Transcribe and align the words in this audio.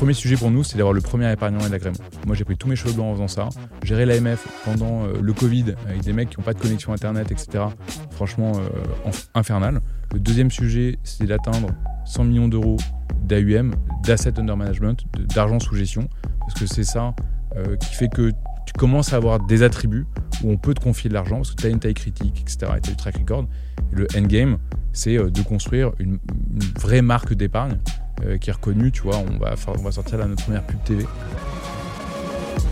premier 0.00 0.14
sujet 0.14 0.36
pour 0.36 0.50
nous, 0.50 0.64
c'est 0.64 0.78
d'avoir 0.78 0.94
le 0.94 1.02
premier 1.02 1.30
épargnant 1.30 1.60
et 1.60 1.68
l'agrément. 1.68 1.98
Moi, 2.26 2.34
j'ai 2.34 2.44
pris 2.44 2.56
tous 2.56 2.66
mes 2.66 2.74
cheveux 2.74 2.94
blancs 2.94 3.08
en 3.08 3.12
faisant 3.16 3.28
ça. 3.28 3.48
Gérer 3.82 4.06
l'AMF 4.06 4.48
pendant 4.64 5.04
euh, 5.04 5.20
le 5.20 5.32
Covid 5.34 5.74
avec 5.86 6.00
des 6.00 6.14
mecs 6.14 6.30
qui 6.30 6.38
n'ont 6.38 6.42
pas 6.42 6.54
de 6.54 6.58
connexion 6.58 6.94
Internet, 6.94 7.30
etc. 7.30 7.64
Franchement, 8.10 8.52
euh, 8.56 9.10
infernal. 9.34 9.82
Le 10.14 10.18
deuxième 10.18 10.50
sujet, 10.50 10.98
c'est 11.04 11.26
d'atteindre 11.26 11.68
100 12.06 12.24
millions 12.24 12.48
d'euros 12.48 12.78
d'AUM, 13.24 13.74
d'asset 14.02 14.40
under 14.40 14.56
management, 14.56 15.04
d'argent 15.34 15.60
sous 15.60 15.74
gestion, 15.74 16.08
parce 16.40 16.54
que 16.54 16.64
c'est 16.64 16.84
ça 16.84 17.14
euh, 17.56 17.76
qui 17.76 17.94
fait 17.94 18.08
que 18.08 18.30
tu 18.64 18.72
commences 18.78 19.12
à 19.12 19.16
avoir 19.16 19.38
des 19.38 19.62
attributs 19.62 20.06
où 20.42 20.50
on 20.50 20.56
peut 20.56 20.72
te 20.72 20.80
confier 20.80 21.10
de 21.10 21.14
l'argent, 21.14 21.36
parce 21.36 21.50
que 21.50 21.60
tu 21.60 21.66
as 21.66 21.70
une 21.70 21.78
taille 21.78 21.92
critique, 21.92 22.40
etc. 22.40 22.72
Et 22.78 22.80
tu 22.80 22.88
as 22.88 22.92
du 22.92 22.96
track 22.96 23.18
record. 23.18 23.44
Et 23.92 23.96
le 23.96 24.06
endgame, 24.16 24.56
c'est 24.94 25.18
de 25.18 25.42
construire 25.42 25.92
une 25.98 26.18
vraie 26.78 27.02
marque 27.02 27.34
d'épargne 27.34 27.76
euh, 28.24 28.38
qui 28.38 28.50
est 28.50 28.52
reconnu. 28.52 28.92
Tu 28.92 29.02
vois, 29.02 29.16
on 29.18 29.38
va, 29.38 29.54
on 29.68 29.82
va 29.82 29.92
sortir 29.92 30.18
là 30.18 30.26
notre 30.26 30.44
première 30.44 30.64
pub 30.64 30.82
TV. 30.84 31.06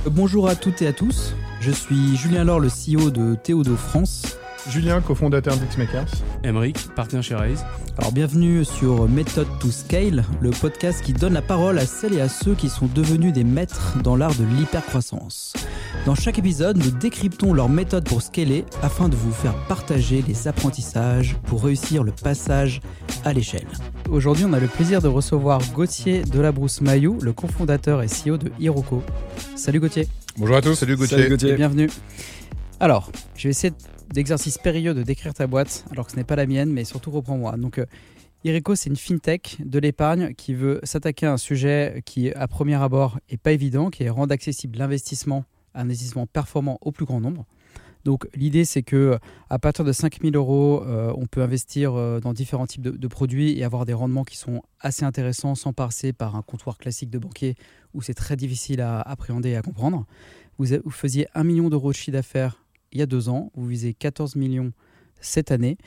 Bonjour 0.06 0.48
à 0.48 0.54
toutes 0.54 0.82
et 0.82 0.86
à 0.86 0.92
tous. 0.92 1.34
Je 1.60 1.70
suis 1.70 2.16
Julien 2.16 2.44
Laure, 2.44 2.60
le 2.60 2.68
CEO 2.68 3.10
de 3.10 3.34
Théodo 3.34 3.76
France. 3.76 4.38
Julien, 4.66 5.00
cofondateur 5.00 5.56
d'Xmakers. 5.56 6.08
Emeric, 6.42 6.88
partenaire 6.94 7.22
chez 7.22 7.34
Raise. 7.34 7.64
Alors 7.96 8.12
bienvenue 8.12 8.64
sur 8.64 9.08
Method 9.08 9.46
to 9.60 9.70
Scale, 9.70 10.24
le 10.40 10.50
podcast 10.50 11.02
qui 11.02 11.12
donne 11.12 11.32
la 11.32 11.42
parole 11.42 11.78
à 11.78 11.86
celles 11.86 12.14
et 12.14 12.20
à 12.20 12.28
ceux 12.28 12.54
qui 12.54 12.68
sont 12.68 12.86
devenus 12.86 13.32
des 13.32 13.44
maîtres 13.44 13.96
dans 14.02 14.16
l'art 14.16 14.34
de 14.34 14.44
l'hypercroissance. 14.44 15.54
Dans 16.04 16.14
chaque 16.14 16.38
épisode, 16.38 16.76
nous 16.76 16.90
décryptons 16.90 17.54
leur 17.54 17.68
méthode 17.68 18.04
pour 18.04 18.20
scaler 18.20 18.64
afin 18.82 19.08
de 19.08 19.16
vous 19.16 19.32
faire 19.32 19.54
partager 19.68 20.22
les 20.26 20.48
apprentissages 20.48 21.36
pour 21.46 21.64
réussir 21.64 22.02
le 22.02 22.12
passage 22.12 22.80
à 23.24 23.32
l'échelle. 23.32 23.66
Aujourd'hui, 24.10 24.44
on 24.44 24.52
a 24.52 24.60
le 24.60 24.68
plaisir 24.68 25.00
de 25.00 25.08
recevoir 25.08 25.60
Gauthier 25.72 26.22
Delabrousse-Maillou, 26.22 27.18
le 27.22 27.32
cofondateur 27.32 28.02
et 28.02 28.06
CEO 28.06 28.36
de 28.36 28.50
Hiroko. 28.60 29.02
Salut 29.56 29.80
Gauthier. 29.80 30.08
Bonjour 30.36 30.56
à 30.56 30.62
tous. 30.62 30.74
Salut 30.74 30.96
Gauthier. 30.96 31.54
bienvenue. 31.56 31.88
Alors, 32.80 33.10
je 33.34 33.44
vais 33.44 33.50
essayer 33.50 33.74
d'exercice 34.14 34.56
périlleux 34.56 34.94
de 34.94 35.02
décrire 35.02 35.34
ta 35.34 35.48
boîte, 35.48 35.84
alors 35.90 36.06
que 36.06 36.12
ce 36.12 36.16
n'est 36.16 36.24
pas 36.24 36.36
la 36.36 36.46
mienne, 36.46 36.70
mais 36.72 36.84
surtout 36.84 37.10
reprends-moi. 37.10 37.56
Donc, 37.56 37.78
euh, 37.78 37.86
Irico, 38.44 38.76
c'est 38.76 38.88
une 38.88 38.96
fintech 38.96 39.56
de 39.58 39.80
l'épargne 39.80 40.32
qui 40.34 40.54
veut 40.54 40.78
s'attaquer 40.84 41.26
à 41.26 41.32
un 41.32 41.38
sujet 41.38 42.02
qui, 42.06 42.30
à 42.30 42.46
premier 42.46 42.76
abord, 42.76 43.18
est 43.28 43.36
pas 43.36 43.50
évident, 43.50 43.90
qui 43.90 44.04
est 44.04 44.10
rendre 44.10 44.32
accessible 44.32 44.78
l'investissement, 44.78 45.44
un 45.74 45.82
investissement 45.82 46.26
performant 46.26 46.78
au 46.80 46.92
plus 46.92 47.04
grand 47.04 47.20
nombre. 47.20 47.46
Donc 48.04 48.28
l'idée 48.34 48.64
c'est 48.64 48.84
que 48.84 49.18
à 49.50 49.58
partir 49.58 49.84
de 49.84 49.92
5000 49.92 50.36
euros, 50.36 50.82
euh, 50.86 51.12
on 51.16 51.26
peut 51.26 51.42
investir 51.42 51.94
euh, 51.94 52.20
dans 52.20 52.32
différents 52.32 52.66
types 52.66 52.80
de, 52.80 53.08
produits 53.08 53.58
et 53.58 53.64
avoir 53.64 53.84
des 53.84 53.92
rendements 53.92 54.24
qui 54.24 54.36
sont 54.36 54.62
assez 54.80 55.04
intéressants 55.04 55.54
sans 55.56 55.72
passer 55.72 56.12
par 56.12 56.36
un 56.36 56.42
comptoir 56.42 56.78
classique 56.78 57.10
de 57.10 57.18
banquier 57.18 57.56
où 57.92 58.00
c'est 58.00 58.14
très 58.14 58.36
difficile 58.36 58.80
à 58.80 59.00
appréhender 59.00 59.50
et 59.50 59.56
à 59.56 59.62
comprendre. 59.62 60.06
Vous, 60.58 60.66
vous 60.84 60.90
faisiez 60.90 61.26
1 61.34 61.44
million 61.44 61.68
d'euros 61.68 61.90
de 61.90 61.96
chiffre 61.96 62.12
d'affaires 62.12 62.64
il 62.92 62.98
y 62.98 63.02
a 63.02 63.06
deux 63.06 63.28
ans, 63.28 63.52
vous 63.54 63.66
visez 63.66 63.94
14 63.94 64.36
millions 64.36 64.72
cette 65.20 65.50
année 65.50 65.78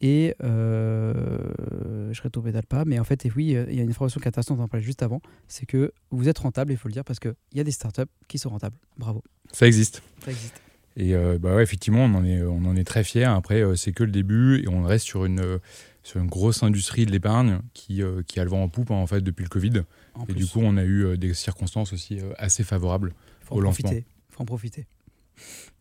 et 0.00 0.34
euh, 0.42 2.12
je 2.12 2.22
retourne 2.22 2.46
pédale 2.46 2.66
pas, 2.66 2.84
mais 2.84 2.98
en 2.98 3.04
fait, 3.04 3.26
et 3.26 3.32
oui, 3.36 3.56
il 3.68 3.74
y 3.74 3.80
a 3.80 3.82
une 3.82 3.90
information 3.90 4.18
qui 4.20 4.24
est 4.24 4.28
intéressante, 4.28 4.58
on 4.58 4.62
en 4.62 4.68
parlait 4.68 4.84
juste 4.84 5.02
avant, 5.02 5.20
c'est 5.46 5.66
que 5.66 5.92
vous 6.10 6.28
êtes 6.28 6.38
rentable, 6.38 6.72
il 6.72 6.76
faut 6.76 6.88
le 6.88 6.94
dire, 6.94 7.04
parce 7.04 7.20
qu'il 7.20 7.34
y 7.54 7.60
a 7.60 7.64
des 7.64 7.70
startups 7.70 8.02
qui 8.26 8.38
sont 8.38 8.48
rentables. 8.48 8.76
Bravo. 8.96 9.22
Ça 9.52 9.66
existe. 9.66 10.02
Ça 10.24 10.30
existe. 10.30 10.60
Et 10.96 11.14
euh, 11.14 11.38
bah 11.38 11.54
ouais, 11.54 11.62
effectivement, 11.62 12.04
on 12.04 12.14
en 12.14 12.24
est, 12.24 12.42
on 12.42 12.64
en 12.64 12.76
est 12.76 12.84
très 12.84 13.04
fiers. 13.04 13.24
Après, 13.24 13.62
euh, 13.62 13.76
c'est 13.76 13.92
que 13.92 14.02
le 14.02 14.10
début 14.10 14.62
et 14.62 14.68
on 14.68 14.82
reste 14.82 15.06
sur 15.06 15.24
une, 15.24 15.58
sur 16.02 16.20
une 16.20 16.26
grosse 16.26 16.62
industrie 16.62 17.06
de 17.06 17.12
l'épargne 17.12 17.60
qui, 17.74 18.02
euh, 18.02 18.22
qui 18.26 18.40
a 18.40 18.44
le 18.44 18.50
vent 18.50 18.62
en 18.62 18.68
poupe 18.68 18.90
hein, 18.90 18.96
en 18.96 19.06
fait 19.06 19.20
depuis 19.20 19.44
le 19.44 19.48
Covid. 19.48 19.82
et 20.28 20.34
du 20.34 20.46
coup, 20.46 20.60
on 20.62 20.76
a 20.76 20.84
eu 20.84 21.16
des 21.16 21.34
circonstances 21.34 21.92
aussi 21.92 22.18
assez 22.38 22.64
favorables 22.64 23.14
au 23.50 23.60
lancement. 23.60 23.90
Il 23.92 24.04
faut 24.30 24.42
en 24.42 24.46
profiter. 24.46 24.86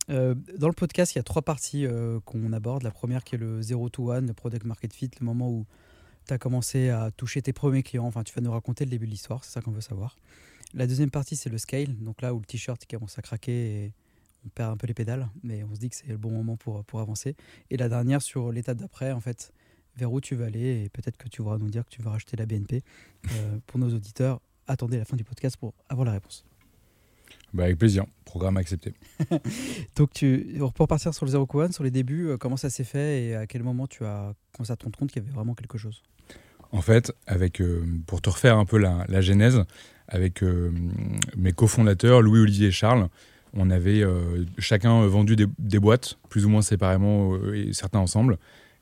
Dans 0.09 0.67
le 0.67 0.73
podcast, 0.73 1.13
il 1.13 1.17
y 1.17 1.19
a 1.19 1.23
trois 1.23 1.41
parties 1.41 1.85
qu'on 2.25 2.51
aborde. 2.53 2.83
La 2.83 2.91
première 2.91 3.23
qui 3.23 3.35
est 3.35 3.37
le 3.37 3.61
0 3.61 3.89
to 3.89 4.11
1, 4.11 4.21
le 4.21 4.33
product 4.33 4.65
market 4.65 4.93
fit, 4.93 5.11
le 5.19 5.25
moment 5.25 5.49
où 5.49 5.65
tu 6.27 6.33
as 6.33 6.37
commencé 6.37 6.89
à 6.89 7.11
toucher 7.11 7.41
tes 7.41 7.53
premiers 7.53 7.83
clients. 7.83 8.05
Enfin, 8.05 8.23
tu 8.23 8.33
vas 8.33 8.41
nous 8.41 8.51
raconter 8.51 8.85
le 8.85 8.91
début 8.91 9.05
de 9.05 9.11
l'histoire, 9.11 9.43
c'est 9.43 9.51
ça 9.51 9.61
qu'on 9.61 9.71
veut 9.71 9.81
savoir. 9.81 10.15
La 10.73 10.85
deuxième 10.85 11.09
partie, 11.09 11.35
c'est 11.35 11.49
le 11.49 11.57
scale. 11.57 11.95
Donc 11.97 12.21
là 12.21 12.33
où 12.33 12.39
le 12.39 12.45
t-shirt 12.45 12.85
commence 12.85 13.17
à 13.17 13.21
craquer 13.21 13.85
et 13.85 13.93
on 14.45 14.49
perd 14.49 14.71
un 14.71 14.77
peu 14.77 14.87
les 14.87 14.93
pédales, 14.93 15.27
mais 15.43 15.63
on 15.63 15.73
se 15.73 15.79
dit 15.79 15.89
que 15.89 15.95
c'est 15.95 16.07
le 16.07 16.17
bon 16.17 16.31
moment 16.31 16.57
pour, 16.57 16.83
pour 16.85 16.99
avancer. 16.99 17.35
Et 17.69 17.77
la 17.77 17.89
dernière 17.89 18.21
sur 18.21 18.51
l'étape 18.51 18.77
d'après, 18.77 19.11
en 19.11 19.19
fait, 19.19 19.51
vers 19.97 20.11
où 20.11 20.21
tu 20.21 20.35
vas 20.35 20.45
aller, 20.45 20.83
et 20.83 20.89
peut-être 20.89 21.17
que 21.17 21.27
tu 21.27 21.41
vas 21.41 21.57
nous 21.57 21.69
dire 21.69 21.83
que 21.83 21.89
tu 21.89 22.01
vas 22.01 22.11
racheter 22.11 22.37
la 22.37 22.45
BNP. 22.45 22.83
Euh, 23.31 23.57
pour 23.65 23.79
nos 23.79 23.93
auditeurs, 23.93 24.39
attendez 24.67 24.97
la 24.97 25.05
fin 25.05 25.17
du 25.17 25.23
podcast 25.23 25.57
pour 25.57 25.73
avoir 25.89 26.05
la 26.05 26.13
réponse. 26.13 26.45
Bah 27.53 27.63
avec 27.63 27.77
plaisir, 27.77 28.05
programme 28.25 28.57
accepté. 28.57 28.93
Donc 29.95 30.13
tu, 30.13 30.59
pour 30.75 30.87
partir 30.87 31.13
sur 31.13 31.25
le 31.25 31.31
Zero 31.31 31.47
One, 31.53 31.71
sur 31.71 31.83
les 31.83 31.91
débuts, 31.91 32.27
euh, 32.27 32.37
comment 32.37 32.57
ça 32.57 32.69
s'est 32.69 32.83
fait 32.83 33.23
et 33.23 33.35
à 33.35 33.47
quel 33.47 33.63
moment 33.63 33.87
tu 33.87 34.05
as 34.05 34.33
commencé 34.53 34.71
à 34.71 34.75
te 34.75 34.83
rendre 34.83 34.97
compte 34.97 35.11
qu'il 35.11 35.21
y 35.21 35.25
avait 35.25 35.33
vraiment 35.33 35.55
quelque 35.55 35.77
chose? 35.77 36.03
En 36.71 36.81
fait, 36.81 37.11
avec, 37.25 37.61
euh, 37.61 37.83
pour 38.05 38.21
te 38.21 38.29
refaire 38.29 38.57
un 38.57 38.65
peu 38.65 38.77
la, 38.77 39.05
la 39.07 39.21
genèse, 39.21 39.63
avec 40.07 40.43
mes 41.37 41.51
cofondateurs, 41.51 42.23
Louis-Olivier 42.23 42.69
et 42.69 42.71
Charles, 42.71 43.09
on 43.53 43.69
avait 43.69 44.03
euh, 44.03 44.45
chacun 44.57 45.05
vendu 45.07 45.35
des, 45.35 45.79
boîtes, 45.79 46.17
plus 46.29 46.45
ou 46.45 46.49
moins 46.49 46.61
séparément 46.61 47.35
euh, 47.35 47.55
et 47.55 47.73
certains 47.73 47.99
ensemble. 47.99 48.37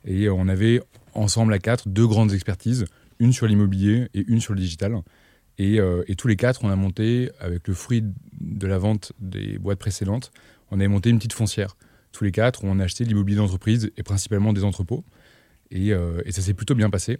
Et 0.05 0.29
on 0.29 0.47
avait 0.47 0.81
ensemble 1.13 1.53
à 1.53 1.59
quatre 1.59 1.87
deux 1.89 2.07
grandes 2.07 2.33
expertises, 2.33 2.85
une 3.19 3.33
sur 3.33 3.47
l'immobilier 3.47 4.07
et 4.13 4.23
une 4.27 4.41
sur 4.41 4.53
le 4.53 4.59
digital. 4.59 4.95
Et, 5.57 5.79
euh, 5.79 6.03
tous 6.17 6.27
les 6.27 6.35
quatre, 6.35 6.63
on 6.63 6.69
a 6.69 6.75
monté, 6.75 7.31
avec 7.39 7.67
le 7.67 7.73
fruit 7.73 8.03
de 8.39 8.67
la 8.67 8.77
vente 8.77 9.13
des 9.19 9.57
boîtes 9.57 9.79
précédentes, 9.79 10.31
on 10.71 10.75
avait 10.79 10.87
monté 10.87 11.09
une 11.09 11.17
petite 11.17 11.33
foncière. 11.33 11.75
Tous 12.11 12.23
les 12.23 12.31
quatre, 12.31 12.63
on 12.63 12.79
a 12.79 12.83
acheté 12.83 13.03
de 13.03 13.09
l'immobilier 13.09 13.37
d'entreprise 13.37 13.91
et 13.97 14.03
principalement 14.03 14.53
des 14.53 14.63
entrepôts. 14.63 15.03
Et, 15.71 15.89
et 15.89 16.31
ça 16.31 16.41
s'est 16.41 16.53
plutôt 16.53 16.75
bien 16.75 16.89
passé. 16.89 17.19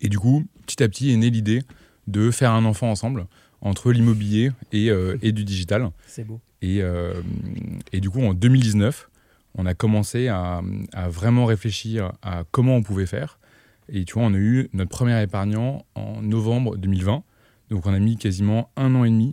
Et 0.00 0.08
du 0.08 0.18
coup, 0.18 0.44
petit 0.66 0.82
à 0.82 0.88
petit 0.88 1.10
est 1.10 1.16
née 1.16 1.30
l'idée 1.30 1.62
de 2.06 2.30
faire 2.30 2.52
un 2.52 2.64
enfant 2.64 2.90
ensemble 2.90 3.26
entre 3.60 3.92
l'immobilier 3.92 4.52
et, 4.72 4.90
euh, 4.90 5.18
et, 5.22 5.32
du 5.32 5.44
digital. 5.44 5.90
C'est 6.06 6.24
beau. 6.24 6.40
Et, 6.62 6.82
euh, 6.82 7.14
et, 7.92 8.00
du 8.00 8.10
coup, 8.10 8.22
en 8.22 8.34
2019, 8.34 9.10
on 9.56 9.66
a 9.66 9.74
commencé 9.74 10.28
à, 10.28 10.60
à, 10.92 11.08
vraiment 11.08 11.44
réfléchir 11.44 12.12
à 12.22 12.44
comment 12.50 12.76
on 12.76 12.82
pouvait 12.82 13.06
faire. 13.06 13.38
Et 13.88 14.04
tu 14.04 14.14
vois, 14.14 14.24
on 14.24 14.34
a 14.34 14.38
eu 14.38 14.68
notre 14.72 14.90
premier 14.90 15.20
épargnant 15.22 15.84
en 15.94 16.20
novembre 16.22 16.76
2020. 16.76 17.22
Donc, 17.70 17.86
on 17.86 17.92
a 17.92 17.98
mis 17.98 18.16
quasiment 18.16 18.70
un 18.76 18.94
an 18.94 19.04
et 19.04 19.10
demi 19.10 19.32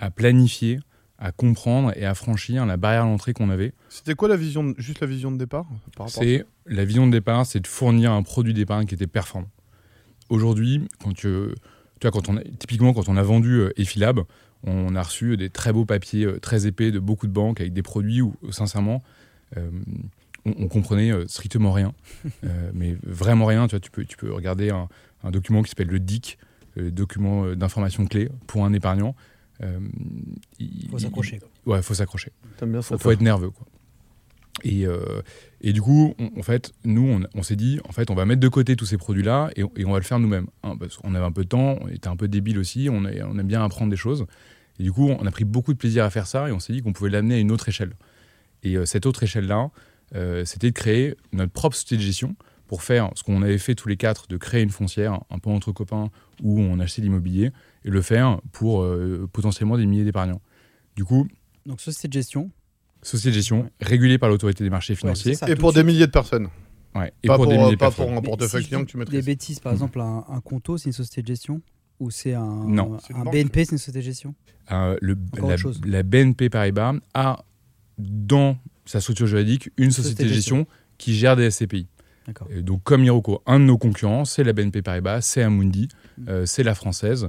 à 0.00 0.10
planifier, 0.10 0.80
à 1.18 1.30
comprendre 1.30 1.92
et 1.96 2.06
à 2.06 2.14
franchir 2.14 2.66
la 2.66 2.76
barrière 2.76 3.02
à 3.02 3.06
l'entrée 3.06 3.34
qu'on 3.34 3.50
avait. 3.50 3.72
C'était 3.90 4.14
quoi 4.14 4.28
la 4.28 4.36
vision, 4.36 4.74
juste 4.78 5.00
la 5.00 5.06
vision 5.06 5.30
de 5.30 5.36
départ 5.36 5.66
C'est 6.08 6.44
la 6.66 6.84
vision 6.84 7.06
de 7.06 7.12
départ, 7.12 7.46
c'est 7.46 7.60
de 7.60 7.66
fournir 7.66 8.10
un 8.10 8.22
produit 8.22 8.54
d'épargne 8.54 8.86
qui 8.86 8.94
était 8.94 9.06
performant. 9.06 9.50
Aujourd'hui, 10.30 10.88
quand 11.02 11.12
tu 11.12 11.28
tu 12.00 12.08
vois, 12.08 12.10
quand 12.12 12.30
on 12.30 12.38
a, 12.38 12.42
typiquement, 12.58 12.94
quand 12.94 13.08
on 13.08 13.16
a 13.16 13.22
vendu 13.22 13.60
euh, 13.60 13.72
Effilab, 13.76 14.20
on 14.64 14.94
a 14.94 15.02
reçu 15.02 15.36
des 15.36 15.50
très 15.50 15.72
beaux 15.72 15.84
papiers 15.84 16.24
euh, 16.24 16.40
très 16.40 16.66
épais 16.66 16.90
de 16.90 16.98
beaucoup 16.98 17.26
de 17.26 17.32
banques 17.32 17.60
avec 17.60 17.74
des 17.74 17.82
produits 17.82 18.22
où, 18.22 18.34
sincèrement, 18.50 19.02
euh, 19.58 19.70
on, 20.46 20.68
comprenait 20.68 21.12
strictement 21.26 21.72
rien. 21.72 21.92
mais 22.72 22.96
vraiment 23.02 23.44
rien. 23.44 23.66
Tu, 23.66 23.72
vois, 23.72 23.80
tu, 23.80 23.90
peux, 23.90 24.04
tu 24.06 24.16
peux 24.16 24.32
regarder 24.32 24.70
un, 24.70 24.88
document 25.30 25.62
qui 25.62 25.68
s'appelle 25.68 25.88
le 25.88 26.00
DIC, 26.00 26.38
le 26.76 26.90
document 26.90 27.54
d'information 27.54 28.06
clé 28.06 28.30
pour 28.46 28.64
un 28.64 28.72
épargnant. 28.72 29.14
Il 30.58 30.88
faut 30.90 30.98
s'accrocher. 30.98 31.40
Ouais, 31.66 31.78
il 31.78 31.82
faut 31.82 31.94
s'accrocher. 31.94 32.32
Il 32.62 32.82
faut, 32.82 32.98
faut, 32.98 33.10
être 33.10 33.20
nerveux. 33.20 33.50
Quoi. 33.50 33.66
Et, 34.64 34.86
euh, 34.86 35.22
et, 35.60 35.72
du 35.72 35.80
coup, 35.80 36.14
en 36.36 36.42
fait, 36.42 36.72
nous, 36.84 37.20
on, 37.34 37.42
s'est 37.42 37.56
dit, 37.56 37.80
en 37.88 37.92
fait, 37.92 38.10
on 38.10 38.14
va 38.14 38.26
mettre 38.26 38.40
de 38.40 38.48
côté 38.48 38.76
tous 38.76 38.86
ces 38.86 38.96
produits-là 38.96 39.50
et, 39.56 39.64
on 39.64 39.92
va 39.92 39.98
le 39.98 40.04
faire 40.04 40.18
nous-mêmes. 40.18 40.46
Hein, 40.62 40.76
parce 40.78 40.96
qu'on 40.96 41.14
avait 41.14 41.24
un 41.24 41.32
peu 41.32 41.44
de 41.44 41.48
temps, 41.48 41.78
on 41.80 41.88
était 41.88 42.08
un 42.08 42.16
peu 42.16 42.28
débile 42.28 42.58
aussi, 42.58 42.88
on, 42.90 43.04
on, 43.04 43.38
aime 43.38 43.46
bien 43.46 43.64
apprendre 43.64 43.90
des 43.90 43.96
choses. 43.96 44.26
Et 44.78 44.82
du 44.82 44.92
coup, 44.92 45.08
on 45.08 45.26
a 45.26 45.30
pris 45.30 45.44
beaucoup 45.44 45.72
de 45.72 45.78
plaisir 45.78 46.04
à 46.04 46.10
faire 46.10 46.26
ça 46.26 46.48
et 46.48 46.52
on 46.52 46.58
s'est 46.58 46.72
dit 46.72 46.82
qu'on 46.82 46.92
pouvait 46.92 47.10
l'amener 47.10 47.36
à 47.36 47.38
une 47.38 47.52
autre 47.52 47.68
échelle. 47.68 47.92
Et 48.62 48.76
euh, 48.76 48.86
cette 48.86 49.06
autre 49.06 49.22
échelle-là, 49.22 49.70
euh, 50.14 50.44
c'était 50.44 50.70
de 50.70 50.74
créer 50.74 51.16
notre 51.32 51.52
propre 51.52 51.76
société 51.76 51.96
de 51.96 52.02
gestion 52.02 52.34
pour 52.66 52.82
faire 52.82 53.10
ce 53.14 53.22
qu'on 53.22 53.42
avait 53.42 53.58
fait 53.58 53.74
tous 53.74 53.88
les 53.88 53.96
quatre, 53.96 54.28
de 54.28 54.36
créer 54.36 54.62
une 54.62 54.70
foncière, 54.70 55.20
un 55.30 55.38
peu 55.38 55.50
entre 55.50 55.72
copains, 55.72 56.10
où 56.42 56.60
on 56.60 56.78
achetait 56.78 57.02
l'immobilier, 57.02 57.50
et 57.84 57.90
le 57.90 58.02
faire 58.02 58.40
pour 58.52 58.86
potentiellement 59.32 59.76
des 59.76 59.86
milliers 59.86 60.04
d'épargnants. 60.04 60.40
Du 60.96 61.04
coup... 61.04 61.26
Donc 61.66 61.80
société 61.80 62.08
de 62.08 62.12
gestion, 62.14 62.50
Société 63.02 63.30
de 63.30 63.34
gestion 63.34 63.70
régulée 63.80 64.18
par 64.18 64.28
l'autorité 64.28 64.62
des 64.62 64.70
marchés 64.70 64.94
financiers. 64.94 65.34
et 65.46 65.56
pour 65.56 65.72
des 65.72 65.82
milliers 65.82 66.06
de 66.06 66.12
personnes. 66.12 66.48
Ouais, 66.94 67.12
et 67.22 67.28
pas 67.28 67.36
pour, 67.36 67.46
des 67.46 67.56
milliers 67.56 67.70
de 67.72 67.76
pas 67.76 67.90
pour 67.90 68.10
un 68.10 68.20
portefeuille 68.20 68.64
client 68.64 68.84
que 68.84 68.90
tu 68.90 68.96
maîtrises. 68.96 69.20
Des 69.20 69.24
bêtises, 69.24 69.60
par 69.60 69.72
exemple, 69.72 70.00
un, 70.00 70.24
un 70.28 70.40
Conto, 70.40 70.76
c'est 70.76 70.86
une 70.86 70.92
société 70.92 71.22
de 71.22 71.28
gestion 71.28 71.62
Ou 72.00 72.10
c'est 72.10 72.34
un, 72.34 72.66
non. 72.66 72.98
un, 73.14 73.24
BNP, 73.24 73.64
c'est 73.64 73.72
une 73.72 73.78
société 73.78 74.00
de 74.00 74.04
gestion? 74.04 74.34
Euh, 74.72 74.96
le, 75.00 75.16
la, 75.36 75.56
la, 75.86 76.02
BNP 76.02 76.50
Paribas 76.50 76.94
a 77.14 77.44
dans 77.96 78.58
sa 78.84 79.00
structure 79.00 79.26
juridique 79.26 79.70
une 79.76 79.92
société, 79.92 80.24
de 80.24 80.28
gestion, 80.28 80.66
qui 80.98 81.14
gère 81.14 81.36
des 81.36 81.50
SCPI. 81.50 81.86
donc 82.60 82.82
comme 82.82 83.04
Hiroko, 83.04 83.42
un 83.46 83.60
de 83.60 83.64
nos 83.64 83.78
concurrents, 83.78 84.24
c'est 84.24 84.44
la 84.44 84.52
BNP 84.52 84.82
Paribas, 84.82 85.22
c'est 85.22 85.42
Amundi, 85.42 85.88
mm. 86.18 86.28
euh, 86.28 86.46
c'est 86.46 86.64
la 86.64 86.74
française. 86.74 87.28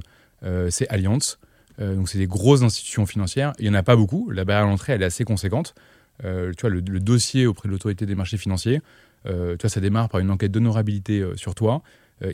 C'est 0.70 0.88
Allianz. 0.88 1.38
donc, 1.78 2.08
c'est 2.08 2.18
des 2.18 2.26
grosses 2.26 2.62
institutions 2.62 3.06
financières. 3.06 3.52
Il 3.58 3.64
n'y 3.64 3.70
en 3.70 3.74
a 3.74 3.82
pas 3.82 3.96
beaucoup. 3.96 4.30
La 4.30 4.44
barrière 4.44 4.66
à 4.66 4.70
l'entrée, 4.70 4.94
elle 4.94 5.02
est 5.02 5.06
assez 5.06 5.24
conséquente. 5.24 5.74
tu 6.20 6.28
vois, 6.60 6.70
le, 6.70 6.82
dossier 6.82 7.46
auprès 7.46 7.68
de 7.68 7.72
l'autorité 7.72 8.06
des 8.06 8.14
marchés 8.14 8.36
financiers, 8.36 8.80
tu 9.24 9.30
vois, 9.30 9.70
ça 9.70 9.80
démarre 9.80 10.08
par 10.08 10.20
une 10.20 10.30
enquête 10.30 10.50
d'honorabilité 10.50 11.24
sur 11.36 11.54
toi. 11.54 11.82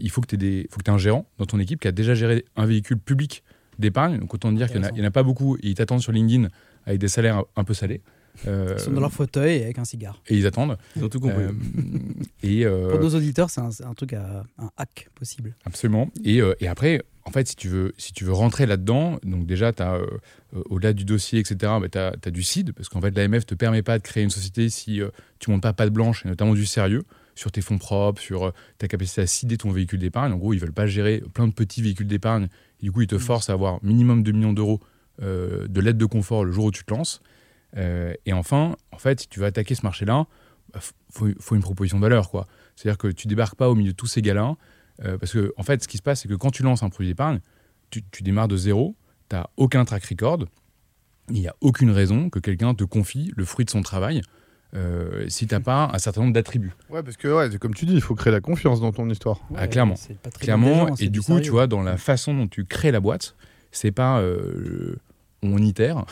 il 0.00 0.10
faut 0.10 0.20
que 0.20 0.34
tu 0.34 0.46
aies, 0.46 0.68
un 0.86 0.98
gérant 0.98 1.26
dans 1.38 1.46
ton 1.46 1.58
équipe 1.58 1.80
qui 1.80 1.88
a 1.88 1.92
déjà 1.92 2.14
géré 2.14 2.44
un 2.56 2.66
véhicule 2.66 2.98
public 2.98 3.42
d'épargne. 3.78 4.18
Donc, 4.18 4.32
autant 4.34 4.52
dire 4.52 4.70
qu'il 4.70 4.80
n'y 4.80 5.02
en, 5.02 5.04
a 5.04 5.10
pas 5.10 5.22
beaucoup. 5.22 5.56
Et 5.56 5.68
ils 5.68 5.74
t'attendent 5.74 6.02
sur 6.02 6.12
LinkedIn 6.12 6.48
avec 6.86 6.98
des 7.00 7.08
salaires 7.08 7.44
un 7.56 7.64
peu 7.64 7.74
salés. 7.74 8.00
Euh, 8.46 8.74
ils 8.76 8.80
sont 8.80 8.92
dans 8.92 9.00
leur 9.00 9.12
fauteuil 9.12 9.62
avec 9.62 9.78
un 9.78 9.84
cigare. 9.84 10.22
Et 10.28 10.36
ils 10.36 10.46
attendent. 10.46 10.78
Ils 10.96 11.04
ont 11.04 11.08
tout 11.08 11.20
compris. 11.20 11.44
Euh, 11.44 11.52
et, 12.42 12.64
euh, 12.64 12.90
Pour 12.90 13.00
nos 13.00 13.14
auditeurs, 13.14 13.50
c'est 13.50 13.60
un, 13.60 13.94
truc, 13.94 14.12
à, 14.12 14.44
un 14.58 14.70
hack 14.76 15.08
possible. 15.14 15.54
Absolument. 15.64 16.08
Et, 16.24 16.40
et, 16.60 16.68
après, 16.68 17.02
en 17.28 17.30
fait, 17.30 17.48
si 17.48 17.56
tu 17.56 17.68
veux, 17.68 17.94
si 17.98 18.12
tu 18.12 18.24
veux 18.24 18.32
rentrer 18.32 18.66
là-dedans, 18.66 19.18
donc 19.22 19.46
déjà, 19.46 19.72
tu 19.72 19.82
as, 19.82 20.00
au-delà 20.70 20.92
du 20.92 21.04
dossier, 21.04 21.38
etc., 21.38 21.56
bah, 21.80 21.88
tu 21.90 21.98
as, 21.98 22.30
du 22.30 22.42
CID, 22.42 22.72
parce 22.72 22.88
qu'en 22.88 23.00
fait, 23.00 23.10
l'AMF 23.16 23.42
ne 23.42 23.46
te 23.46 23.54
permet 23.54 23.82
pas 23.82 23.98
de 23.98 24.02
créer 24.02 24.22
une 24.22 24.30
société 24.30 24.68
si 24.70 25.00
tu 25.38 25.50
ne 25.50 25.54
montes 25.54 25.62
pas 25.62 25.72
patte 25.72 25.90
blanche, 25.92 26.24
et 26.24 26.28
notamment 26.28 26.54
du 26.54 26.66
sérieux 26.66 27.04
sur 27.34 27.52
tes 27.52 27.60
fonds 27.60 27.78
propres, 27.78 28.20
sur 28.20 28.52
ta 28.78 28.88
capacité 28.88 29.20
à 29.20 29.26
cider 29.26 29.58
ton 29.58 29.70
véhicule 29.70 30.00
d'épargne. 30.00 30.32
En 30.32 30.38
gros, 30.38 30.54
ils 30.54 30.58
veulent 30.58 30.72
pas 30.72 30.86
gérer 30.86 31.22
plein 31.34 31.46
de 31.46 31.52
petits 31.52 31.82
véhicules 31.82 32.06
d'épargne. 32.06 32.48
Du 32.82 32.90
coup, 32.90 33.02
ils 33.02 33.06
te 33.06 33.14
mmh. 33.14 33.20
forcent 33.20 33.50
à 33.50 33.52
avoir 33.52 33.78
minimum 33.84 34.22
2 34.22 34.32
millions 34.32 34.52
d'euros 34.52 34.80
de 35.20 35.80
l'aide 35.80 35.98
de 35.98 36.06
confort 36.06 36.44
le 36.44 36.52
jour 36.52 36.66
où 36.66 36.70
tu 36.70 36.84
te 36.84 36.94
lances. 36.94 37.20
Euh, 37.76 38.14
et 38.26 38.32
enfin, 38.32 38.76
en 38.92 38.98
fait, 38.98 39.20
si 39.20 39.28
tu 39.28 39.40
veux 39.40 39.46
attaquer 39.46 39.74
ce 39.74 39.82
marché-là, 39.82 40.26
il 40.68 40.72
bah, 40.74 40.80
faut, 41.40 41.54
une 41.54 41.62
proposition 41.62 41.98
de 41.98 42.02
valeur. 42.02 42.30
quoi. 42.30 42.46
C'est-à-dire 42.76 42.98
que 42.98 43.08
tu 43.08 43.28
débarques 43.28 43.56
pas 43.56 43.68
au 43.68 43.74
milieu 43.74 43.92
de 43.92 43.96
tous 43.96 44.06
ces 44.06 44.22
gars-là. 44.22 44.56
Euh, 45.04 45.18
parce 45.18 45.32
que, 45.32 45.52
en 45.56 45.62
fait, 45.62 45.82
ce 45.82 45.88
qui 45.88 45.96
se 45.96 46.02
passe, 46.02 46.22
c'est 46.22 46.28
que 46.28 46.34
quand 46.34 46.50
tu 46.50 46.62
lances 46.62 46.82
un 46.82 46.88
produit 46.88 47.08
d'épargne, 47.08 47.40
tu, 47.90 48.02
démarres 48.22 48.48
de 48.48 48.56
zéro, 48.56 48.96
tu 49.30 49.36
n'as 49.36 49.46
aucun 49.56 49.84
track 49.84 50.04
record, 50.04 50.44
il 51.30 51.40
n'y 51.40 51.48
a 51.48 51.54
aucune 51.60 51.90
raison 51.90 52.30
que 52.30 52.38
quelqu'un 52.38 52.74
te 52.74 52.84
confie 52.84 53.32
le 53.36 53.44
fruit 53.44 53.64
de 53.64 53.70
son 53.70 53.82
travail. 53.82 54.22
Euh, 54.74 55.24
si 55.28 55.46
tu 55.46 55.54
n'as 55.54 55.60
pas 55.60 55.90
un 55.94 55.98
certain 55.98 56.20
nombre 56.20 56.34
d'attributs. 56.34 56.74
Ouais, 56.90 57.02
parce 57.02 57.16
que, 57.16 57.28
ouais, 57.28 57.58
comme 57.58 57.74
tu 57.74 57.86
dis, 57.86 57.94
il 57.94 58.02
faut 58.02 58.14
créer 58.14 58.32
la 58.32 58.40
confiance 58.40 58.80
dans 58.80 58.92
ton 58.92 59.08
histoire. 59.08 59.40
ah, 59.56 59.66
clairement. 59.66 59.94
clairement 60.38 60.94
et 60.96 61.08
du 61.08 61.22
coup, 61.22 61.40
tu 61.40 61.50
vois, 61.50 61.66
dans 61.66 61.82
la 61.82 61.96
façon 61.96 62.34
dont 62.34 62.48
tu 62.48 62.66
crées 62.66 62.90
la 62.90 63.00
boîte, 63.00 63.34
c'est 63.72 63.92
pas 63.92 64.22
on 65.42 65.58
itère, 65.58 66.04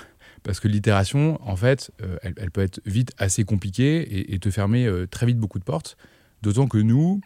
parce 0.43 0.61
que 0.61 0.69
l'itération, 0.69 1.41
en 1.43 1.57
fait, 1.57 1.91
euh, 2.03 2.19
elle, 2.23 2.51
peut 2.51 2.63
être 2.63 2.81
vite 2.87 3.13
assez 3.19 3.45
compliquée 3.45 4.33
et, 4.33 4.39
te 4.39 4.51
fermer 4.51 4.87
euh, 4.87 5.07
très 5.07 5.27
vite 5.27 5.39
beaucoup 5.39 5.59
de 5.59 5.65
portes. 5.65 5.97
D'autant 6.43 6.69
que 6.69 6.79
nous, 6.79 7.21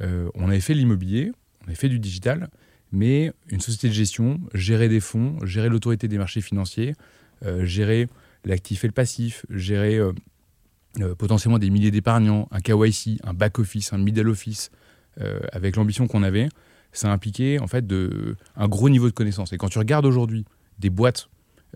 euh, 0.00 0.28
on 0.34 0.48
avait 0.48 0.60
fait 0.60 0.74
l'immobilier, 0.74 1.32
on 1.62 1.66
avait 1.66 1.76
fait 1.76 1.88
du 1.88 1.98
digital, 1.98 2.48
mais 2.92 3.32
une 3.48 3.60
société 3.60 3.88
de 3.88 3.92
gestion, 3.92 4.40
gérer 4.54 4.88
des 4.88 5.00
fonds, 5.00 5.36
gérer 5.44 5.68
l'autorité 5.68 6.08
des 6.08 6.18
marchés 6.18 6.40
financiers, 6.40 6.94
gérer 7.62 8.08
l'actif 8.44 8.84
et 8.84 8.86
le 8.86 8.92
passif, 8.92 9.44
gérer 9.50 9.98
potentiellement 11.18 11.58
des 11.58 11.70
milliers 11.70 11.90
d'épargnants, 11.90 12.48
un 12.52 12.60
KYC, 12.60 13.20
un 13.24 13.34
back-office, 13.34 13.92
un 13.92 13.98
middle 13.98 14.28
office, 14.28 14.70
avec 15.52 15.74
l'ambition 15.74 16.06
qu'on 16.06 16.22
avait, 16.22 16.48
ça 16.94 17.12
impliquait 17.12 17.58
en 17.58 17.66
fait 17.66 17.86
de, 17.86 18.36
un 18.56 18.68
gros 18.68 18.88
niveau 18.88 19.06
de 19.06 19.12
connaissance. 19.12 19.52
Et 19.52 19.58
quand 19.58 19.68
tu 19.68 19.78
regardes 19.78 20.06
aujourd'hui 20.06 20.44
des 20.78 20.90
boîtes 20.90 21.28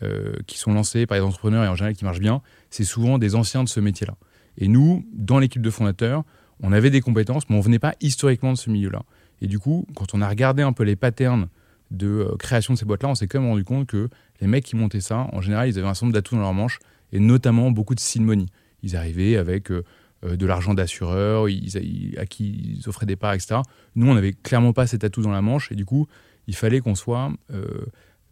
euh, 0.03 0.33
qui 0.47 0.59
sont 0.59 0.73
lancés 0.73 1.07
par 1.07 1.19
les 1.19 1.25
entrepreneurs 1.25 1.65
et 1.65 1.69
en 1.69 1.75
général 1.75 1.95
qui 1.95 2.05
marchent 2.05 2.21
bien, 2.21 2.41
c'est 2.71 2.85
souvent 2.85 3.19
des 3.19 3.35
anciens 3.35 3.65
de 3.65 3.69
ce 3.69 3.81
métier-là. 3.81 4.17
Et 4.57 4.69
nous, 4.69 5.05
dans 5.13 5.39
l'équipe 5.39 5.63
de 5.63 5.71
fondateurs, 5.71 6.25
on 6.63 6.73
avait 6.73 6.91
des 6.91 7.01
compétences, 7.01 7.49
mais 7.49 7.57
on 7.57 7.61
venait 7.61 7.79
pas 7.79 7.95
historiquement 8.01 8.53
de 8.53 8.59
ce 8.59 8.71
milieu-là. 8.71 9.03
Et 9.41 9.47
du 9.47 9.59
coup, 9.59 9.87
quand 9.95 10.15
on 10.15 10.21
a 10.21 10.29
regardé 10.29 10.63
un 10.63 10.73
peu 10.73 10.83
les 10.83 10.97
patterns 10.97 11.49
de 11.91 12.07
euh, 12.07 12.37
création 12.37 12.75
de 12.75 12.79
ces 12.79 12.85
boîtes-là, 12.85 13.09
on 13.09 13.15
s'est 13.15 13.27
quand 13.27 13.41
même 13.41 13.51
rendu 13.51 13.65
compte 13.65 13.87
que 13.87 14.09
les 14.41 14.47
mecs 14.47 14.65
qui 14.65 14.77
montaient 14.77 15.01
ça, 15.01 15.29
en 15.33 15.41
général, 15.41 15.69
ils 15.69 15.79
avaient 15.79 15.89
un 15.89 15.95
certain 15.95 16.07
nombre 16.07 16.15
d'atouts 16.15 16.35
dans 16.35 16.43
leur 16.43 16.55
manche, 16.55 16.79
et 17.13 17.21
notamment 17.21 17.71
beaucoup 17.71 17.95
de 17.95 18.21
money. 18.21 18.47
Ils 18.83 18.97
arrivaient 18.97 19.37
avec 19.37 19.71
euh, 19.71 19.83
de 20.25 20.47
l'argent 20.47 20.75
d'assureur, 20.75 21.47
à 21.47 22.27
qui 22.27 22.77
ils 22.79 22.89
offraient 22.89 23.07
des 23.07 23.17
parts, 23.17 23.35
etc. 23.35 23.61
Nous, 23.95 24.09
on 24.09 24.15
n'avait 24.15 24.33
clairement 24.33 24.73
pas 24.73 24.87
cet 24.87 25.05
atout 25.05 25.23
dans 25.23 25.31
la 25.31 25.43
manche, 25.43 25.73
et 25.73 25.75
du 25.75 25.85
coup, 25.85 26.07
il 26.47 26.57
fallait 26.57 26.81
qu'on 26.81 26.95
soit 26.95 27.31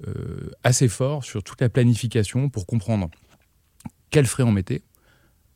euh, 0.06 0.50
assez 0.62 0.88
fort 0.88 1.24
sur 1.24 1.42
toute 1.42 1.60
la 1.60 1.70
planification 1.70 2.50
pour 2.50 2.66
comprendre 2.66 3.08
quels 4.10 4.26
frais 4.26 4.42
on 4.42 4.52
mettait, 4.52 4.82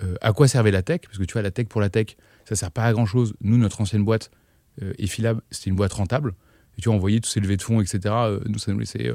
euh, 0.02 0.14
à 0.22 0.32
quoi 0.32 0.48
servait 0.48 0.70
la 0.70 0.82
tech, 0.82 1.00
parce 1.02 1.18
que 1.18 1.24
tu 1.24 1.34
vois, 1.34 1.42
la 1.42 1.50
tech 1.50 1.66
pour 1.66 1.80
la 1.80 1.90
tech, 1.90 2.16
ça 2.50 2.56
sert 2.56 2.70
pas 2.70 2.84
à 2.84 2.92
grand 2.92 3.06
chose. 3.06 3.34
Nous, 3.40 3.56
notre 3.56 3.80
ancienne 3.80 4.04
boîte, 4.04 4.30
euh, 4.82 4.92
c'était 5.50 5.70
une 5.70 5.76
boîte 5.76 5.92
rentable. 5.92 6.34
Et 6.78 6.82
tu 6.82 6.88
vois, 6.88 6.96
on 6.96 7.00
voyait 7.00 7.20
tous 7.20 7.30
ces 7.30 7.40
levées 7.40 7.56
de 7.56 7.62
fonds, 7.62 7.80
etc. 7.80 8.14
nous, 8.46 8.58
ça 8.58 8.72
nous 8.72 8.78
laissait 8.78 9.12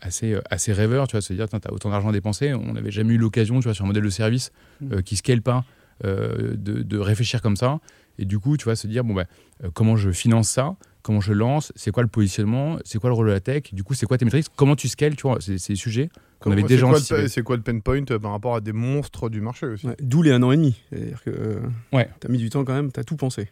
assez, 0.00 0.36
assez 0.50 0.72
rêveur, 0.72 1.06
tu 1.06 1.12
vois, 1.12 1.20
se 1.20 1.32
dire, 1.32 1.48
tu 1.48 1.56
as 1.56 1.72
autant 1.72 1.90
d'argent 1.90 2.10
dépensé. 2.10 2.54
On 2.54 2.72
n'avait 2.72 2.90
jamais 2.90 3.14
eu 3.14 3.18
l'occasion, 3.18 3.60
tu 3.60 3.64
vois, 3.64 3.74
sur 3.74 3.84
un 3.84 3.88
modèle 3.88 4.02
de 4.02 4.10
service 4.10 4.50
mmh. 4.80 5.02
qui 5.02 5.16
scale 5.16 5.42
pas, 5.42 5.64
de, 6.02 6.56
de, 6.56 6.98
réfléchir 6.98 7.42
comme 7.42 7.56
ça. 7.56 7.78
Et 8.18 8.24
du 8.24 8.38
coup, 8.38 8.56
tu 8.56 8.64
vois, 8.64 8.74
se 8.74 8.86
dire, 8.86 9.04
bon, 9.04 9.14
bah, 9.14 9.26
comment 9.74 9.96
je 9.96 10.10
finance 10.10 10.48
ça 10.48 10.76
comment 11.02 11.20
je 11.20 11.32
lance, 11.32 11.72
c'est 11.76 11.90
quoi 11.90 12.02
le 12.02 12.08
positionnement, 12.08 12.78
c'est 12.84 12.98
quoi 12.98 13.10
le 13.10 13.14
rôle 13.14 13.26
de 13.26 13.32
la 13.32 13.40
tech, 13.40 13.72
du 13.72 13.82
coup 13.82 13.94
c'est 13.94 14.06
quoi 14.06 14.18
tes 14.18 14.24
métriques, 14.24 14.46
comment 14.56 14.76
tu 14.76 14.88
scales, 14.88 15.16
tu 15.16 15.22
vois, 15.22 15.38
c'est 15.40 15.56
des 15.68 15.76
sujets 15.76 16.10
qu'on 16.42 16.52
avait 16.52 16.62
déjà 16.62 16.86
C'est 17.28 17.42
quoi 17.42 17.56
le 17.56 17.62
pain 17.62 17.78
point 17.78 18.02
euh, 18.10 18.18
par 18.18 18.32
rapport 18.32 18.56
à 18.56 18.60
des 18.60 18.72
monstres 18.72 19.28
du 19.28 19.40
marché 19.40 19.66
aussi 19.66 19.86
D'où 20.00 20.22
les 20.22 20.32
un 20.32 20.42
an 20.42 20.52
et 20.52 20.56
demi, 20.56 20.80
c'est-à-dire 20.90 21.22
que 21.22 21.30
euh, 21.30 21.60
ouais. 21.92 22.08
tu 22.20 22.26
as 22.26 22.30
mis 22.30 22.38
du 22.38 22.50
temps 22.50 22.64
quand 22.64 22.74
même, 22.74 22.92
tu 22.92 23.00
as 23.00 23.04
tout 23.04 23.16
pensé. 23.16 23.48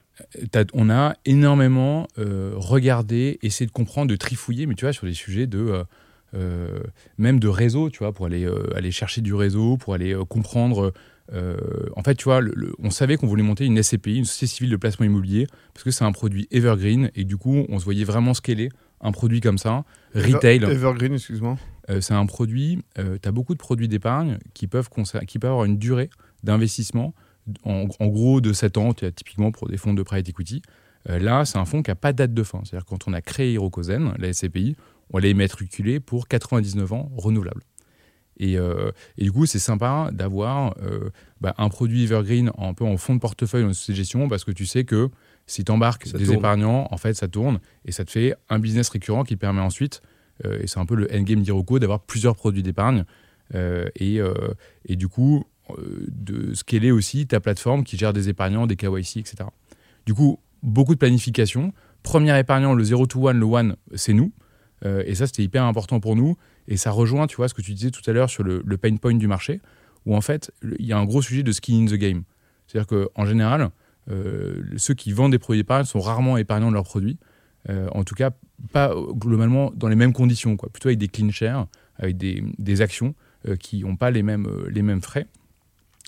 Euh, 0.56 0.64
on 0.74 0.90
a 0.90 1.14
énormément 1.24 2.06
regardé, 2.16 3.38
essayé 3.42 3.66
de 3.66 3.72
comprendre, 3.72 4.10
de 4.10 4.16
trifouiller, 4.16 4.66
mais 4.66 4.74
tu 4.74 4.84
vois, 4.84 4.92
sur 4.92 5.06
des 5.06 5.14
sujets 5.14 5.46
de... 5.46 5.84
même 7.18 7.40
de 7.40 7.48
réseau, 7.48 7.90
tu 7.90 7.98
vois, 7.98 8.12
pour 8.12 8.26
aller, 8.26 8.48
aller 8.74 8.90
chercher 8.90 9.20
du 9.20 9.34
réseau, 9.34 9.76
pour 9.76 9.94
aller 9.94 10.16
comprendre 10.28 10.92
euh, 11.32 11.56
en 11.96 12.02
fait, 12.02 12.14
tu 12.14 12.24
vois, 12.24 12.40
on 12.78 12.90
savait 12.90 13.16
qu'on 13.16 13.26
voulait 13.26 13.42
monter 13.42 13.64
une 13.64 13.80
SCPI, 13.80 14.18
une 14.18 14.24
société 14.24 14.46
civile 14.46 14.70
de 14.70 14.76
placement 14.76 15.06
immobilier, 15.06 15.46
parce 15.74 15.84
que 15.84 15.90
c'est 15.90 16.04
un 16.04 16.12
produit 16.12 16.48
evergreen 16.50 17.10
et 17.14 17.24
du 17.24 17.36
coup, 17.36 17.64
on 17.68 17.78
se 17.78 17.84
voyait 17.84 18.04
vraiment 18.04 18.34
scaler 18.34 18.70
un 19.00 19.12
produit 19.12 19.40
comme 19.40 19.58
ça, 19.58 19.84
retail. 20.14 20.64
Evergreen, 20.64 21.14
excuse-moi. 21.14 21.56
Euh, 21.88 22.00
c'est 22.00 22.14
un 22.14 22.26
produit, 22.26 22.82
euh, 22.98 23.16
tu 23.22 23.28
as 23.28 23.32
beaucoup 23.32 23.54
de 23.54 23.58
produits 23.58 23.88
d'épargne 23.88 24.38
qui 24.54 24.66
peuvent, 24.66 24.88
qui 25.26 25.38
peuvent 25.38 25.50
avoir 25.50 25.64
une 25.64 25.78
durée 25.78 26.10
d'investissement, 26.42 27.14
en, 27.64 27.86
gros 28.06 28.40
de 28.40 28.52
7 28.52 28.76
ans, 28.76 28.92
typiquement 28.92 29.50
pour 29.50 29.68
des 29.68 29.76
fonds 29.76 29.94
de 29.94 30.02
private 30.02 30.28
equity. 30.28 30.62
là, 31.06 31.44
c'est 31.44 31.58
un 31.58 31.64
fonds 31.64 31.82
qui 31.82 31.90
n'a 31.90 31.96
pas 31.96 32.12
de 32.12 32.18
date 32.18 32.34
de 32.34 32.42
fin. 32.42 32.60
C'est-à-dire 32.64 32.84
quand 32.84 33.08
on 33.08 33.12
a 33.12 33.22
créé 33.22 33.54
Hirokozen, 33.54 34.14
la 34.18 34.32
SCPI, 34.32 34.76
on 35.12 35.18
l'a 35.18 35.28
immatriculé 35.28 35.98
pour 36.00 36.28
99 36.28 36.92
ans 36.92 37.10
renouvelable. 37.16 37.62
Euh, 38.40 38.92
et, 39.18 39.24
du 39.24 39.32
coup, 39.32 39.46
c'est 39.46 39.58
sympa 39.58 40.10
d'avoir 40.12 40.74
euh, 40.82 41.10
bah, 41.40 41.54
un 41.58 41.68
produit 41.68 42.04
evergreen 42.04 42.50
un 42.58 42.74
peu 42.74 42.84
en 42.84 42.96
fond 42.96 43.14
de 43.14 43.20
portefeuille 43.20 43.64
dans 43.64 43.72
cette 43.72 43.94
gestion 43.94 44.28
parce 44.28 44.44
que 44.44 44.50
tu 44.50 44.66
sais 44.66 44.84
que 44.84 45.08
si 45.46 45.64
tu 45.64 45.72
embarques 45.72 46.10
des 46.12 46.32
épargnants, 46.32 46.88
en 46.90 46.96
fait, 46.96 47.14
ça 47.14 47.28
tourne 47.28 47.60
et 47.84 47.92
ça 47.92 48.04
te 48.04 48.10
fait 48.10 48.34
un 48.48 48.58
business 48.58 48.88
récurrent 48.88 49.24
qui 49.24 49.36
permet 49.36 49.60
ensuite, 49.60 50.00
euh, 50.44 50.60
et 50.60 50.66
c'est 50.66 50.78
un 50.78 50.86
peu 50.86 50.94
le 50.94 51.08
endgame 51.12 51.42
d'Iroco, 51.42 51.78
d'avoir 51.78 52.00
plusieurs 52.00 52.36
produits 52.36 52.62
d'épargne 52.62 53.04
et, 53.52 54.20
et, 54.86 54.94
du 54.94 55.08
coup, 55.08 55.44
de 55.76 56.54
scaler 56.54 56.92
aussi 56.92 57.26
ta 57.26 57.40
plateforme 57.40 57.82
qui 57.82 57.98
gère 57.98 58.12
des 58.12 58.28
épargnants, 58.28 58.68
des 58.68 58.76
KYC, 58.76 59.16
etc. 59.16 59.38
Du 60.06 60.14
coup, 60.14 60.38
beaucoup 60.62 60.94
de 60.94 61.00
planification. 61.00 61.72
Premier 62.04 62.38
épargnant, 62.38 62.74
le 62.74 62.84
0 62.84 63.06
to 63.06 63.26
1, 63.26 63.32
le 63.32 63.46
1, 63.46 63.74
c'est 63.96 64.12
nous. 64.12 64.32
et 64.84 65.16
ça, 65.16 65.26
c'était 65.26 65.42
hyper 65.42 65.64
important 65.64 65.98
pour 65.98 66.14
nous. 66.14 66.36
Et 66.70 66.76
ça 66.76 66.92
rejoint, 66.92 67.26
tu 67.26 67.36
vois, 67.36 67.48
ce 67.48 67.54
que 67.54 67.62
tu 67.62 67.74
disais 67.74 67.90
tout 67.90 68.08
à 68.08 68.12
l'heure 68.12 68.30
sur 68.30 68.44
le, 68.44 68.62
pain 68.78 68.96
point 68.96 69.14
du 69.14 69.26
marché, 69.26 69.60
où 70.06 70.16
en 70.16 70.20
fait, 70.20 70.52
il 70.78 70.86
y 70.86 70.92
a 70.92 70.98
un 70.98 71.04
gros 71.04 71.20
sujet 71.20 71.42
de 71.42 71.52
skin 71.52 71.82
in 71.82 71.86
the 71.86 71.94
game. 71.94 72.22
C'est-à-dire 72.66 72.86
qu'en 72.86 73.26
général, 73.26 73.70
euh, 74.08 74.62
ceux 74.76 74.94
qui 74.94 75.12
vendent 75.12 75.32
des 75.32 75.40
produits 75.40 75.60
d'épargne 75.60 75.84
sont 75.84 75.98
rarement 75.98 76.36
épargnants 76.36 76.68
de 76.68 76.74
leurs 76.74 76.84
produits. 76.84 77.18
Euh, 77.68 77.88
en 77.90 78.04
tout 78.04 78.14
cas, 78.14 78.30
pas 78.72 78.94
globalement 79.10 79.72
dans 79.74 79.88
les 79.88 79.96
mêmes 79.96 80.12
conditions, 80.12 80.56
quoi. 80.56 80.70
plutôt 80.70 80.88
avec 80.88 80.98
des 80.98 81.08
clean 81.08 81.30
shares, 81.30 81.66
avec 81.98 82.16
des, 82.16 82.80
actions 82.80 83.14
euh, 83.48 83.56
qui 83.56 83.82
n'ont 83.82 83.96
pas 83.96 84.12
les 84.12 84.22
mêmes, 84.22 84.48
les 84.68 84.82
mêmes 84.82 85.02
frais. 85.02 85.26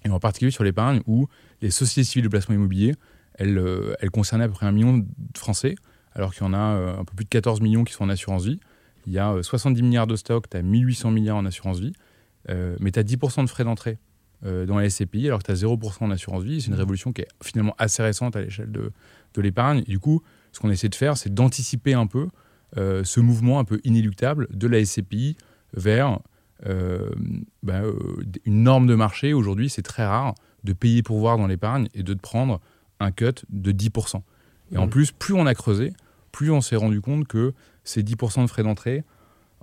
Et 0.05 0.11
en 0.11 0.21
particulier 0.21 0.53
sur 0.53 0.63
l'épargne, 0.63 1.01
où 1.07 1.27
les 1.61 1.73
sociétés 1.73 2.05
civiles 2.05 2.25
de 2.25 2.29
placement 2.29 2.55
immobilier, 2.55 2.95
elles, 3.35 3.61
elles 3.99 4.11
concernaient 4.11 4.45
à 4.45 4.49
peu 4.49 4.55
près 4.55 4.67
un 4.67 4.73
million 4.73 4.99
de 4.99 5.07
Français, 5.37 5.75
alors 6.15 6.33
qu'il 6.33 6.45
y 6.45 6.47
en 6.47 6.55
a 6.55 6.59
un 6.59 7.05
peu 7.05 7.15
plus 7.17 7.25
de 7.25 7.31
14 7.31 7.61
millions 7.61 7.83
qui 7.83 7.93
sont 7.93 8.05
en 8.05 8.09
assurance 8.09 8.45
vie. 8.45 8.61
Il 9.07 9.13
y 9.13 9.19
a 9.19 9.43
70 9.43 9.81
euh, 9.81 9.85
milliards 9.85 10.07
de 10.07 10.17
stocks, 10.17 10.49
tu 10.49 10.57
as 10.57 10.63
1800 10.63 11.11
milliards 11.11 11.37
en 11.37 11.47
assurance 11.47 11.79
vie, 11.79 11.93
euh, 12.51 12.77
mais 12.81 12.91
tu 12.91 12.99
as 12.99 13.03
10% 13.03 13.45
de 13.45 13.49
frais 13.49 13.65
d'entrée 13.65 13.99
euh, 14.45 14.67
dans 14.67 14.79
la 14.79 14.89
SCPI, 14.89 15.29
alors 15.29 15.41
que 15.41 15.47
tu 15.47 15.53
as 15.53 15.63
0% 15.67 16.05
en 16.05 16.11
assurance 16.11 16.43
vie. 16.43 16.61
C'est 16.61 16.69
une 16.69 16.75
mmh. 16.75 16.79
révolution 16.79 17.13
qui 17.13 17.23
est 17.23 17.29
finalement 17.43 17.75
assez 17.79 18.03
récente 18.03 18.37
à 18.37 18.41
l'échelle 18.41 18.71
de, 18.71 18.93
de 19.35 19.43
l'épargne. 19.43 19.83
Du 19.83 19.99
coup, 19.99 20.23
ce 20.53 20.61
qu'on 20.61 20.71
essaie 20.71 20.89
de 20.89 20.95
faire, 20.95 21.17
c'est 21.17 21.33
d'anticiper 21.33 21.95
un 21.95 22.07
peu 22.07 22.29
ce 22.75 23.21
mouvement 23.21 23.59
un 23.59 23.65
peu 23.65 23.83
inéluctable 23.85 24.49
de 24.51 24.67
la 24.67 24.83
SCPI 24.83 25.37
vers 25.75 26.21
bah, 26.65 27.83
une 28.47 28.63
norme 28.63 28.87
de 28.87 28.95
marché. 28.95 29.35
Aujourd'hui, 29.35 29.69
c'est 29.69 29.83
très 29.83 30.07
rare 30.07 30.35
de 30.65 30.73
payer 30.73 31.03
pour 31.03 31.19
voir 31.19 31.37
dans 31.37 31.47
l'épargne 31.47 31.89
et 31.93 32.03
de 32.03 32.15
te 32.15 32.21
prendre 32.21 32.63
un 32.99 33.13
cut 33.13 33.45
de 33.51 33.73
10%. 33.73 34.23
Et 34.73 34.79
en 34.79 34.87
mmh. 34.87 34.91
plus, 34.91 35.13
plus 35.13 35.35
on 35.35 35.45
a 35.45 35.55
creusé, 35.55 35.93
plus 36.31 36.51
on 36.51 36.63
s'est 36.63 36.77
rendu 36.77 37.03
compte 37.03 37.29
que 37.29 37.53
ces 37.85 38.03
10% 38.03 38.43
de 38.43 38.47
frais 38.47 38.63
d'entrée, 38.63 39.05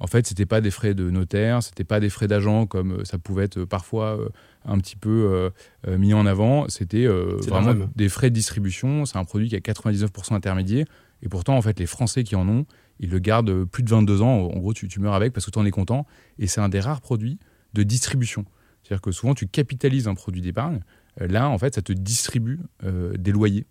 en 0.02 0.08
fait, 0.08 0.26
c'était 0.26 0.46
pas 0.46 0.62
des 0.62 0.72
frais 0.72 0.94
de 0.94 1.10
notaire, 1.10 1.62
c'était 1.62 1.84
pas 1.84 2.00
des 2.00 2.10
frais 2.10 2.28
d'agent 2.28 2.66
comme 2.66 2.94
euh, 2.94 3.04
ça 3.04 3.18
pouvait 3.18 3.44
être 3.44 3.66
parfois 3.66 4.18
euh, 4.18 4.30
un 4.64 4.78
petit 4.78 4.96
peu 4.96 5.52
euh, 5.86 5.98
mis 5.98 6.14
en 6.14 6.26
avant. 6.26 6.70
C'était 6.70 7.06
vraiment 7.06 7.86
des 7.96 8.08
frais 8.08 8.30
de 8.30 8.36
distribution. 8.36 9.06
C'est 9.06 9.18
un 9.18 9.26
produit 9.26 9.50
qui 9.50 9.58
a 9.58 9.60
99% 9.60 10.34
intermédiaire. 10.34 10.86
Et 11.22 11.28
pourtant, 11.28 11.58
en 11.58 11.62
fait, 11.62 11.80
les 11.80 11.86
Français 11.86 12.24
qui 12.24 12.38
en 12.38 12.48
ont, 12.48 12.66
ils 13.02 13.10
le 13.10 13.20
gardent 13.20 13.66
plus 13.66 13.84
de 13.84 13.90
22 13.90 14.22
ans. 14.22 14.48
En 14.48 14.58
gros, 14.60 14.74
tu, 14.74 14.88
tu 14.88 15.02
meurs 15.02 15.14
avec 15.14 15.34
parce 15.34 15.46
que 15.46 15.52
tu 15.52 15.60
en 15.60 15.66
es 15.66 15.72
content. 15.72 16.08
Et 16.38 16.48
c'est 16.48 16.62
un 16.62 16.70
des 16.70 16.80
rares 16.80 17.02
produits 17.02 17.38
de 17.74 17.84
distribution. 17.84 18.46
C'est-à-dire 18.84 19.02
que 19.02 19.12
souvent, 19.12 19.34
tu 19.34 19.48
capitalises 19.48 20.08
un 20.08 20.16
produit 20.16 20.42
d'épargne. 20.42 20.80
Là, 21.18 21.50
en 21.50 21.58
fait, 21.58 21.76
ça 21.76 21.82
te 21.82 21.92
distribue 21.92 22.62
des 22.84 23.32
loyers 23.34 23.66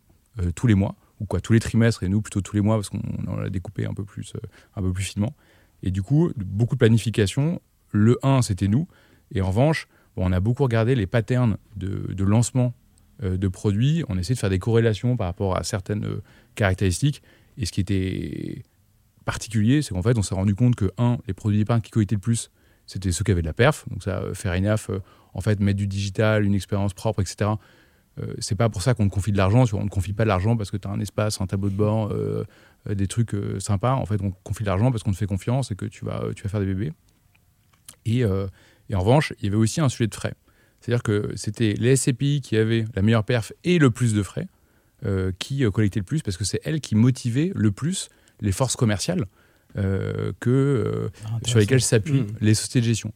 tous 0.55 0.67
les 0.67 0.75
mois 0.75 0.95
ou 1.21 1.27
quoi, 1.27 1.41
tous 1.41 1.53
les 1.53 1.61
trimestres, 1.61 2.03
et 2.03 2.09
nous 2.09 2.23
plutôt 2.23 2.41
tous 2.41 2.55
les 2.55 2.63
mois 2.63 2.77
parce 2.77 2.91
qu'on 2.91 3.37
l'a 3.37 3.51
découpé 3.51 3.87
un 3.87 3.95
peu 3.95 4.05
plus, 4.05 4.35
un 4.77 4.83
peu 4.83 4.93
plus 4.93 5.05
finement. 5.05 5.35
Et 5.83 5.91
du 5.91 6.03
coup, 6.03 6.33
beaucoup 6.37 6.75
de 6.75 6.79
planification. 6.79 7.61
Le 7.93 8.19
1, 8.23 8.43
c'était 8.43 8.69
nous. 8.69 8.87
Et 9.33 9.41
en 9.41 9.49
revanche, 9.49 9.89
on 10.17 10.33
a 10.33 10.41
beaucoup 10.41 10.65
regardé 10.65 10.95
les 10.95 11.07
patterns 11.07 11.57
de, 11.77 12.25
lancement 12.25 12.75
euh, 13.23 13.37
de 13.37 13.49
produits. 13.49 14.05
On 14.09 14.19
essaie 14.19 14.35
de 14.35 14.39
faire 14.39 14.51
des 14.51 14.59
corrélations 14.59 15.17
par 15.17 15.27
rapport 15.27 15.57
à 15.57 15.63
certaines 15.63 16.05
euh, 16.05 16.23
caractéristiques. 16.55 17.23
Et 17.57 17.67
ce 17.67 17.73
qui 17.73 17.81
était 17.81 18.63
particulier, 19.25 19.83
c'est 19.83 19.95
qu'en 19.95 20.03
fait, 20.03 20.19
on 20.19 20.23
s'est 20.23 20.35
rendu 20.35 20.55
compte 20.55 20.75
que, 20.75 20.91
un, 20.99 21.19
les 21.27 21.35
produits 21.35 21.59
d'épargne 21.59 21.81
qui 21.81 21.91
cohérentaient 21.91 22.17
le 22.17 22.21
plus, 22.21 22.51
c'était 22.87 23.13
ceux 23.13 23.25
qui 23.25 23.31
avaient 23.31 23.43
de 23.43 23.47
la 23.47 23.53
perf. 23.53 23.89
Donc 23.91 24.03
ça, 24.03 24.19
euh, 24.19 24.35
faire 24.35 24.53
enough, 24.53 24.91
en 25.35 25.41
fait, 25.41 25.61
mettre 25.61 25.79
du 25.79 25.87
digital, 25.87 26.45
une 26.45 26.55
expérience 26.55 26.95
propre, 26.95 27.21
etc. 27.21 27.51
c'est 28.39 28.55
pas 28.55 28.69
pour 28.69 28.83
ça 28.83 28.95
qu'on 28.95 29.09
te 29.09 29.15
confie 29.15 29.33
de 29.33 29.37
l'argent. 29.37 29.65
On 29.73 29.85
ne 29.85 29.89
confie 29.89 30.13
pas 30.13 30.25
de 30.25 30.29
l'argent 30.29 30.57
parce 30.57 30.71
que 30.71 30.77
tu 30.77 30.89
as 30.89 30.91
un 30.91 31.01
espace, 31.01 31.41
un 31.41 31.47
tableau 31.47 31.71
de 31.71 31.75
bord, 31.75 32.13
euh, 32.89 32.95
des 32.95 33.07
trucs 33.07 33.35
euh, 33.35 33.59
sympas. 33.61 33.93
En 33.93 34.07
fait, 34.07 34.21
on 34.23 34.31
confie 34.31 34.63
de 34.63 34.69
l'argent 34.69 34.91
parce 34.91 35.03
qu'on 35.03 35.13
te 35.13 35.17
fait 35.17 35.27
confiance 35.27 35.71
et 35.71 35.75
que 35.75 35.87
tu 35.87 36.05
vas, 36.05 36.25
tu 36.35 36.43
vas 36.43 36.49
faire 36.49 36.61
des 36.61 36.67
bébés. 36.67 36.93
Et, 38.05 38.25
euh, 38.25 38.47
et 38.89 38.95
en 38.95 39.01
revanche, 39.01 39.33
il 39.39 39.47
y 39.47 39.49
avait 39.49 39.57
aussi 39.57 39.81
un 39.81 39.89
sujet 39.89 40.07
de 40.07 40.15
frais. 40.15 40.35
C'est-à-dire 40.81 41.03
que 41.03 41.33
c'était 41.35 41.75
les 41.75 41.97
SCPI 41.97 42.41
qui 42.41 42.57
avaient 42.57 42.85
la 42.95 43.03
meilleure 43.03 43.25
perf 43.25 43.53
et 43.65 43.79
le 43.79 43.91
plus 43.91 44.15
de 44.15 44.23
frais 44.23 44.49
qui 45.39 45.65
collectaient 45.71 46.01
le 46.01 46.05
plus 46.05 46.23
parce 46.23 46.37
que 46.37 46.43
c'est 46.43 46.61
elles 46.65 46.81
qui 46.81 46.97
motivaient 46.97 47.53
le 47.55 47.71
plus 47.71 48.09
les 48.41 48.51
forces 48.51 48.75
commerciales 48.75 49.27
que, 49.75 51.11
ah, 51.25 51.39
sur 51.45 51.61
lesquelles 51.61 51.83
s'appuient 51.83 52.23
hmm. 52.23 52.37
les 52.41 52.55
sociétés 52.55 52.81
de 52.81 52.85
gestion. 52.85 53.13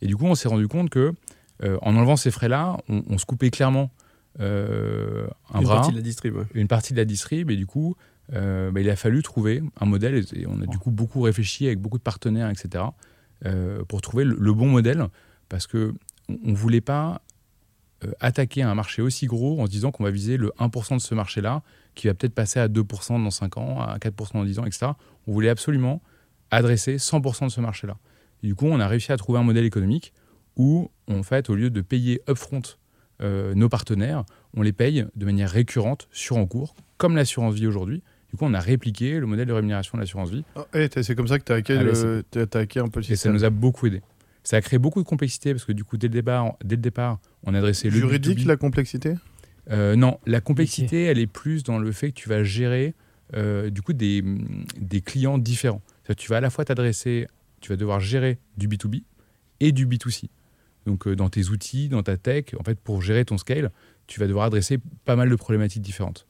Et 0.00 0.06
du 0.06 0.16
coup, 0.16 0.24
on 0.24 0.34
s'est 0.34 0.48
rendu 0.48 0.66
compte 0.66 0.88
que 0.88 1.12
en 1.62 1.94
enlevant 1.94 2.16
ces 2.16 2.30
frais-là, 2.30 2.78
on, 2.88 3.18
se 3.18 3.26
coupait 3.26 3.50
clairement 3.50 3.90
un 4.38 5.58
une 5.58 5.64
bras, 5.64 5.76
partie 5.76 5.92
de 5.92 5.96
la 5.96 6.02
distrib, 6.02 6.36
une 6.54 6.68
partie 6.68 6.92
de 6.92 6.98
la 6.98 7.04
distrib, 7.04 7.50
et 7.50 7.56
du 7.56 7.66
coup, 7.66 7.96
euh, 8.32 8.70
bah, 8.70 8.80
il 8.80 8.90
a 8.90 8.96
fallu 8.96 9.22
trouver 9.22 9.62
un 9.80 9.86
modèle, 9.86 10.24
et 10.34 10.46
on 10.46 10.60
a 10.60 10.66
du 10.66 10.78
coup 10.78 10.90
beaucoup 10.90 11.20
réfléchi 11.20 11.66
avec 11.66 11.80
beaucoup 11.80 11.98
de 11.98 12.02
partenaires, 12.02 12.50
etc., 12.50 12.84
euh, 13.44 13.84
pour 13.84 14.00
trouver 14.00 14.24
le, 14.24 14.52
bon 14.52 14.68
modèle, 14.68 15.06
parce 15.48 15.66
qu'on 15.66 15.92
ne 16.28 16.54
voulait 16.54 16.80
pas 16.80 17.22
euh, 18.04 18.10
attaquer 18.20 18.62
un 18.62 18.74
marché 18.74 19.02
aussi 19.02 19.26
gros 19.26 19.60
en 19.60 19.66
se 19.66 19.70
disant 19.70 19.90
qu'on 19.90 20.04
va 20.04 20.10
viser 20.10 20.36
le 20.36 20.52
1% 20.58 20.96
de 20.96 21.00
ce 21.00 21.14
marché-là, 21.14 21.62
qui 21.94 22.08
va 22.08 22.14
peut-être 22.14 22.34
passer 22.34 22.58
à 22.58 22.68
2% 22.68 23.22
dans 23.22 23.30
5 23.30 23.56
ans, 23.58 23.80
à 23.80 23.98
4% 23.98 24.32
dans 24.34 24.44
10 24.44 24.58
ans, 24.58 24.64
etc. 24.64 24.88
On 25.26 25.32
voulait 25.32 25.48
absolument 25.48 26.02
adresser 26.50 26.96
100% 26.96 27.46
de 27.46 27.50
ce 27.50 27.60
marché-là. 27.60 27.96
du 28.42 28.54
coup, 28.54 28.66
on 28.66 28.80
a 28.80 28.86
réussi 28.86 29.12
à 29.12 29.16
trouver 29.16 29.38
un 29.38 29.42
modèle 29.42 29.64
économique 29.64 30.12
où, 30.56 30.90
en 31.08 31.22
fait, 31.22 31.50
au 31.50 31.54
lieu 31.54 31.70
de 31.70 31.80
payer 31.80 32.22
upfront 32.28 32.62
nos 33.20 33.68
partenaires, 33.68 34.24
on 34.54 34.62
les 34.62 34.72
paye 34.72 35.06
de 35.14 35.24
manière 35.24 35.50
récurrente 35.50 36.08
sur 36.12 36.36
en 36.36 36.46
cours, 36.46 36.74
comme 36.98 37.16
l'assurance 37.16 37.54
vie 37.54 37.66
aujourd'hui. 37.66 38.02
Du 38.30 38.36
coup, 38.36 38.44
on 38.44 38.54
a 38.54 38.60
répliqué 38.60 39.18
le 39.20 39.26
modèle 39.26 39.46
de 39.46 39.52
rémunération 39.52 39.96
de 39.96 40.02
l'assurance 40.02 40.30
vie. 40.30 40.44
Oh, 40.56 40.64
c'est 40.72 41.14
comme 41.14 41.28
ça 41.28 41.38
que 41.38 41.44
tu 41.44 41.52
as, 41.52 41.56
hacké 41.56 42.80
un 42.80 42.88
peu 42.88 43.00
le 43.00 43.04
système. 43.04 43.12
Et 43.12 43.16
ça 43.16 43.30
nous 43.32 43.44
a 43.44 43.50
beaucoup 43.50 43.86
aidé. 43.86 44.02
Ça 44.42 44.58
a 44.58 44.60
créé 44.60 44.78
beaucoup 44.78 45.02
de 45.02 45.08
complexité 45.08 45.52
parce 45.52 45.64
que 45.64 45.72
du 45.72 45.84
coup, 45.84 45.96
dès 45.96 46.08
le 46.08 46.12
départ, 46.12 46.56
dès 46.64 46.76
le 46.76 46.82
départ 46.82 47.18
on 47.44 47.54
a 47.54 47.58
adressé 47.58 47.90
le. 47.90 47.96
Juridique, 47.96 48.44
la 48.44 48.56
complexité? 48.56 49.14
Euh, 49.70 49.96
Non, 49.96 50.18
la 50.26 50.40
complexité, 50.40 51.04
elle 51.04 51.18
est 51.18 51.26
plus 51.26 51.64
dans 51.64 51.78
le 51.78 51.90
fait 51.92 52.10
que 52.10 52.14
tu 52.14 52.28
vas 52.28 52.44
gérer 52.44 52.94
euh, 53.34 53.70
du 53.70 53.82
coup 53.82 53.92
des, 53.92 54.22
des 54.78 55.00
clients 55.00 55.38
différents. 55.38 55.82
Tu 56.16 56.28
vas 56.30 56.36
à 56.36 56.40
la 56.40 56.50
fois 56.50 56.64
t'adresser, 56.64 57.26
tu 57.60 57.70
vas 57.70 57.76
devoir 57.76 57.98
gérer 57.98 58.38
du 58.56 58.68
B2B 58.68 59.02
et 59.58 59.72
du 59.72 59.86
B2C. 59.86 60.28
Donc, 60.86 61.06
euh, 61.06 61.16
dans 61.16 61.28
tes 61.28 61.48
outils, 61.48 61.88
dans 61.88 62.02
ta 62.02 62.16
tech, 62.16 62.46
en 62.58 62.62
fait, 62.62 62.78
pour 62.78 63.02
gérer 63.02 63.24
ton 63.24 63.38
scale, 63.38 63.70
tu 64.06 64.20
vas 64.20 64.26
devoir 64.26 64.46
adresser 64.46 64.78
pas 65.04 65.16
mal 65.16 65.28
de 65.28 65.36
problématiques 65.36 65.82
différentes. 65.82 66.26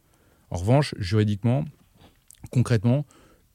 En 0.50 0.56
revanche, 0.56 0.94
juridiquement, 0.98 1.64
concrètement, 2.50 3.04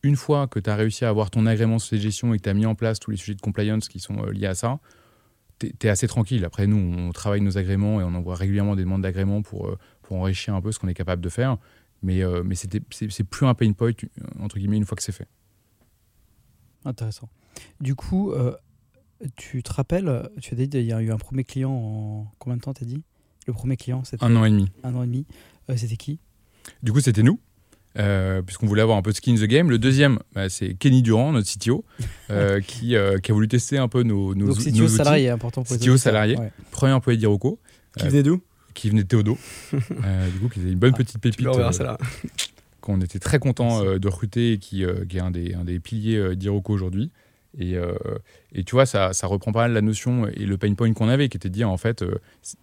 une 0.03 0.15
fois 0.15 0.47
que 0.47 0.59
tu 0.59 0.69
as 0.69 0.75
réussi 0.75 1.05
à 1.05 1.09
avoir 1.09 1.29
ton 1.29 1.45
agrément 1.45 1.77
de 1.77 1.97
gestion 1.97 2.33
et 2.33 2.37
que 2.37 2.43
tu 2.43 2.49
as 2.49 2.53
mis 2.53 2.65
en 2.65 2.75
place 2.75 2.99
tous 2.99 3.11
les 3.11 3.17
sujets 3.17 3.35
de 3.35 3.41
compliance 3.41 3.87
qui 3.87 3.99
sont 3.99 4.23
euh, 4.23 4.31
liés 4.31 4.47
à 4.47 4.55
ça, 4.55 4.79
tu 5.59 5.71
es, 5.81 5.89
assez 5.89 6.07
tranquille. 6.07 6.43
Après, 6.43 6.65
nous, 6.65 6.77
on 6.77 7.11
travaille 7.11 7.41
nos 7.41 7.57
agréments 7.57 8.01
et 8.01 8.03
on 8.03 8.15
envoie 8.15 8.35
régulièrement 8.35 8.75
des 8.75 8.83
demandes 8.83 9.03
d'agrément 9.03 9.41
pour, 9.41 9.67
euh, 9.67 9.77
pour 10.01 10.17
enrichir 10.17 10.55
un 10.55 10.61
peu 10.61 10.71
ce 10.71 10.79
qu'on 10.79 10.87
est 10.87 10.95
capable 10.95 11.21
de 11.21 11.29
faire. 11.29 11.57
Mais, 12.01 12.23
euh, 12.23 12.43
c'est 12.89 13.23
plus 13.23 13.45
un 13.45 13.53
pain 13.53 13.71
point, 13.73 13.91
entre 14.39 14.57
guillemets, 14.57 14.77
une 14.77 14.85
fois 14.85 14.95
que 14.95 15.03
c'est 15.03 15.11
fait. 15.11 15.27
Intéressant. 16.83 17.29
Du 17.79 17.93
coup, 17.93 18.33
tu 19.35 19.63
te 19.63 19.71
rappelles, 19.73 20.29
tu 20.41 20.53
as 20.53 20.57
dit 20.57 20.69
qu'il 20.69 20.83
y 20.83 20.93
a 20.93 21.01
eu 21.01 21.11
un 21.11 21.17
premier 21.17 21.43
client 21.43 21.71
en 21.71 22.31
combien 22.39 22.57
de 22.57 22.61
temps, 22.61 22.73
tu 22.73 22.83
as 22.83 22.87
dit? 22.87 23.03
Le 23.47 23.53
premier 23.53 23.77
client, 23.77 24.03
c'était 24.03 24.23
Un 24.23 24.35
an 24.35 24.45
et 24.45 24.49
demi. 24.49 24.69
Un 24.83 24.93
an 24.95 25.03
et 25.03 25.07
demi. 25.07 25.25
c'était 25.75 25.97
qui? 25.97 26.19
Du 26.83 26.91
coup, 26.91 27.01
c'était 27.01 27.23
nous. 27.23 27.39
Euh, 27.99 28.41
puisqu'on 28.41 28.67
voulait 28.67 28.81
avoir 28.81 28.97
un 28.97 29.01
peu 29.01 29.11
de 29.11 29.17
skin 29.17 29.33
in 29.33 29.35
the 29.35 29.43
game. 29.43 29.69
Le 29.69 29.77
deuxième, 29.77 30.19
bah, 30.33 30.47
c'est 30.49 30.75
Kenny 30.75 31.01
Durand, 31.01 31.33
notre 31.33 31.51
CTO, 31.51 31.83
euh, 32.29 32.61
qui, 32.65 32.95
euh, 32.95 33.17
qui, 33.17 33.31
a 33.31 33.33
voulu 33.33 33.47
tester 33.47 33.77
un 33.77 33.89
peu 33.89 34.03
nos, 34.03 34.33
nos, 34.33 34.47
Donc, 34.47 34.57
CTO 34.59 34.87
salarié, 34.87 35.29
important 35.29 35.63
pour 35.63 35.75
CTO 35.75 35.97
salarié, 35.97 36.37
premier 36.71 36.93
employé 36.93 37.17
d'Iroco. 37.17 37.59
Qui 37.97 38.07
venait 38.07 38.23
d'où? 38.23 38.41
Qui 38.73 38.89
venait 38.89 39.03
de 39.03 39.07
Théodo. 39.07 39.37
du 39.73 40.39
coup, 40.39 40.47
qui 40.47 40.61
était 40.61 40.71
une 40.71 40.79
bonne 40.79 40.93
ah, 40.93 40.97
petite 40.97 41.17
pépite. 41.17 41.45
qu'on 42.79 43.01
était 43.01 43.19
très 43.19 43.39
content 43.39 43.83
de 43.83 44.07
recruter 44.07 44.53
et 44.53 44.57
qui, 44.57 44.85
qui, 45.09 45.17
est 45.17 45.21
un 45.21 45.31
des, 45.31 45.53
un 45.53 45.65
des 45.65 45.79
piliers 45.79 46.37
d'Iroco 46.37 46.71
aujourd'hui. 46.73 47.11
Euh, 47.59 47.95
et, 48.53 48.63
tu 48.63 48.75
vois, 48.75 48.85
ça, 48.85 49.13
ça, 49.13 49.27
reprend 49.27 49.51
pas 49.51 49.61
mal 49.61 49.73
la 49.73 49.81
notion 49.81 50.27
et 50.27 50.45
le 50.45 50.57
pain 50.57 50.73
point 50.73 50.93
qu'on 50.93 51.09
avait, 51.09 51.29
qui 51.29 51.37
était 51.37 51.49
de 51.49 51.53
dire 51.53 51.69
en 51.69 51.77
fait, 51.77 52.01
euh, 52.01 52.15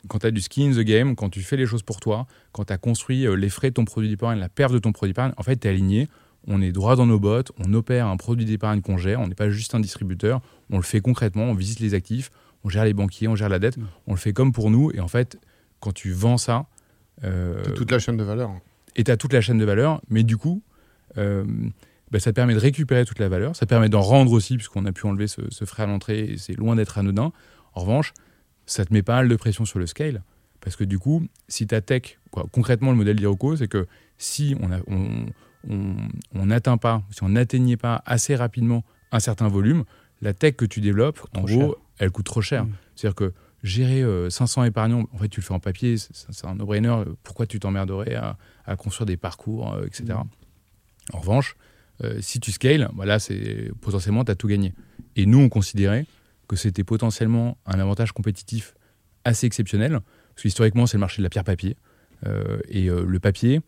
quand 0.09 0.21
tu 0.21 0.27
as 0.27 0.31
du 0.31 0.41
skin 0.41 0.71
in 0.71 0.73
the 0.73 0.81
game, 0.81 1.15
quand 1.15 1.29
tu 1.29 1.43
fais 1.43 1.57
les 1.57 1.67
choses 1.67 1.83
pour 1.83 2.01
toi, 2.01 2.27
quand 2.53 2.65
tu 2.65 2.73
as 2.73 2.79
construit 2.79 3.27
euh, 3.27 3.35
les 3.35 3.49
frais 3.49 3.71
de 3.71 3.75
ton 3.75 3.85
produit 3.85 4.09
d'épargne, 4.09 4.39
la 4.39 4.49
perte 4.49 4.73
de 4.73 4.79
ton 4.79 4.93
produit 4.93 5.13
d'épargne, 5.13 5.33
en 5.37 5.43
fait, 5.43 5.57
tu 5.57 5.67
es 5.67 5.71
aligné, 5.71 6.09
on 6.47 6.63
est 6.63 6.73
droit 6.73 6.97
dans 6.97 7.07
nos 7.07 7.19
bottes, 7.19 7.53
on 7.59 7.75
opère 7.75 8.07
un 8.07 8.17
produit 8.17 8.47
d'épargne 8.47 8.81
qu'on 8.81 8.97
gère, 8.97 9.21
on 9.21 9.29
n'est 9.29 9.35
pas 9.35 9.51
juste 9.51 9.75
un 9.75 9.81
distributeur, 9.81 10.41
on 10.71 10.77
le 10.77 10.83
fait 10.83 11.01
concrètement, 11.01 11.45
on 11.45 11.55
visite 11.55 11.81
les 11.81 11.95
actifs, 11.95 12.31
on 12.65 12.69
gère 12.69 12.85
les 12.85 12.95
banquiers, 12.95 13.29
on 13.29 13.37
gère 13.37 13.51
la 13.51 13.59
dette, 13.59 13.77
mm. 13.77 13.87
on 14.07 14.13
le 14.13 14.19
fait 14.19 14.33
comme 14.33 14.53
pour 14.53 14.71
nous. 14.71 14.91
Et 14.93 15.01
en 15.01 15.09
fait, 15.09 15.39
quand 15.81 15.93
tu 15.93 16.13
vends 16.13 16.39
ça. 16.39 16.67
toute 17.75 17.91
la 17.91 17.99
chaîne 17.99 18.17
de 18.17 18.25
valeur. 18.25 18.51
Et 18.97 19.05
tu 19.05 19.11
as 19.11 19.17
toute 19.17 19.33
la 19.33 19.41
chaîne 19.41 19.59
de 19.59 19.65
valeur, 19.65 20.01
mais 20.09 20.23
du 20.23 20.37
coup. 20.37 20.63
Bah, 22.11 22.21
ça 22.21 22.31
te 22.31 22.37
permet 22.37 22.55
de 22.55 22.59
récupérer 22.59 23.05
toute 23.05 23.19
la 23.19 23.29
valeur, 23.29 23.55
ça 23.55 23.67
permet 23.67 23.89
d'en 23.89 24.01
rendre 24.01 24.33
aussi, 24.33 24.57
puisqu'on 24.57 24.87
a 24.87 24.93
pu 24.93 25.07
enlever 25.07 25.27
ce, 25.27 25.65
frais 25.65 25.83
à 25.83 25.87
l'entrée, 25.87 26.21
et 26.21 26.39
c'est 26.39 26.55
loin 26.55 26.77
d'être 26.77 26.99
anodin. 26.99 27.33
En 27.75 27.81
revanche, 27.81 28.15
ça 28.67 28.85
te 28.85 28.93
met 28.93 29.03
pas 29.03 29.17
mal 29.17 29.29
de 29.29 29.37
pression 29.37 29.65
sur 29.65 29.79
le 29.79 29.87
scale, 29.87 30.23
parce 30.61 30.77
que 30.77 30.85
du 30.85 30.99
coup, 30.99 31.27
si 31.49 31.67
ta 31.67 31.81
tech, 31.81 32.19
concrètement 32.53 32.91
le 32.91 32.97
modèle 32.97 33.17
d'Iroco, 33.17 33.57
c'est 33.57 33.69
que 33.69 33.87
si 34.17 34.57
on 34.61 34.69
n'atteint 36.47 36.73
on, 36.73 36.79
pas, 36.79 37.03
si 37.11 37.23
on 37.23 37.29
n'atteignait 37.29 37.77
pas 37.77 38.03
assez 38.07 38.35
rapidement 38.35 38.85
un 39.13 39.21
certain 39.21 39.49
volume, 39.49 39.85
la 40.21 40.33
tech 40.33 40.57
que 40.57 40.65
tu 40.65 40.81
développes, 40.81 41.21
en 41.37 41.43
gros, 41.43 41.77
elle 41.99 42.11
coûte 42.11 42.27
trop 42.27 42.41
cher. 42.41 42.65
Mmh. 42.65 42.73
C'est-à-dire 42.97 43.15
que 43.15 43.33
gérer 43.63 44.31
500 44.31 44.63
euh, 44.63 44.65
épargnants, 44.67 45.05
en 45.13 45.19
fait, 45.19 45.29
tu 45.29 45.41
le 45.41 45.45
fais 45.45 45.55
en 45.55 45.61
papier, 45.61 45.97
c'est 45.99 46.47
un 46.47 46.55
no-brainer. 46.55 47.05
Pourquoi 47.23 47.47
tu 47.47 47.61
t'emmerderais 47.61 48.15
à, 48.15 48.77
construire 48.77 49.07
des 49.07 49.17
parcours, 49.17 49.75
euh, 49.75 49.87
etc. 49.87 50.05
Mmh. 50.15 51.17
En 51.17 51.19
revanche, 51.21 51.57
euh, 52.05 52.19
si 52.21 52.41
tu 52.41 52.53
scales, 52.53 52.89
voilà, 52.95 53.19
c'est 53.19 53.71
potentiellement 53.81 54.25
tu 54.25 54.31
as 54.31 54.35
tout 54.35 54.49
gagné. 54.49 54.75
Et 55.17 55.27
nous, 55.27 55.39
on 55.39 55.49
considérait 55.49 56.07
que 56.47 56.57
c'était 56.57 56.85
potentiellement 56.85 57.59
un 57.67 57.79
avantage 57.79 58.13
compétitif 58.13 58.75
assez 59.25 59.47
exceptionnel, 59.47 60.01
parce 60.35 60.43
qu'historiquement, 60.43 60.87
c'est 60.87 60.97
le 60.97 61.01
marché 61.01 61.19
de 61.19 61.25
la 61.25 61.31
pierre 61.31 61.45
papier. 61.45 61.77
Euh, 62.27 62.59
et 62.69 62.89
euh, 62.89 63.05
le 63.05 63.21
papier, 63.21 63.61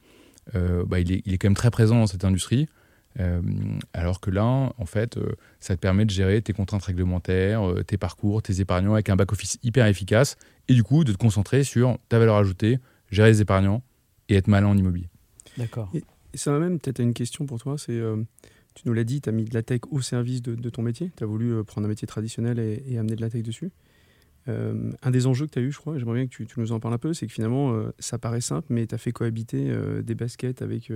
bah, 0.53 0.99
il, 0.99 1.13
est, 1.13 1.23
il, 1.27 1.35
est, 1.35 1.39
quand 1.39 1.49
même 1.49 1.55
très 1.55 1.71
présent 1.71 1.97
dans 2.01 2.09
cette 2.09 2.25
industrie. 2.25 2.67
alors 3.93 4.21
que 4.21 4.31
là, 4.31 4.45
en 4.45 4.87
fait, 4.87 5.17
ça 5.61 5.77
te 5.77 5.81
permet 5.81 6.05
de 6.05 6.11
gérer 6.11 6.43
tes 6.43 6.53
contraintes 6.53 6.83
réglementaires, 6.83 7.63
tes 7.87 7.97
parcours, 7.97 8.43
tes 8.43 8.61
épargnants 8.61 8.95
avec 8.95 9.11
un 9.11 9.17
back-office 9.17 9.59
hyper 9.63 9.87
efficace, 9.87 10.37
et 10.67 10.75
du 10.75 10.83
coup, 10.83 11.05
de 11.05 11.13
te 11.13 11.19
concentrer 11.19 11.63
sur 11.63 11.99
ta 12.09 12.19
valeur 12.19 12.37
ajoutée, 12.37 12.81
gérer 13.11 13.31
les 13.31 13.41
épargnants 13.41 13.83
et 14.29 14.37
être 14.37 14.49
malin 14.49 14.67
en 14.69 14.77
immobilier. 14.77 15.09
D'accord. 15.57 15.91
Et 15.95 16.03
ça 16.35 16.53
va 16.53 16.59
même 16.59 16.79
peut-être 16.79 17.01
une 17.01 17.15
question 17.15 17.47
pour 17.47 17.59
toi. 17.59 17.77
C'est, 17.79 17.99
euh, 17.99 18.17
tu 18.75 18.83
nous 18.87 18.93
l'as 18.93 19.05
dit, 19.05 19.21
tu 19.21 19.29
as 19.29 19.33
mis 19.33 19.45
de 19.45 19.55
la 19.55 19.63
tech 19.63 19.81
au 19.91 20.01
service 20.01 20.43
de, 20.43 20.71
ton 20.71 20.83
métier. 20.83 21.11
Tu 21.17 21.25
as 21.25 21.27
voulu 21.27 21.53
euh, 21.53 21.65
prendre 21.65 21.87
un 21.87 21.89
métier 21.89 22.07
traditionnel 22.07 22.59
et, 22.59 22.99
amener 22.99 23.17
de 23.17 23.21
la 23.21 23.31
tech 23.31 23.43
dessus. 23.43 23.71
Euh, 24.49 24.91
un 25.03 25.11
des 25.11 25.27
enjeux 25.27 25.47
que 25.47 25.53
tu 25.53 25.59
as 25.59 25.63
eu, 25.63 25.71
je 25.71 25.79
crois, 25.79 25.99
j'aimerais 25.99 26.17
bien 26.17 26.27
que 26.27 26.45
tu, 26.45 26.47
nous 26.57 26.73
en 26.73 26.81
parles 26.81 26.95
un 26.95 26.99
peu, 26.99 27.13
c'est 27.13 27.27
que 27.27 27.33
finalement, 27.33 27.75
ça 27.99 28.19
paraît 28.19 28.41
simple, 28.41 28.69
mais 28.71 28.87
tu 28.87 28.95
as 28.95 28.99
fait 28.99 29.13
cohabiter 29.13 29.73
des 30.03 30.15
baskets 30.15 30.63
avec 30.63 30.91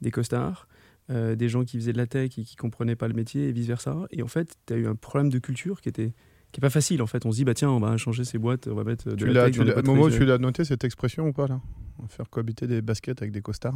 des 0.00 0.10
costards. 0.10 0.68
des 1.08 1.48
gens 1.48 1.64
qui 1.64 1.76
faisaient 1.76 1.92
de 1.92 1.98
la 1.98 2.06
tech 2.06 2.38
et 2.38 2.44
qui 2.44 2.56
comprenaient 2.56 2.96
pas 2.96 3.08
le 3.08 3.14
métier 3.14 3.48
et 3.48 3.52
vice 3.52 3.66
versa. 3.66 4.06
Et 4.12 4.22
en 4.22 4.28
fait, 4.28 4.56
tu 4.66 4.74
as 4.74 4.76
eu 4.76 4.86
un 4.86 4.94
problème 4.94 5.28
de 5.28 5.38
culture 5.38 5.80
qui 5.80 5.88
était 5.88 6.12
qui 6.52 6.60
est 6.60 6.62
pas 6.62 6.70
facile 6.70 7.02
en 7.02 7.06
fait. 7.06 7.26
On 7.26 7.32
se 7.32 7.36
dit 7.36 7.44
bah 7.44 7.54
tiens, 7.54 7.70
on 7.70 7.80
va 7.80 7.96
changer 7.96 8.24
ces 8.24 8.38
boîtes, 8.38 8.68
on 8.68 8.74
va 8.74 8.84
mettre 8.84 9.10
de 9.10 9.16
tu 9.16 9.26
la 9.26 9.50
tech. 9.50 9.56
Tu 9.56 9.82
Momo, 9.82 10.10
tu 10.10 10.24
l'as 10.24 10.38
noté 10.38 10.64
cette 10.64 10.84
expression 10.84 11.28
ou 11.28 11.32
pas 11.32 11.46
là? 11.46 11.60
Faire 12.08 12.30
cohabiter 12.30 12.66
des 12.66 12.80
baskets 12.80 13.20
avec 13.20 13.32
des 13.32 13.42
costards. 13.42 13.74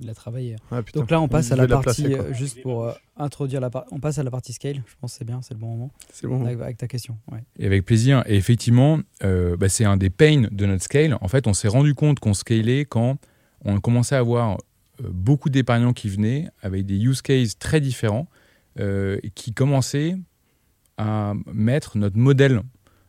Il 0.00 0.08
a 0.08 0.14
travaillé. 0.14 0.56
Ah, 0.70 0.80
Donc 0.94 1.10
là, 1.10 1.20
on 1.20 1.28
passe 1.28 1.52
à 1.52 1.56
la 1.56 1.68
partie, 1.68 2.14
euh, 2.14 2.32
juste 2.32 2.62
pour 2.62 2.84
euh, 2.84 2.92
introduire 3.16 3.60
la 3.60 3.70
partie, 3.70 3.92
on 3.92 4.00
passe 4.00 4.18
à 4.18 4.22
la 4.22 4.30
partie 4.30 4.52
scale. 4.52 4.82
Je 4.86 4.94
pense 5.00 5.12
que 5.12 5.18
c'est 5.18 5.24
bien, 5.24 5.40
c'est 5.42 5.54
le 5.54 5.60
bon 5.60 5.68
moment. 5.68 5.90
C'est 6.12 6.26
bon. 6.26 6.44
Avec, 6.44 6.76
ta 6.78 6.88
question. 6.88 7.18
Et 7.58 7.66
avec 7.66 7.84
plaisir. 7.84 8.22
Et 8.26 8.36
effectivement, 8.36 9.00
euh, 9.22 9.56
bah, 9.56 9.68
c'est 9.68 9.84
un 9.84 9.96
des 9.96 10.10
pains 10.10 10.44
de 10.50 10.66
notre 10.66 10.82
scale. 10.82 11.16
En 11.20 11.28
fait, 11.28 11.46
on 11.46 11.52
s'est 11.52 11.68
rendu 11.68 11.94
compte 11.94 12.20
qu'on 12.20 12.34
scalait 12.34 12.84
quand 12.84 13.18
on 13.64 13.80
commençait 13.80 14.16
à 14.16 14.18
avoir 14.18 14.58
beaucoup 15.02 15.50
d'épargnants 15.50 15.92
qui 15.92 16.08
venaient 16.08 16.48
avec 16.62 16.86
des 16.86 16.98
use 16.98 17.22
cases 17.22 17.58
très 17.58 17.80
différents, 17.80 18.28
qui 19.34 19.52
commençaient 19.52 20.16
à 20.96 21.34
mettre 21.46 21.96
notre 21.96 22.16
modèle 22.16 22.62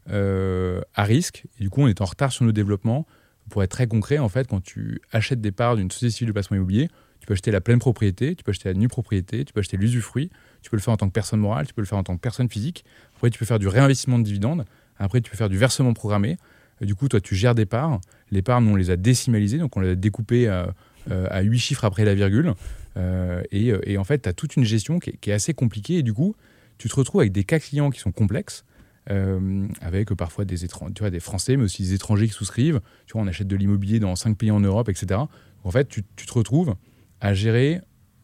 à 0.08 1.04
risque. 1.04 1.46
Et 1.58 1.64
du 1.64 1.70
coup, 1.70 1.82
on 1.82 1.88
est 1.88 2.02
en 2.02 2.06
retard 2.06 2.32
sur 2.32 2.46
nos 2.46 2.52
développements 2.52 3.08
pour 3.50 3.64
être 3.64 3.72
très 3.72 3.88
concret, 3.88 4.18
en 4.18 4.30
fait, 4.30 4.48
quand 4.48 4.62
tu 4.62 5.02
achètes 5.12 5.42
des 5.42 5.52
parts 5.52 5.76
d'une 5.76 5.92
société 5.92 6.12
civile 6.12 6.28
de 6.30 6.34
placement 6.34 6.58
immobilier, 6.58 6.90
tu 7.20 7.28
peux 7.28 7.34
acheter 7.34 7.52
la 7.52 7.62
pleine 7.62 7.80
propriété, 7.80 8.36
tu 8.36 8.44
peux 8.44 8.52
acheter 8.52 8.70
la 8.70 8.76
nue 8.76 8.88
propriété, 8.88 9.46
tu 9.46 9.54
peux 9.54 9.62
acheter 9.62 9.78
l'usufruit, 9.78 10.30
tu 10.62 10.70
peux 10.70 10.76
le 10.76 10.82
faire 10.82 10.94
en 10.94 10.98
tant 10.98 11.08
que 11.08 11.14
personne 11.14 11.40
morale, 11.40 11.66
tu 11.68 11.74
peux 11.74 11.82
le 11.82 11.88
faire 11.88 11.98
en 11.98 12.04
tant 12.04 12.16
que 12.16 12.22
personne 12.22 12.50
physique. 12.50 12.84
Après, 13.16 13.30
tu 13.30 13.40
peux 13.40 13.46
faire 13.46 13.60
du 13.60 13.68
réinvestissement 13.68 14.20
de 14.20 14.24
dividendes. 14.24 14.66
Après, 14.98 15.22
tu 15.22 15.32
peux 15.32 15.38
faire 15.38 15.50
du 15.50 15.58
versement 15.58 15.94
programmé. 15.94 16.38
du 16.82 16.96
coup, 16.96 17.08
toi, 17.08 17.22
tu 17.22 17.36
gères 17.36 17.56
des 17.56 17.66
parts. 17.66 18.02
Les 18.32 18.42
parts, 18.42 18.60
nous, 18.62 18.72
on 18.72 18.76
les 18.76 18.90
a 18.90 18.98
décimalisées, 18.98 19.58
donc 19.58 19.78
on 19.78 19.80
les 19.80 19.92
a 19.92 19.96
découpées 19.96 20.48
à, 20.48 20.74
euh, 21.12 21.28
à 21.30 21.42
8 21.42 21.60
chiffres 21.60 21.86
après 21.86 22.04
la 22.04 22.16
virgule. 22.16 22.54
Euh, 22.98 23.42
et, 23.52 23.98
en 23.98 24.04
fait, 24.04 24.24
tu 24.24 24.30
as 24.30 24.34
toute 24.34 24.56
une 24.56 24.66
gestion 24.66 25.00
qui 25.00 25.12
est, 25.12 25.18
qui 25.18 25.30
est, 25.30 25.34
assez 25.34 25.54
compliquée. 25.54 26.00
Et 26.00 26.04
du 26.04 26.14
coup, 26.14 26.36
tu 26.78 26.90
te 26.90 26.96
retrouves 26.96 27.22
avec 27.22 27.32
des 27.32 27.44
cas 27.44 27.60
clients 27.60 27.90
qui 27.90 28.00
sont 28.00 28.12
complexes. 28.12 28.66
Euh, 29.12 29.68
avec 29.82 30.14
parfois 30.14 30.46
des, 30.46 30.58
tu 30.58 31.00
vois, 31.00 31.10
des 31.10 31.20
Français, 31.20 31.58
mais 31.58 31.64
aussi 31.64 31.84
des 31.84 31.94
étrangers 31.94 32.28
qui 32.28 32.34
souscrivent. 32.34 32.80
Tu 33.06 33.14
vois, 33.14 33.22
on 33.22 33.28
achète 33.28 33.48
de 33.48 33.56
l'immobilier 33.58 34.00
dans 34.00 34.16
cinq 34.16 34.38
pays 34.38 34.52
en 34.52 34.62
Europe, 34.62 34.88
etc. 34.88 35.20
En 35.64 35.72
fait, 35.72 35.90
tu, 35.90 36.04
te 36.04 36.34
retrouves 36.34 36.76
à 37.20 37.34
gérer 37.34 37.82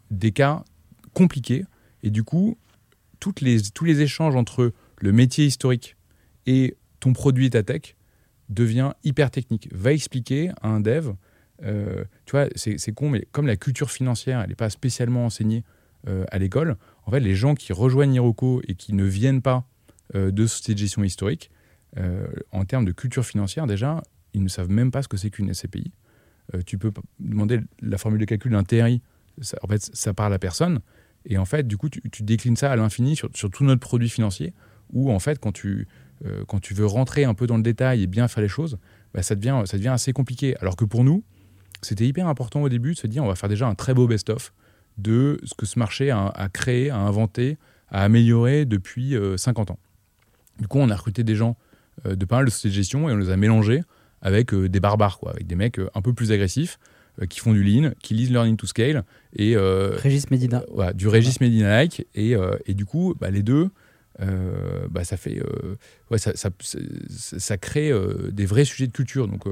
des 0.09 0.31
cas 0.31 0.63
compliqués. 1.13 1.65
Et 2.01 2.11
du 2.11 2.23
coup, 2.23 2.57
toutes 3.19 3.41
les, 3.41 3.61
tous 3.61 3.83
les 3.83 4.01
échanges 4.01 4.35
entre 4.35 4.71
le 5.01 5.11
métier 5.11 5.45
historique 5.45 5.97
et 6.45 6.77
ton 7.01 7.11
produit 7.11 7.47
et 7.47 7.49
ta 7.49 7.63
tech 7.63 7.95
devient 8.47 8.91
hyper 9.03 9.31
technique. 9.31 9.67
Va 9.73 9.91
expliquer 9.91 10.51
à 10.61 10.69
un 10.69 10.79
dev, 10.79 11.11
euh, 11.63 12.05
tu 12.25 12.31
vois, 12.31 12.47
c'est 12.55 12.93
con, 12.93 13.09
mais 13.09 13.27
comme 13.31 13.47
la 13.47 13.57
culture 13.57 13.91
financière, 13.91 14.39
elle 14.39 14.49
n'est 14.49 14.55
pas 14.55 14.69
spécialement 14.69 15.25
enseignée 15.25 15.63
euh, 16.07 16.23
à 16.31 16.39
l'école, 16.39 16.77
en 17.05 17.11
fait, 17.11 17.19
les 17.19 17.35
gens 17.35 17.53
qui 17.53 17.73
rejoignent 17.73 18.15
Hiroko 18.15 18.61
et 18.67 18.75
qui 18.75 18.93
ne 18.93 19.03
viennent 19.03 19.41
pas 19.41 19.68
de 20.13 20.47
sociétés 20.47 20.73
de 20.73 20.79
gestion 20.79 21.03
historique, 21.03 21.51
euh, 21.97 22.27
en 22.51 22.65
termes 22.65 22.85
de 22.85 22.91
culture 22.91 23.25
financière, 23.25 23.67
déjà, 23.67 24.01
ils 24.33 24.43
ne 24.43 24.47
savent 24.47 24.69
même 24.69 24.91
pas 24.91 25.01
ce 25.01 25.07
que 25.07 25.17
c'est 25.17 25.29
qu'une 25.29 25.53
SCPI. 25.53 25.91
Euh, 26.53 26.61
tu 26.65 26.77
peux 26.77 26.91
demander 27.19 27.61
la 27.81 27.97
formule 27.97 28.19
de 28.19 28.25
calcul 28.25 28.51
d'un 28.51 28.63
TRI, 28.63 29.01
en 29.61 29.67
fait, 29.67 29.89
ça 29.93 30.13
parle 30.13 30.33
à 30.33 30.39
personne. 30.39 30.79
Et 31.25 31.37
en 31.37 31.45
fait, 31.45 31.67
du 31.67 31.77
coup, 31.77 31.89
tu, 31.89 32.23
déclines 32.23 32.55
ça 32.55 32.71
à 32.71 32.75
l'infini 32.75 33.15
sur, 33.15 33.29
sur, 33.33 33.49
tout 33.49 33.63
notre 33.63 33.81
produit 33.81 34.09
financier, 34.09 34.53
où 34.91 35.11
en 35.11 35.19
fait, 35.19 35.39
quand 35.39 35.51
tu, 35.51 35.87
quand 36.47 36.59
tu 36.59 36.73
veux 36.73 36.85
rentrer 36.85 37.23
un 37.23 37.33
peu 37.33 37.47
dans 37.47 37.57
le 37.57 37.63
détail 37.63 38.03
et 38.03 38.07
bien 38.07 38.27
faire 38.27 38.41
les 38.41 38.49
choses, 38.49 38.77
bah, 39.13 39.21
ça, 39.21 39.35
devient, 39.35 39.63
ça 39.65 39.77
devient 39.77 39.89
assez 39.89 40.11
compliqué. 40.13 40.57
Alors 40.59 40.75
que 40.75 40.85
pour 40.85 41.03
nous, 41.03 41.23
c'était 41.81 42.05
hyper 42.05 42.27
important 42.27 42.61
au 42.61 42.69
début 42.69 42.93
de 42.93 42.97
se 42.97 43.07
dire 43.07 43.23
on 43.23 43.27
va 43.27 43.35
faire 43.35 43.49
déjà 43.49 43.67
un 43.67 43.75
très 43.75 43.93
beau 43.93 44.07
best-of 44.07 44.53
de 44.97 45.39
ce 45.43 45.53
que 45.53 45.65
ce 45.65 45.79
marché 45.79 46.11
a, 46.11 46.49
créé, 46.51 46.89
a 46.89 46.97
inventé, 46.97 47.57
a 47.89 48.03
amélioré 48.03 48.65
depuis 48.65 49.15
50 49.37 49.71
ans. 49.71 49.79
Du 50.59 50.67
coup, 50.67 50.79
on 50.79 50.89
a 50.89 50.95
recruté 50.95 51.23
des 51.23 51.35
gens 51.35 51.57
euh, 52.05 52.15
de 52.15 52.25
pas 52.25 52.37
mal 52.37 52.45
de 52.45 52.49
sociétés 52.49 52.69
de 52.69 52.75
gestion 52.75 53.09
et 53.09 53.13
on 53.13 53.17
les 53.17 53.29
a 53.29 53.37
mélangés 53.37 53.83
avec 54.21 54.53
euh, 54.53 54.69
des 54.69 54.79
barbares, 54.79 55.19
quoi, 55.19 55.31
avec 55.31 55.47
des 55.47 55.55
mecs 55.55 55.79
euh, 55.79 55.89
un 55.95 56.01
peu 56.01 56.13
plus 56.13 56.31
agressifs 56.31 56.79
qui 57.29 57.41
font 57.41 57.51
du 57.51 57.63
lean, 57.63 57.91
qui 58.01 58.13
lisent 58.13 58.29
Learning 58.29 58.55
to 58.55 58.65
Scale. 58.65 59.03
Et, 59.35 59.57
Régis 59.57 60.31
Medina. 60.31 60.63
du 60.93 61.09
Régis 61.09 61.41
Medina-like. 61.41 62.07
Et, 62.15 62.33
et, 62.65 62.73
du 62.73 62.85
coup, 62.85 63.13
bah, 63.19 63.29
les 63.29 63.43
deux, 63.43 63.69
bah, 64.17 65.03
ça, 65.03 65.17
fait, 65.17 65.41
ouais, 66.09 66.17
ça, 66.17 66.31
ça, 66.37 66.49
ça 66.61 67.57
crée 67.57 67.91
des 68.31 68.45
vrais 68.45 68.63
sujets 68.63 68.87
de 68.87 68.93
culture. 68.93 69.27
Donc, 69.27 69.43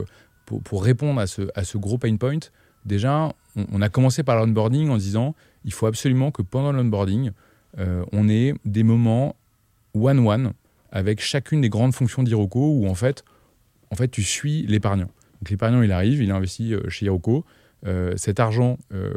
pour, 0.46 0.64
pour, 0.64 0.82
répondre 0.82 1.20
à 1.20 1.28
ce, 1.28 1.42
à 1.56 1.66
ce, 1.66 1.78
gros 1.78 1.98
pain 1.98 2.16
point, 2.16 2.40
déjà, 2.86 3.34
on, 3.58 3.66
on 3.74 3.82
a 3.82 3.90
commencé 3.90 4.24
par 4.24 4.38
l'onboarding 4.38 4.88
en 4.88 4.96
disant 4.96 5.36
il 5.66 5.74
faut 5.74 5.88
absolument 5.88 6.32
que 6.32 6.44
pendant 6.44 6.72
l'onboarding, 6.72 7.32
on 7.78 8.30
ait 8.30 8.54
des 8.64 8.84
moments 8.84 9.36
one-one 9.94 10.54
avec 10.92 11.22
chacune 11.22 11.62
des 11.62 11.70
grandes 11.70 11.94
fonctions 11.94 12.24
d'Iroco 12.24 12.74
où 12.74 12.88
en 12.88 12.96
fait, 12.96 13.24
en 13.92 13.96
fait 13.96 14.10
tu 14.10 14.24
suis 14.24 14.64
l'épargnant. 14.64 15.10
Donc 15.42 15.50
l'épargnant, 15.50 15.82
il 15.82 15.92
arrive, 15.92 16.22
il 16.22 16.32
investit 16.32 16.74
euh, 16.74 16.90
chez 16.90 17.06
Iroco. 17.06 17.46
Euh, 17.86 18.14
cet 18.18 18.40
argent, 18.40 18.80
euh, 18.92 19.14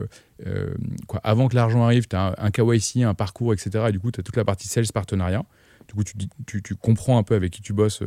quoi, 1.06 1.20
avant 1.24 1.48
que 1.48 1.56
l'argent 1.56 1.82
arrive, 1.82 2.06
tu 2.08 2.14
as 2.14 2.34
un, 2.38 2.46
un, 2.46 2.50
KYC, 2.50 3.02
un 3.04 3.14
parcours, 3.14 3.54
etc. 3.54 3.86
Et 3.88 3.92
du 3.92 3.98
coup, 3.98 4.10
tu 4.10 4.20
as 4.20 4.22
toute 4.22 4.36
la 4.36 4.44
partie 4.44 4.68
sales 4.68 4.84
partenariat. 4.92 5.44
Du 5.88 5.94
coup, 5.94 6.04
tu, 6.04 6.12
tu, 6.46 6.62
tu, 6.62 6.74
comprends 6.74 7.16
un 7.16 7.22
peu 7.22 7.34
avec 7.34 7.50
qui 7.52 7.62
tu 7.62 7.72
bosses 7.72 8.02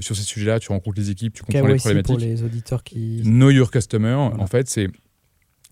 sur 0.00 0.16
ces 0.16 0.22
sujets-là, 0.22 0.58
tu 0.58 0.72
rencontres 0.72 0.98
les 0.98 1.10
équipes, 1.10 1.34
tu 1.34 1.42
comprends 1.44 1.68
les 1.68 1.76
problématiques. 1.76 2.16
pour 2.16 2.18
les 2.18 2.42
auditeurs 2.42 2.82
qui... 2.82 3.22
Know 3.22 3.50
your 3.50 3.70
customer, 3.70 4.14
en 4.14 4.46
fait, 4.48 4.68
c'est 4.68 4.88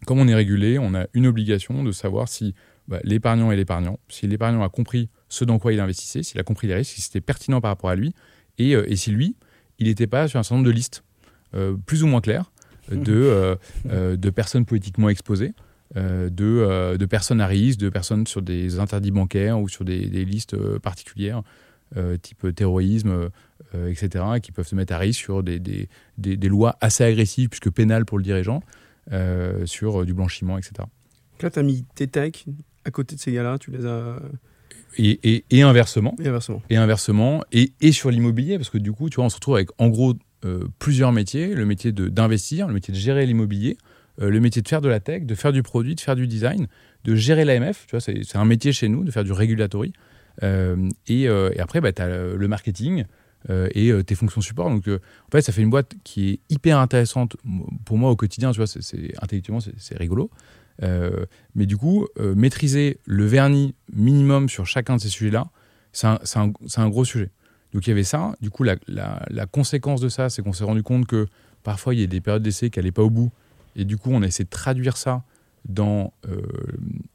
comme 0.06 0.18
on 0.18 0.28
est 0.28 0.35
régulé, 0.35 0.78
on 0.78 0.94
a 0.94 1.06
une 1.14 1.26
obligation 1.26 1.82
de 1.82 1.92
savoir 1.92 2.28
si 2.28 2.54
bah, 2.92 3.00
l'épargnant 3.05 3.50
est 3.50 3.57
l'épargnant, 3.57 3.98
si 4.11 4.26
l'épargnant 4.26 4.62
a 4.62 4.68
compris 4.68 5.09
ce 5.31 5.46
dans 5.46 5.59
quoi 5.59 5.72
il 5.72 5.81
investissait, 5.81 6.22
s'il 6.22 6.38
a 6.38 6.42
compris 6.42 6.66
les 6.66 6.74
risques, 6.74 6.92
si 6.92 7.00
c'était 7.00 7.22
pertinent 7.22 7.59
par 7.62 7.70
rapport 7.70 7.88
à 7.88 7.94
lui, 7.94 8.14
et, 8.59 8.76
euh, 8.76 8.85
et 8.87 8.96
si 8.96 9.11
lui, 9.11 9.35
il 9.78 9.87
n'était 9.87 10.07
pas 10.07 10.28
sur 10.28 10.38
un 10.38 10.42
certain 10.42 10.57
nombre 10.57 10.66
de 10.66 10.72
listes 10.72 11.02
euh, 11.55 11.74
plus 11.87 12.02
ou 12.02 12.07
moins 12.07 12.20
claires 12.20 12.52
de, 12.90 13.57
euh, 13.88 14.16
de 14.16 14.28
personnes 14.28 14.66
politiquement 14.66 15.09
exposées, 15.09 15.55
de, 15.94 16.96
de, 16.96 17.07
personnes 17.07 17.40
à 17.40 17.46
risque, 17.46 17.78
de 17.78 17.88
personnes 17.88 18.26
sur 18.26 18.42
des 18.42 18.78
interdits 18.78 19.11
bancaires 19.11 19.59
ou 19.59 19.70
sur 19.70 19.87
des, 19.87 20.09
des 20.09 20.26
listes 20.26 20.57
particulières, 20.78 21.42
type 22.22 22.55
terrorisme, 22.55 23.28
etc., 23.74 24.24
qui 24.42 24.52
peuvent 24.52 24.66
se 24.66 24.74
mettre 24.74 24.94
à 24.94 24.98
risque 24.98 25.20
sur 25.20 25.42
des, 25.42 25.59
des, 25.59 25.88
des 26.16 26.48
lois 26.48 26.76
assez 26.81 27.05
agressives, 27.05 27.50
puisque 27.50 27.70
pénales 27.70 28.07
pour 28.07 28.16
le 28.16 28.24
dirigeant, 28.24 28.62
sur 29.66 30.07
du 30.07 30.14
blanchiment, 30.14 30.57
etc. 30.57 30.85
Là, 31.42 31.50
tu 31.50 31.59
as 31.59 31.62
mis 31.62 31.85
tes 31.94 32.07
techs 32.07 32.46
à 32.85 32.90
côté 32.90 33.16
de 33.16 33.21
ces 33.21 33.33
gars-là, 33.33 33.59
tu 33.59 33.71
les 33.71 33.87
as 33.87 34.18
et, 34.99 35.45
et, 35.51 35.62
inversement. 35.62 36.14
Et 36.23 36.29
inversement. 36.29 36.62
Et 36.71 36.77
inversement. 36.77 37.42
Et, 37.53 37.73
et 37.81 37.92
sur 37.92 38.11
l'immobilier, 38.11 38.59
parce 38.59 38.71
que 38.71 38.79
du 38.79 38.92
coup, 38.92 39.09
tu 39.09 39.16
vois, 39.16 39.25
on 39.25 39.29
se 39.29 39.37
retrouve 39.37 39.57
avec 39.57 39.71
en 39.79 39.88
gros 39.88 40.14
euh, 40.45 40.66
plusieurs 40.79 41.12
métiers 41.12 41.55
le 41.55 41.64
métier 41.64 41.92
d'investir, 41.92 42.66
le 42.66 42.75
métier 42.75 42.92
de 42.92 42.99
gérer 42.99 43.25
l'immobilier, 43.27 43.79
euh, 44.21 44.31
le 44.31 44.40
métier 44.40 44.61
de 44.61 44.68
faire 44.68 44.81
de 44.81 44.88
la 44.88 45.01
tech, 45.01 45.23
de 45.23 45.35
faire 45.35 45.53
du 45.53 45.62
produit, 45.62 45.95
de 45.95 46.01
faire 46.01 46.16
du 46.16 46.27
design, 46.27 46.66
de 47.05 47.14
gérer 47.14 47.45
l'AMF. 47.45 47.87
Tu 47.87 47.92
vois, 47.92 48.01
c'est 48.01 48.37
un 48.37 48.45
métier 48.45 48.73
chez 48.73 48.88
nous, 48.88 49.05
de 49.05 49.11
faire 49.11 49.25
du 49.25 49.33
regulatory. 49.33 49.92
Euh, 50.42 50.88
et, 51.07 51.23
et, 51.23 51.61
après, 51.61 51.81
bah, 51.81 51.92
tu 51.92 52.03
as 52.03 52.09
le 52.09 52.49
marketing. 52.49 53.05
et 53.49 53.92
tes 54.07 54.14
fonctions 54.14 54.40
support. 54.40 54.71
Donc, 54.71 54.88
en 54.88 55.31
fait, 55.31 55.42
ça 55.42 55.53
fait 55.53 55.62
une 55.62 55.71
boîte 55.71 55.95
qui 56.05 56.31
est 56.31 56.40
hyper 56.49 56.79
intéressante 56.79 57.37
pour 57.85 57.99
moi 57.99 58.11
au 58.11 58.16
quotidien. 58.16 58.53
Tu 58.53 58.59
vois, 58.59 58.66
c'est 58.66 59.12
intellectuellement, 59.21 59.61
c'est 59.61 59.99
rigolo. 59.99 60.31
Euh, 60.82 61.26
mais 61.54 61.66
du 61.66 61.76
coup, 61.76 62.06
euh, 62.18 62.35
maîtriser 62.35 62.98
le 63.04 63.26
vernis 63.26 63.74
minimum 63.92 64.48
sur 64.48 64.66
chacun 64.66 64.96
de 64.96 65.00
ces 65.00 65.08
sujets-là, 65.08 65.48
c'est 65.92 66.06
un, 66.06 66.88
gros 66.88 67.04
sujet. 67.04 67.30
Donc 67.72 67.87
il 67.87 67.90
y 67.90 67.92
avait 67.92 68.04
ça. 68.04 68.35
Du 68.40 68.50
coup, 68.50 68.62
la, 68.64 68.78
conséquence 69.50 70.00
de 70.00 70.08
ça, 70.08 70.30
c'est 70.30 70.42
qu'on 70.42 70.52
s'est 70.52 70.64
rendu 70.64 70.82
compte 70.82 71.06
que 71.06 71.26
parfois, 71.62 71.94
il 71.94 72.00
y 72.00 72.04
a 72.04 72.06
des 72.06 72.20
périodes 72.20 72.42
d'essai 72.42 72.70
qui 72.70 72.78
n'allaient 72.78 72.92
pas 72.92 73.02
au 73.02 73.11
bout. 73.11 73.30
Et 73.76 73.85
du 73.85 73.96
coup, 73.96 74.11
on 74.12 74.22
a 74.22 74.26
essayé 74.26 74.44
de 74.44 74.50
traduire 74.50 74.96
ça 74.96 75.22
dans, 75.66 76.12
euh, 76.28 76.40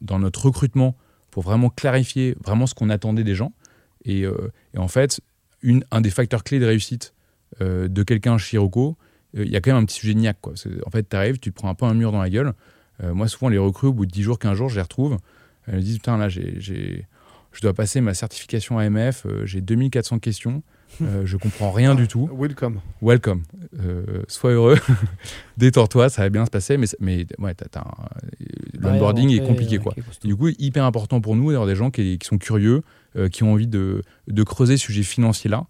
dans 0.02 0.20
notre 0.20 0.46
recrutement 0.46 0.96
pour 1.32 1.44
vraiment 1.44 1.70
clarifier 1.70 2.36
vraiment 2.44 2.66
ce 2.66 2.74
qu'on 2.74 2.90
attendait 2.90 3.24
des 3.24 3.36
gens. 3.36 3.54
Et, 4.06 4.26
en 4.78 4.88
fait, 4.88 5.20
une, 5.62 5.84
un 5.92 6.00
des 6.00 6.10
facteurs 6.10 6.44
clés 6.44 6.60
de 6.60 6.66
réussite 6.66 7.14
de 7.60 8.04
quelqu'un 8.04 8.38
chez 8.38 8.56
Hiroko, 8.56 8.96
il 9.34 9.50
y 9.50 9.58
a 9.58 9.62
quand 9.62 9.72
même 9.72 9.84
un 9.84 9.86
petit 9.86 9.98
sujet 9.98 10.14
de 10.14 10.20
niaque. 10.20 10.38
Quoi. 10.40 10.54
En 10.86 10.90
fait, 10.90 11.10
tu 11.10 11.16
arrives, 11.16 11.40
tu 11.40 11.52
te 11.52 11.56
prends 11.56 11.70
un 11.70 11.76
peu 11.76 11.86
un 11.86 11.94
mur 11.94 12.14
dans 12.14 12.22
la 12.22 12.30
gueule. 12.30 12.54
Euh, 13.04 13.14
moi, 13.14 13.28
souvent, 13.28 13.50
les 13.50 13.58
recrues, 13.58 13.88
au 13.88 13.94
bout 13.94 14.06
de 14.06 14.12
10 14.12 14.24
jours, 14.24 14.40
15 14.40 14.58
jours, 14.58 14.70
je 14.70 14.76
les 14.76 14.82
retrouve. 14.82 15.18
Elles 15.68 15.76
me 15.76 15.82
disent 15.82 15.98
Putain, 15.98 16.18
là, 16.18 16.30
j'ai, 16.30 16.58
je 16.60 17.62
dois 17.62 17.74
passer 17.74 18.02
ma 18.02 18.14
certification 18.14 18.80
AMF, 18.80 19.26
euh, 19.26 19.46
j'ai 19.46 19.62
2400 19.62 20.20
questions. 20.20 20.64
Euh, 21.02 21.26
je 21.26 21.36
comprends 21.36 21.72
rien 21.72 21.96
du 21.96 22.08
tout. 22.08 22.30
Welcome. 22.38 22.80
Welcome. 23.02 23.44
sois 24.28 24.52
heureux. 24.52 24.78
Détends-toi, 25.58 26.10
ça 26.10 26.22
va 26.22 26.30
bien 26.30 26.46
se 26.46 26.50
passer. 26.50 26.78
Mais, 26.78 26.88
mais 27.00 27.28
ouais, 27.40 27.56
l'onboarding 28.80 29.30
est 29.32 29.46
compliqué. 29.46 29.80
quoi. 29.80 29.94
du 30.24 30.36
coup, 30.36 30.50
hyper 30.58 30.86
important 30.86 31.20
pour 31.20 31.36
nous 31.36 31.52
d'avoir 31.52 31.68
des 31.68 31.76
gens 31.76 31.92
qui, 31.92 32.18
qui 32.18 32.28
sont 32.28 32.38
curieux, 32.38 32.84
qui 33.32 33.44
ont 33.44 33.52
envie 33.52 33.68
de, 33.68 34.02
de 34.28 34.44
creuser 34.44 34.78
ce 34.78 34.86
sujet 34.86 35.04
financier-là. 35.04 35.66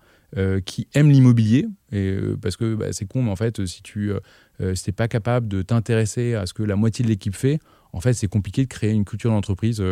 Qui 0.65 0.87
aiment 0.93 1.09
l'immobilier, 1.09 1.67
et, 1.91 2.17
parce 2.41 2.57
que 2.57 2.75
bah, 2.75 2.91
c'est 2.91 3.05
con, 3.05 3.23
mais 3.23 3.31
en 3.31 3.35
fait, 3.35 3.65
si 3.65 3.81
tu 3.81 4.11
euh, 4.11 4.75
si 4.75 4.89
n'es 4.89 4.93
pas 4.93 5.07
capable 5.07 5.47
de 5.47 5.61
t'intéresser 5.61 6.35
à 6.35 6.45
ce 6.45 6.53
que 6.53 6.63
la 6.63 6.75
moitié 6.75 7.03
de 7.03 7.09
l'équipe 7.09 7.35
fait, 7.35 7.59
en 7.93 8.01
fait, 8.01 8.13
c'est 8.13 8.27
compliqué 8.27 8.63
de 8.63 8.67
créer 8.67 8.91
une 8.91 9.05
culture 9.05 9.31
d'entreprise 9.31 9.83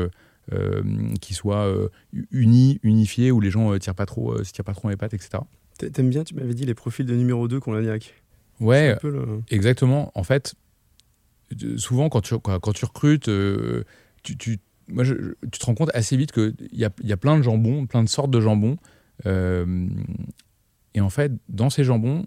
qui 1.22 1.34
soit 1.34 1.74
unie, 2.32 2.80
unifiée, 2.84 3.32
où 3.32 3.40
les 3.40 3.50
gens 3.50 3.72
ne 3.72 3.78
tirent 3.78 3.96
pas 3.96 4.06
trop, 4.06 4.44
se 4.44 4.52
tirent 4.52 4.66
pas 4.66 4.74
trop 4.74 4.90
les 4.90 4.98
pattes, 4.98 5.14
etc. 5.14 5.40
T'aimes 5.78 6.10
bien, 6.10 6.24
tu 6.24 6.36
m'avais 6.36 6.54
dit, 6.54 6.66
les 6.66 6.76
profils 6.76 7.06
de 7.06 7.16
numéro 7.16 7.48
2 7.48 7.60
qu'on 7.60 7.74
l'a 7.74 7.98
Ouais, 8.60 8.96
exactement. 9.50 10.12
En 10.16 10.24
fait, 10.24 10.56
souvent, 11.78 12.10
quand 12.10 12.22
tu, 12.22 12.38
quand, 12.40 12.74
tu 12.74 12.86
recrutes, 12.86 13.30
tu, 14.24 14.38
tu, 14.38 14.60
moi, 14.88 15.04
tu 15.04 15.60
te 15.60 15.66
rends 15.66 15.76
compte 15.76 15.92
assez 15.94 16.18
vite 16.18 16.32
qu'il 16.32 16.54
y 16.72 16.86
a, 16.86 16.90
y 17.04 17.14
a 17.14 17.18
plein 17.18 17.38
de 17.38 17.44
jambons, 17.44 17.86
plein 17.86 18.04
de 18.04 18.10
sortes 18.10 18.32
de 18.32 18.40
jambons. 18.40 18.78
Et 19.24 21.02
en 21.02 21.10
fait, 21.10 21.32
dans 21.50 21.70
ces 21.70 21.84
jambons, 21.84 22.26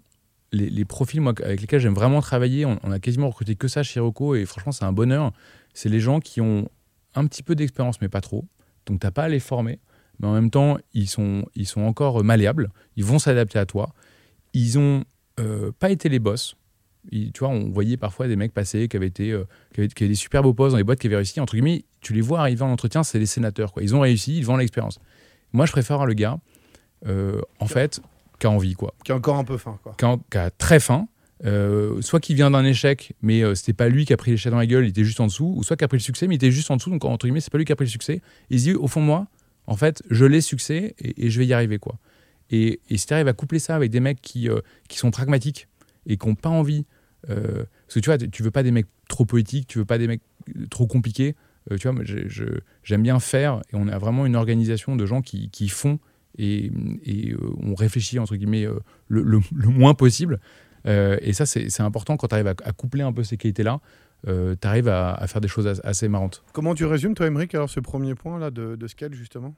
les, 0.51 0.85
profils 0.85 1.21
moi, 1.21 1.33
avec 1.43 1.61
lesquels 1.61 1.79
j'aime 1.79 1.93
vraiment 1.93 2.21
travailler, 2.21 2.65
on, 2.65 2.91
a 2.91 2.99
quasiment 2.99 3.29
recruté 3.29 3.55
que 3.55 3.67
ça 3.67 3.83
chez 3.83 3.99
Rocco 3.99 4.35
et 4.35 4.45
franchement, 4.45 4.71
c'est 4.71 4.85
un 4.85 4.91
bonheur. 4.91 5.31
C'est 5.73 5.89
les 5.89 5.99
gens 5.99 6.19
qui 6.19 6.41
ont 6.41 6.67
un 7.15 7.25
petit 7.25 7.43
peu 7.43 7.55
d'expérience, 7.55 8.01
mais 8.01 8.09
pas 8.09 8.21
trop. 8.21 8.45
Donc, 8.85 8.99
tu 8.99 9.07
n'as 9.07 9.11
pas 9.11 9.23
à 9.23 9.29
les 9.29 9.39
former. 9.39 9.79
Mais 10.19 10.27
en 10.27 10.33
même 10.33 10.49
temps, 10.49 10.77
ils 10.93 11.07
sont, 11.07 11.45
ils 11.55 11.67
sont 11.67 11.81
encore 11.81 12.23
malléables. 12.23 12.71
Ils 12.95 13.05
vont 13.05 13.19
s'adapter 13.19 13.59
à 13.59 13.65
toi. 13.65 13.93
Ils 14.53 14.77
n'ont 14.77 15.03
euh, 15.39 15.71
pas 15.77 15.91
été 15.91 16.09
les 16.09 16.19
boss. 16.19 16.55
tu 17.11 17.31
vois, 17.39 17.49
on 17.49 17.69
voyait 17.69 17.97
parfois 17.97 18.27
des 18.27 18.35
mecs 18.35 18.53
passer 18.53 18.87
qui 18.87 18.97
avaient, 18.97 19.07
été, 19.07 19.31
euh, 19.31 19.45
qui, 19.73 19.81
avaient, 19.81 20.09
des 20.09 20.15
super 20.15 20.43
beaux 20.43 20.53
postes 20.53 20.71
dans 20.71 20.77
les 20.77 20.83
boîtes 20.83 20.99
qui 20.99 21.07
avaient 21.07 21.15
réussi. 21.15 21.39
Entre 21.39 21.53
guillemets, 21.53 21.85
tu 22.01 22.13
les 22.13 22.21
vois 22.21 22.41
arriver 22.41 22.63
en 22.63 22.71
entretien, 22.71 23.03
c'est 23.03 23.19
les 23.19 23.25
sénateurs. 23.25 23.71
Ils 23.79 23.95
ont 23.95 24.01
réussi, 24.01 24.37
ils 24.37 24.45
vendent 24.45 24.59
l'expérience. 24.59 24.99
Moi, 25.53 25.65
je 25.65 25.71
préfère 25.71 26.05
le 26.05 26.13
gars, 26.13 26.37
euh, 27.07 27.41
en 27.59 27.67
fait, 27.67 28.01
qui 28.39 28.47
a 28.47 28.49
envie. 28.49 28.73
Quoi. 28.73 28.93
Qui 29.03 29.11
a 29.11 29.15
encore 29.15 29.37
un 29.37 29.43
peu 29.43 29.57
faim. 29.57 29.79
Quoi. 29.83 29.95
Qui, 29.97 30.37
a, 30.37 30.49
très 30.51 30.79
faim. 30.79 31.07
Euh, 31.45 32.01
soit 32.01 32.19
qui 32.19 32.33
vient 32.33 32.51
d'un 32.51 32.65
échec, 32.65 33.13
mais 33.21 33.43
euh, 33.43 33.55
c'était 33.55 33.71
pas 33.71 33.87
lui 33.87 34.05
qui 34.05 34.11
a 34.11 34.17
pris 34.17 34.31
l'échec 34.31 34.51
dans 34.51 34.57
la 34.57 34.65
gueule, 34.65 34.85
il 34.85 34.89
était 34.89 35.05
juste 35.05 35.21
en 35.21 35.27
dessous, 35.27 35.53
ou 35.55 35.63
soit 35.63 35.77
qui 35.77 35.85
a 35.85 35.87
pris 35.87 35.97
le 35.97 36.03
succès, 36.03 36.27
mais 36.27 36.35
il 36.35 36.37
était 36.37 36.51
juste 36.51 36.69
en 36.69 36.75
dessous, 36.75 36.89
donc 36.89 37.05
entre 37.05 37.27
guillemets, 37.27 37.39
c'est 37.39 37.51
pas 37.51 37.57
lui 37.57 37.63
qui 37.63 37.71
a 37.71 37.77
pris 37.77 37.85
le 37.85 37.91
succès. 37.91 38.21
Il 38.49 38.59
se 38.59 38.65
dit, 38.65 38.73
au 38.73 38.87
fond 38.87 38.99
moi, 38.99 39.27
en 39.65 39.77
fait, 39.77 40.03
je 40.09 40.25
l'ai 40.25 40.41
succès 40.41 40.95
et, 40.99 41.29
je 41.29 41.39
vais 41.39 41.45
y 41.45 41.53
arriver. 41.53 41.79
quoi. 41.79 41.97
Et, 42.49 42.81
si 42.93 43.05
tu 43.05 43.13
arrives 43.13 43.29
à 43.29 43.33
coupler 43.33 43.59
ça 43.59 43.75
avec 43.75 43.89
des 43.89 44.01
mecs 44.01 44.21
qui, 44.21 44.49
euh, 44.49 44.59
qui 44.89 44.97
sont 44.97 45.11
pragmatiques 45.11 45.69
et 46.07 46.17
qui 46.17 46.27
n'ont 46.27 46.35
pas 46.35 46.49
envie, 46.49 46.85
parce 47.25 47.93
que 47.93 47.99
tu 47.99 48.09
vois, 48.09 48.17
tu 48.17 48.43
veux 48.43 48.51
pas 48.51 48.63
des 48.63 48.71
mecs 48.71 48.87
trop 49.07 49.25
poétiques, 49.25 49.67
tu 49.67 49.77
veux 49.77 49.85
pas 49.85 49.97
des 49.97 50.07
mecs 50.07 50.21
trop 50.69 50.87
compliqués, 50.87 51.35
tu 51.79 51.87
vois, 51.87 52.01
j'aime 52.83 53.03
bien 53.03 53.19
faire, 53.19 53.61
et 53.71 53.75
on 53.75 53.87
a 53.87 53.97
vraiment 53.97 54.25
une 54.25 54.35
organisation 54.35 54.95
de 54.95 55.05
gens 55.05 55.21
qui, 55.21 55.49
qui 55.49 55.69
font 55.69 55.99
et, 56.39 56.71
et 57.05 57.35
on 57.61 57.75
réfléchit, 57.75 58.17
entre 58.17 58.35
guillemets, 58.35 58.65
le, 59.07 59.23
le, 59.23 59.67
moins 59.67 59.93
possible. 59.93 60.39
Euh, 60.87 61.17
et 61.21 61.33
ça, 61.33 61.45
c'est 61.45 61.81
important 61.81 62.17
quand 62.17 62.27
tu 62.27 62.35
arrives 62.35 62.47
à, 62.47 62.71
coupler 62.71 63.03
un 63.03 63.13
peu 63.13 63.23
ces 63.23 63.37
qualités-là. 63.37 63.79
Euh, 64.27 64.55
tu 64.59 64.67
arrives 64.67 64.89
à, 64.89 65.25
faire 65.27 65.41
des 65.41 65.47
choses 65.47 65.67
assez 65.83 66.07
marrantes. 66.07 66.43
Comment 66.53 66.75
tu 66.75 66.85
résumes, 66.85 67.13
toi, 67.13 67.27
Émeric, 67.27 67.55
alors 67.55 67.69
ce 67.69 67.79
premier 67.79 68.15
point-là 68.15 68.51
de, 68.51 68.75
de 68.75 68.87
scale, 68.87 69.13
justement? 69.13 69.55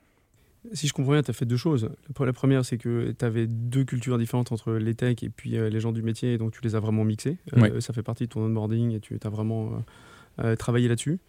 Si 0.73 0.87
je 0.87 0.93
comprends 0.93 1.13
bien, 1.13 1.23
tu 1.23 1.31
as 1.31 1.33
fait 1.33 1.45
deux 1.45 1.57
choses. 1.57 1.89
La 2.19 2.33
première, 2.33 2.63
c'est 2.63 2.77
que 2.77 3.15
tu 3.17 3.25
avais 3.25 3.47
deux 3.47 3.83
cultures 3.83 4.19
différentes 4.19 4.51
entre 4.51 4.73
les 4.73 4.93
techs 4.93 5.23
et 5.23 5.29
puis 5.29 5.57
euh, 5.57 5.69
les 5.69 5.79
gens 5.79 5.91
du 5.91 6.03
métier, 6.03 6.37
donc 6.37 6.51
tu 6.51 6.61
les 6.61 6.75
as 6.75 6.79
vraiment 6.79 7.03
mixées. 7.03 7.37
Ça 7.79 7.93
fait 7.93 8.03
partie 8.03 8.25
de 8.25 8.29
ton 8.29 8.41
onboarding 8.41 8.91
et 8.91 8.99
tu 8.99 9.17
as 9.23 9.29
vraiment 9.29 9.83
travaillé 10.57 10.87
là-dessus. 10.87 11.19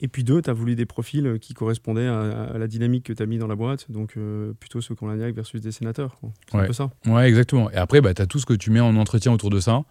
Et 0.00 0.08
puis 0.08 0.22
deux, 0.22 0.40
tu 0.42 0.50
as 0.50 0.52
voulu 0.52 0.76
des 0.76 0.86
profils 0.86 1.38
qui 1.40 1.54
correspondaient 1.54 2.06
à, 2.06 2.56
la 2.56 2.66
dynamique 2.68 3.04
que 3.04 3.12
tu 3.12 3.22
as 3.22 3.26
mis 3.26 3.38
dans 3.38 3.48
la 3.48 3.56
boîte, 3.56 3.90
donc 3.90 4.14
euh, 4.16 4.52
plutôt 4.58 4.80
ceux 4.80 4.94
qu'on 4.94 5.08
a 5.08 5.30
versus 5.32 5.60
des 5.60 5.72
sénateurs. 5.72 6.18
C'est 6.48 6.56
ouais. 6.56 6.62
un 6.62 6.66
peu 6.66 6.72
ça. 6.72 6.90
Ouais, 7.06 7.28
exactement. 7.28 7.70
Et 7.70 7.76
après, 7.76 8.00
bah, 8.00 8.14
tu 8.14 8.22
as 8.22 8.26
tout 8.26 8.38
ce 8.38 8.46
que 8.46 8.54
tu 8.54 8.70
mets 8.70 8.80
en 8.80 8.94
entretien 8.96 9.32
autour 9.32 9.50
de 9.50 9.58
ça. 9.58 9.82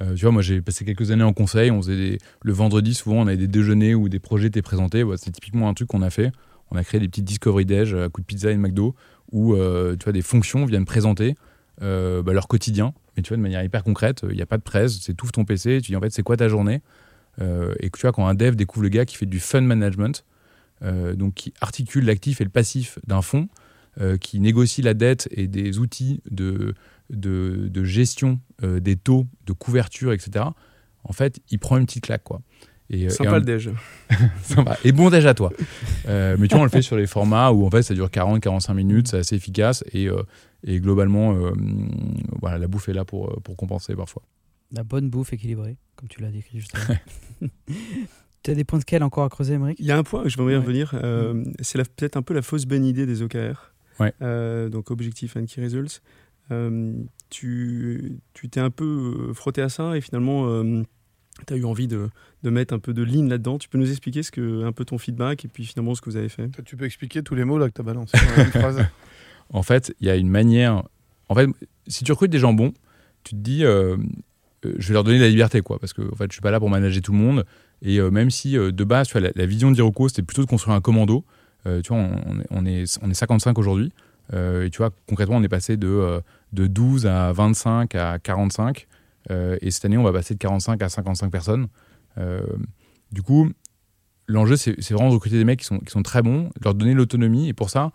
Euh, 0.00 0.14
tu 0.14 0.22
vois, 0.22 0.30
moi 0.30 0.42
j'ai 0.42 0.60
passé 0.60 0.84
quelques 0.84 1.10
années 1.10 1.24
en 1.24 1.32
conseil. 1.32 1.72
On 1.72 1.82
faisait 1.82 2.18
le 2.42 2.52
vendredi, 2.52 2.94
souvent, 2.94 3.16
on 3.16 3.26
avait 3.26 3.36
des 3.36 3.48
déjeuners 3.48 3.96
où 3.96 4.08
des 4.08 4.20
projets 4.20 4.46
étaient 4.46 4.62
présentés. 4.62 5.02
Bah, 5.02 5.14
c'est 5.16 5.32
typiquement 5.32 5.68
un 5.68 5.74
truc 5.74 5.88
qu'on 5.88 6.02
a 6.02 6.10
fait. 6.10 6.30
On 6.70 6.76
a 6.76 6.84
créé 6.84 7.00
des 7.00 7.08
petites 7.08 7.24
Discovery 7.24 7.64
Days 7.64 7.94
à 7.94 8.08
coup 8.08 8.20
de 8.20 8.26
pizza 8.26 8.50
et 8.50 8.54
de 8.54 8.60
McDo 8.60 8.94
où 9.32 9.54
euh, 9.54 9.96
tu 9.96 10.04
vois, 10.04 10.12
des 10.12 10.22
fonctions 10.22 10.66
viennent 10.66 10.84
présenter 10.84 11.34
bah, 11.80 12.32
leur 12.32 12.48
quotidien, 12.48 12.92
mais 13.16 13.22
tu 13.22 13.28
vois, 13.28 13.36
de 13.36 13.42
manière 13.42 13.62
hyper 13.62 13.82
concrète. 13.82 14.22
Il 14.28 14.34
n'y 14.34 14.42
a 14.42 14.46
pas 14.46 14.58
de 14.58 14.62
presse, 14.62 14.98
c'est 15.00 15.14
tout 15.14 15.28
ton 15.28 15.44
PC. 15.44 15.80
Tu 15.80 15.92
dis 15.92 15.96
en 15.96 16.00
fait, 16.00 16.10
c'est 16.10 16.22
quoi 16.22 16.36
ta 16.36 16.48
journée? 16.48 16.80
euh, 16.80 17.07
et 17.40 17.90
que 17.90 17.98
tu 17.98 18.02
vois, 18.02 18.12
quand 18.12 18.26
un 18.26 18.34
dev 18.34 18.56
découvre 18.56 18.82
le 18.82 18.88
gars 18.88 19.04
qui 19.04 19.16
fait 19.16 19.26
du 19.26 19.40
fund 19.40 19.62
management, 19.62 20.24
euh, 20.84 21.14
donc 21.14 21.34
qui 21.34 21.52
articule 21.60 22.04
l'actif 22.04 22.40
et 22.40 22.44
le 22.44 22.50
passif 22.50 23.00
d'un 23.06 23.22
fonds, 23.22 23.48
euh, 24.00 24.16
qui 24.16 24.38
négocie 24.38 24.80
la 24.80 24.94
dette 24.94 25.28
et 25.32 25.48
des 25.48 25.80
outils 25.80 26.20
de, 26.30 26.74
de, 27.10 27.84
gestion 27.84 28.38
des 28.62 28.96
taux, 28.96 29.26
de 29.46 29.52
couverture, 29.52 30.12
etc., 30.12 30.44
en 31.04 31.12
fait, 31.12 31.40
il 31.50 31.58
prend 31.58 31.78
une 31.78 31.86
petite 31.86 32.04
claque. 32.04 32.22
Quoi. 32.22 32.42
Et, 32.90 33.08
Sympa 33.08 33.38
le 33.38 33.44
déj. 33.44 33.70
Et 34.84 34.92
bon 34.92 35.10
déj 35.10 35.26
à 35.26 35.34
toi. 35.34 35.52
mais 36.06 36.36
tu 36.48 36.54
vois, 36.54 36.60
on 36.60 36.64
le 36.64 36.70
fait 36.70 36.82
sur 36.82 36.96
les 36.96 37.06
formats 37.06 37.50
où 37.50 37.66
en 37.66 37.70
fait 37.70 37.82
ça 37.82 37.94
dure 37.94 38.08
40-45 38.08 38.74
minutes, 38.74 39.08
c'est 39.08 39.18
assez 39.18 39.36
efficace 39.36 39.84
et, 39.92 40.08
et 40.64 40.80
globalement, 40.80 41.36
voilà, 42.40 42.58
la 42.58 42.66
bouffe 42.66 42.88
est 42.88 42.94
là 42.94 43.04
pour, 43.04 43.40
pour 43.42 43.56
compenser 43.56 43.94
parfois. 43.94 44.22
La 44.72 44.84
bonne 44.84 45.08
bouffe 45.08 45.32
équilibrée, 45.32 45.76
comme 45.96 46.08
tu 46.08 46.20
l'as 46.20 46.30
décrit 46.30 46.60
juste 46.60 46.76
tu 48.42 48.50
as 48.50 48.54
des 48.54 48.64
points 48.64 48.78
de 48.78 48.84
quel 48.84 49.02
encore 49.02 49.24
à 49.24 49.28
creuser, 49.28 49.54
Émeric 49.54 49.78
Il 49.80 49.86
y 49.86 49.92
a 49.92 49.96
un 49.96 50.02
point, 50.02 50.26
je 50.26 50.36
vais 50.40 50.52
y 50.52 50.56
revenir. 50.56 50.92
Euh, 50.94 51.34
mm. 51.34 51.52
C'est 51.60 51.78
peut-être 51.96 52.16
un 52.16 52.22
peu 52.22 52.34
la 52.34 52.42
fausse 52.42 52.66
bonne 52.66 52.84
idée 52.84 53.06
des 53.06 53.22
OKR. 53.22 53.72
Euh, 54.22 54.68
donc 54.68 54.90
Objectif 54.90 55.36
and 55.36 55.46
Key 55.46 55.62
Results. 55.62 56.02
Euh, 56.50 56.94
tu 57.30 58.20
t'es 58.50 58.60
un 58.60 58.70
peu 58.70 59.32
frotté 59.34 59.60
à 59.62 59.68
ça 59.68 59.96
et 59.96 60.00
finalement, 60.00 60.46
tu 61.46 61.54
as 61.54 61.56
eu 61.56 61.64
envie 61.64 61.88
de, 61.88 62.08
de, 62.42 62.50
mettre 62.50 62.74
un 62.74 62.78
peu 62.78 62.92
de 62.92 63.02
ligne 63.02 63.28
là-dedans. 63.28 63.58
Tu 63.58 63.68
peux 63.68 63.78
nous 63.78 63.90
expliquer 63.90 64.22
ce 64.22 64.30
que, 64.30 64.64
un 64.64 64.72
peu 64.72 64.84
ton 64.84 64.98
feedback 64.98 65.44
et 65.44 65.48
puis 65.48 65.64
finalement 65.64 65.94
ce 65.94 66.00
que 66.00 66.10
vous 66.10 66.16
avez 66.16 66.28
fait? 66.28 66.50
Tu 66.64 66.76
peux 66.76 66.84
expliquer 66.84 67.22
tous 67.22 67.34
les 67.34 67.44
mots 67.44 67.58
là 67.58 67.68
que 67.68 67.74
tu 67.74 67.80
as 67.80 67.84
balancés 67.84 68.16
phrase. 68.52 68.84
En 69.50 69.62
fait, 69.62 69.94
il 70.00 70.06
y 70.06 70.10
a 70.10 70.16
une 70.16 70.28
manière. 70.28 70.84
En 71.28 71.34
fait, 71.34 71.48
si 71.86 72.04
tu 72.04 72.12
recrutes 72.12 72.30
des 72.30 72.38
gens 72.38 72.52
bons, 72.52 72.72
tu 73.24 73.34
te 73.34 73.40
dis 73.40 73.64
euh, 73.64 73.96
je 74.64 74.88
vais 74.88 74.94
leur 74.94 75.04
donner 75.04 75.18
la 75.18 75.28
liberté, 75.28 75.60
quoi, 75.60 75.78
parce 75.78 75.92
que 75.92 76.02
en 76.02 76.16
fait, 76.16 76.26
je 76.28 76.32
suis 76.32 76.42
pas 76.42 76.50
là 76.50 76.58
pour 76.58 76.70
manager 76.70 77.02
tout 77.02 77.12
le 77.12 77.18
monde. 77.18 77.44
Et 77.82 77.98
euh, 77.98 78.10
même 78.10 78.30
si 78.30 78.56
euh, 78.56 78.72
de 78.72 78.84
base, 78.84 79.08
tu 79.08 79.18
vois, 79.18 79.30
la, 79.34 79.46
vision 79.46 79.70
d'Iroco, 79.70 80.08
c'était 80.08 80.22
plutôt 80.22 80.42
de 80.42 80.48
construire 80.48 80.76
un 80.76 80.80
commando. 80.80 81.24
tu 81.64 81.92
vois, 81.92 81.98
on, 82.50 82.66
est, 82.66 82.98
on 83.02 83.10
est 83.10 83.14
55 83.14 83.58
aujourd'hui. 83.58 83.92
et 84.32 84.68
tu 84.70 84.78
vois, 84.78 84.90
concrètement, 85.08 85.36
on 85.36 85.42
est 85.42 85.48
passé 85.48 85.76
de, 85.76 86.20
de 86.52 86.66
12 86.66 87.06
à 87.06 87.32
25 87.32 87.94
à 87.94 88.18
45. 88.18 88.86
et 89.30 89.70
cette 89.70 89.84
année, 89.84 89.98
on 89.98 90.02
va 90.02 90.12
passer 90.12 90.34
de 90.34 90.38
45 90.38 90.82
à 90.82 90.88
55 90.88 91.30
personnes. 91.30 91.68
du 93.12 93.22
coup, 93.22 93.50
l'enjeu, 94.26 94.56
c'est 94.56 94.90
vraiment 94.90 95.10
de 95.10 95.14
recruter 95.14 95.36
des 95.36 95.44
mecs 95.44 95.60
qui 95.60 95.66
sont, 95.66 95.78
qui 95.78 95.90
sont 95.90 96.02
très 96.02 96.22
bons, 96.22 96.50
leur 96.64 96.74
donner 96.74 96.94
l'autonomie. 96.94 97.48
Et 97.48 97.52
pour 97.52 97.70
ça, 97.70 97.92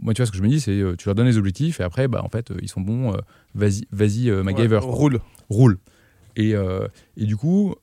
moi, 0.00 0.14
tu 0.14 0.20
vois, 0.22 0.26
ce 0.26 0.30
que 0.30 0.38
je 0.38 0.42
me 0.42 0.48
dis, 0.48 0.60
c'est 0.60 0.82
tu 0.96 1.08
leur 1.08 1.14
donnes 1.14 1.26
les 1.26 1.38
objectifs 1.38 1.80
et 1.80 1.82
après, 1.82 2.06
bah, 2.06 2.22
en 2.22 2.28
fait, 2.28 2.52
ils 2.62 2.68
sont 2.68 2.80
bons. 2.80 3.16
vas-y, 3.54 3.86
vas-y, 3.90 4.30
MacGyver. 4.30 4.78
roule 4.82 5.20
roule. 5.48 5.78
Et, 6.36 6.54
euh, 6.54 6.88
et 7.16 7.26
du 7.26 7.36
coup, 7.36 7.74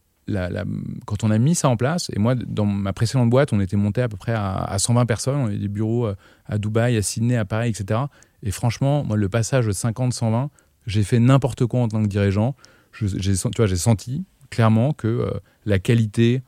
quand 1.06 1.24
on 1.24 1.32
a 1.32 1.38
mis 1.38 1.56
ça 1.56 1.69
en 1.69 1.78
place, 1.78 2.10
et 2.13 2.19
moi, 2.19 2.36
dans 2.36 2.65
ma 2.65 2.93
précédente 2.93 3.30
boîte, 3.30 3.54
on 3.54 3.60
était 3.60 3.76
monté 3.76 4.02
à 4.02 4.10
peu 4.10 4.17
près 4.17 4.34
à, 4.34 4.76
120 4.78 5.06
personnes, 5.06 5.36
on 5.36 5.45
avait 5.47 5.58
des 5.58 5.67
bureaux 5.67 6.08
euh, 6.08 6.15
à 6.45 6.58
Dubaï, 6.58 6.97
à 6.97 7.02
Sydney, 7.02 7.36
à 7.36 7.45
Paris, 7.45 7.69
etc. 7.69 8.02
Et 8.43 8.52
franchement, 8.52 9.04
moi, 9.04 9.17
le 9.17 9.30
passage 9.30 9.65
de 9.65 9.71
50-120, 9.71 10.50
j'ai 10.88 11.04
fait 11.04 11.19
n'importe 11.19 11.65
quoi 11.65 11.82
en 11.82 11.88
tant 11.88 12.02
que 12.02 12.08
dirigeant. 12.08 12.56
J'ai 12.93 13.36
senti 13.36 14.26
clairement 14.50 14.93
que 14.93 15.08
euh, 15.08 15.32
la 15.65 15.80
qualité 15.80 16.41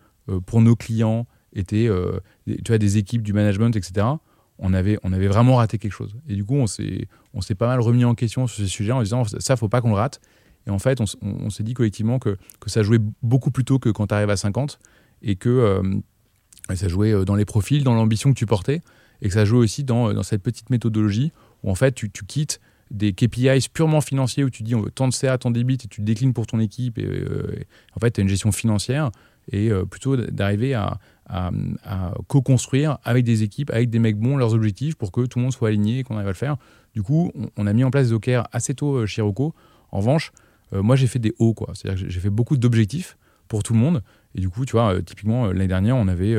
pour 0.46 0.62
nos 0.62 0.76
clients 0.76 1.28
était, 1.54 1.90
tu 2.48 2.64
vois, 2.68 2.78
des 2.78 2.98
équipes, 2.98 3.22
du 3.22 3.34
management, 3.34 3.76
etc. 3.76 4.08
On 4.58 4.74
avait, 4.74 4.98
on 5.04 5.12
avait 5.12 5.28
vraiment 5.28 5.58
raté 5.58 5.78
quelque 5.78 5.92
chose. 5.92 6.16
Et 6.30 6.36
du 6.36 6.46
coup, 6.46 6.56
on 6.56 6.68
s'est 6.68 7.56
pas 7.56 7.68
mal 7.68 7.82
remis 7.82 8.06
en 8.06 8.16
question 8.16 8.48
sur 8.48 8.64
ces 8.64 8.70
sujets 8.70 8.94
en 8.94 9.04
disant 9.04 9.26
ça, 9.26 9.58
faut 9.58 9.68
pas 9.68 9.82
qu'on 9.82 9.90
le 9.90 9.96
rate. 9.96 10.22
Et 10.68 10.70
en 10.70 10.80
fait, 10.80 11.00
on, 11.22 11.50
s'est 11.50 11.64
dit 11.64 11.74
collectivement 11.74 12.20
que, 12.20 12.38
que, 12.60 12.70
ça 12.70 12.84
jouait 12.84 13.00
beaucoup 13.22 13.52
plus 13.52 13.66
tôt 13.66 13.80
que 13.80 13.90
quand 13.90 14.08
tu 14.08 14.14
arrives 14.14 14.30
à 14.30 14.38
50 14.38 14.80
et 15.22 15.36
que 15.36 15.50
euh, 15.50 15.84
ça 16.76 16.88
jouait 16.88 17.12
euh, 17.12 17.26
dans 17.26 17.36
les 17.36 17.46
profils, 17.46 17.84
dans 17.84 17.96
l'ambition 17.96 18.32
que 18.32 18.38
tu 18.38 18.46
portais 18.46 18.82
et 19.22 19.28
que 19.28 19.34
ça 19.34 19.46
jouait 19.46 19.60
aussi 19.60 19.84
dans, 19.84 20.14
dans 20.14 20.24
cette 20.24 20.42
petite 20.42 20.70
méthodologie 20.70 21.32
où 21.64 21.72
en 21.72 21.76
fait 21.76 21.94
tu, 21.94 22.10
quittes 22.10 22.62
des 22.92 23.14
KPIs 23.14 23.70
purement 23.74 24.02
financiers 24.02 24.44
où 24.44 24.50
tu 24.50 24.64
dis 24.64 24.76
on 24.76 24.82
veut 24.82 24.92
tant 24.92 25.08
de 25.08 25.14
CA, 25.14 25.38
tant 25.38 25.50
de 25.50 25.56
débit 25.56 25.76
et 25.76 25.88
tu 25.88 26.02
déclines 26.02 26.34
pour 26.34 26.48
ton 26.48 26.60
équipe 26.60 26.98
et, 26.98 27.06
euh, 27.06 27.56
en 27.96 28.00
fait 28.00 28.12
tu 28.12 28.22
as 28.22 28.24
une 28.24 28.30
gestion 28.30 28.52
financière 28.52 29.12
et 29.52 29.72
plutôt 29.92 30.16
d'arriver 30.16 30.74
à, 30.74 31.00
à, 31.28 31.52
co-construire 32.28 32.98
avec 33.04 33.26
des 33.26 33.44
équipes, 33.44 33.72
avec 33.72 33.90
des 33.90 34.00
mecs 34.00 34.18
bons 34.18 34.38
leurs 34.38 34.54
objectifs 34.54 34.96
pour 34.96 35.12
que 35.12 35.26
tout 35.26 35.38
le 35.38 35.44
monde 35.44 35.52
soit 35.52 35.68
aligné 35.68 36.00
et 36.00 36.04
qu'on 36.04 36.16
arrive 36.16 36.28
à 36.28 36.32
le 36.32 36.36
faire. 36.36 36.56
Du 36.94 37.04
coup, 37.04 37.30
on, 37.58 37.68
a 37.68 37.74
mis 37.74 37.84
en 37.84 37.92
place 37.92 38.14
OKR 38.14 38.44
assez 38.54 38.74
tôt 38.74 39.06
chez 39.06 39.22
Rocco. 39.22 39.54
En 39.92 39.98
revanche, 39.98 40.32
euh, 40.32 40.53
moi, 40.72 40.96
j'ai 40.96 41.08
fait 41.08 41.20
des 41.20 41.34
hauts, 41.38 41.54
quoi. 41.54 41.74
C'est-à-dire 41.74 42.06
que 42.06 42.12
j'ai 42.12 42.20
fait 42.20 42.30
beaucoup 42.30 42.58
d'objectifs 42.58 43.18
pour 43.48 43.62
tout 43.62 43.74
le 43.74 43.80
monde. 43.80 44.02
Et 44.36 44.42
du 44.42 44.50
coup, 44.50 44.66
tu 44.66 44.72
vois, 44.72 44.96
euh, 44.96 45.02
typiquement, 45.02 45.46
euh, 45.46 45.54
l'année 45.54 45.68
dernière, 45.68 45.96
on 45.96 46.08
avait, 46.08 46.34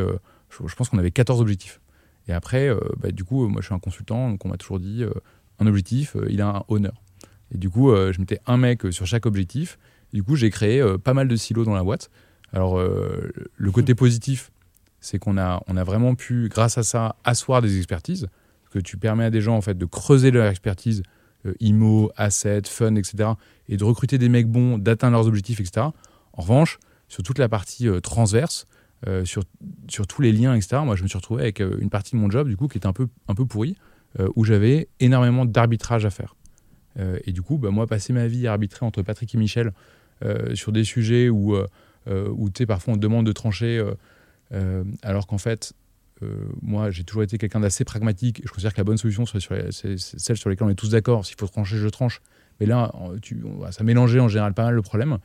je, 0.51 0.75
pense 0.75 0.89
qu'on 0.89 0.99
avait 0.99 1.13
14 1.13 1.41
objectifs. 1.41 1.81
Et 2.27 2.33
après, 2.33 2.71
bah, 2.99 3.11
du 3.11 3.23
coup, 3.23 3.47
moi, 3.49 3.61
je 3.61 3.67
suis 3.67 3.75
un 3.75 3.79
consultant, 3.79 4.31
donc 4.31 4.45
on 4.45 4.49
m'a 4.49 4.57
toujours 4.57 4.81
dit, 4.81 5.05
un 5.59 5.67
objectif, 5.67 6.17
il 6.29 6.41
a 6.41 6.49
un 6.49 6.65
honneur. 6.69 7.03
Et 7.55 7.59
du 7.59 7.69
coup, 7.69 7.95
je 7.95 8.19
mettais 8.19 8.41
un 8.47 8.57
mec 8.57 8.91
sur 8.93 9.07
chaque 9.07 9.27
objectif. 9.27 9.79
Et 10.13 10.17
du 10.17 10.23
coup, 10.23 10.35
j'ai 10.35 10.51
créé 10.51 10.83
pas 11.05 11.13
mal 11.13 11.29
de 11.29 11.37
silos 11.37 11.65
dans 11.65 11.75
la 11.75 11.83
boîte. 11.83 12.11
Alors, 12.55 12.79
euh, 12.79 13.33
le 13.57 13.71
côté 13.73 13.97
positif, 13.97 14.53
c'est 15.01 15.19
qu'on 15.19 15.37
a, 15.37 15.61
on 15.67 15.77
a 15.77 15.83
vraiment 15.83 16.15
pu, 16.15 16.49
grâce 16.49 16.79
à 16.79 16.85
ça, 16.85 17.17
asseoir 17.25 17.61
des 17.61 17.77
expertises, 17.79 18.29
que 18.71 18.79
tu 18.79 18.97
permets 18.97 19.25
à 19.25 19.31
des 19.31 19.41
gens 19.41 19.57
en 19.57 19.61
fait 19.61 19.77
de 19.77 19.85
creuser 19.85 20.31
leur 20.31 20.47
expertise, 20.47 21.03
euh, 21.03 21.05
IMO, 21.61 22.11
asset, 22.17 22.63
fun, 22.67 22.95
etc., 22.97 23.31
et 23.69 23.77
de 23.77 23.85
recruter 23.85 24.19
des 24.19 24.29
mecs 24.29 24.49
bons, 24.49 24.79
d'atteindre 24.79 25.17
leurs 25.17 25.27
objectifs, 25.27 25.61
etc. 25.61 25.87
En 26.33 26.43
revanche, 26.43 26.79
sur 27.09 27.23
toute 27.23 27.39
la 27.39 27.49
partie 27.49 27.89
euh, 27.89 28.01
transverse, 28.01 28.67
euh, 29.07 29.25
sur, 29.25 29.43
sur 29.89 30.07
tous 30.07 30.23
les 30.23 30.33
liens, 30.33 30.55
etc., 30.55 30.83
moi 30.85 30.97
je 30.97 31.03
me 31.03 31.09
suis 31.09 31.19
retrouvé 31.19 31.43
avec 31.43 31.61
euh, 31.61 31.77
une 31.81 31.91
partie 31.91 32.17
de 32.17 32.21
mon 32.21 32.31
job, 32.31 32.49
du 32.49 32.57
coup, 32.57 32.69
qui 32.69 32.79
était 32.79 32.87
un 32.87 32.93
peu, 32.93 33.09
un 33.29 33.35
peu 33.35 33.45
pourrie, 33.45 33.77
euh, 34.21 34.29
où 34.37 34.45
j'avais 34.45 34.89
énormément 35.01 35.45
d'arbitrage 35.45 36.07
à 36.07 36.11
faire. 36.11 36.37
Euh, 36.99 37.19
et 37.25 37.33
du 37.33 37.43
coup, 37.43 37.59
bah, 37.59 37.71
moi, 37.71 37.87
passer 37.87 38.13
ma 38.13 38.27
vie 38.27 38.47
à 38.47 38.53
arbitrer 38.53 38.87
entre 38.87 39.03
Patrick 39.03 39.35
et 39.35 39.39
Michel 39.39 39.73
euh, 40.25 40.55
sur 40.55 40.73
des 40.73 40.85
sujets 40.85 41.29
où, 41.29 41.55
euh, 41.55 41.67
euh, 42.09 42.29
où 42.35 42.49
tu 42.51 42.59
sais, 42.59 42.67
parfois 42.67 42.95
on 42.95 42.97
te 42.97 43.03
demande 43.03 43.27
de 43.27 43.33
trancher, 43.33 43.79
euh, 43.79 43.95
euh, 44.53 44.85
alors 45.03 45.27
qu'en 45.27 45.39
fait, 45.39 45.73
euh, 45.73 45.84
moi, 46.63 46.91
j'ai 46.91 47.05
toujours 47.05 47.23
été 47.23 47.39
quelqu'un 47.39 47.61
d'assez 47.61 47.85
pragmatique. 47.85 48.41
Je 48.45 48.51
considère 48.51 48.73
que 48.73 48.79
la 48.81 48.85
bonne 48.85 48.97
solution, 48.97 49.25
c'est 49.27 49.41
celle 49.99 50.37
sur 50.37 50.49
laquelle 50.51 50.67
on 50.67 50.71
est 50.71 50.75
tous 50.75 50.91
d'accord. 50.91 51.25
S'il 51.27 51.37
faut 51.39 51.47
trancher, 51.47 51.77
je 51.77 51.89
tranche. 51.89 52.21
Mais 52.61 52.67
là, 52.67 52.93
tu, 53.23 53.43
ça 53.71 53.83
mélangeait 53.85 54.21
en 54.21 54.29
général 54.29 54.55
pas 54.55 54.65
mal 54.65 54.75
le 54.75 54.83
problème. 54.83 55.19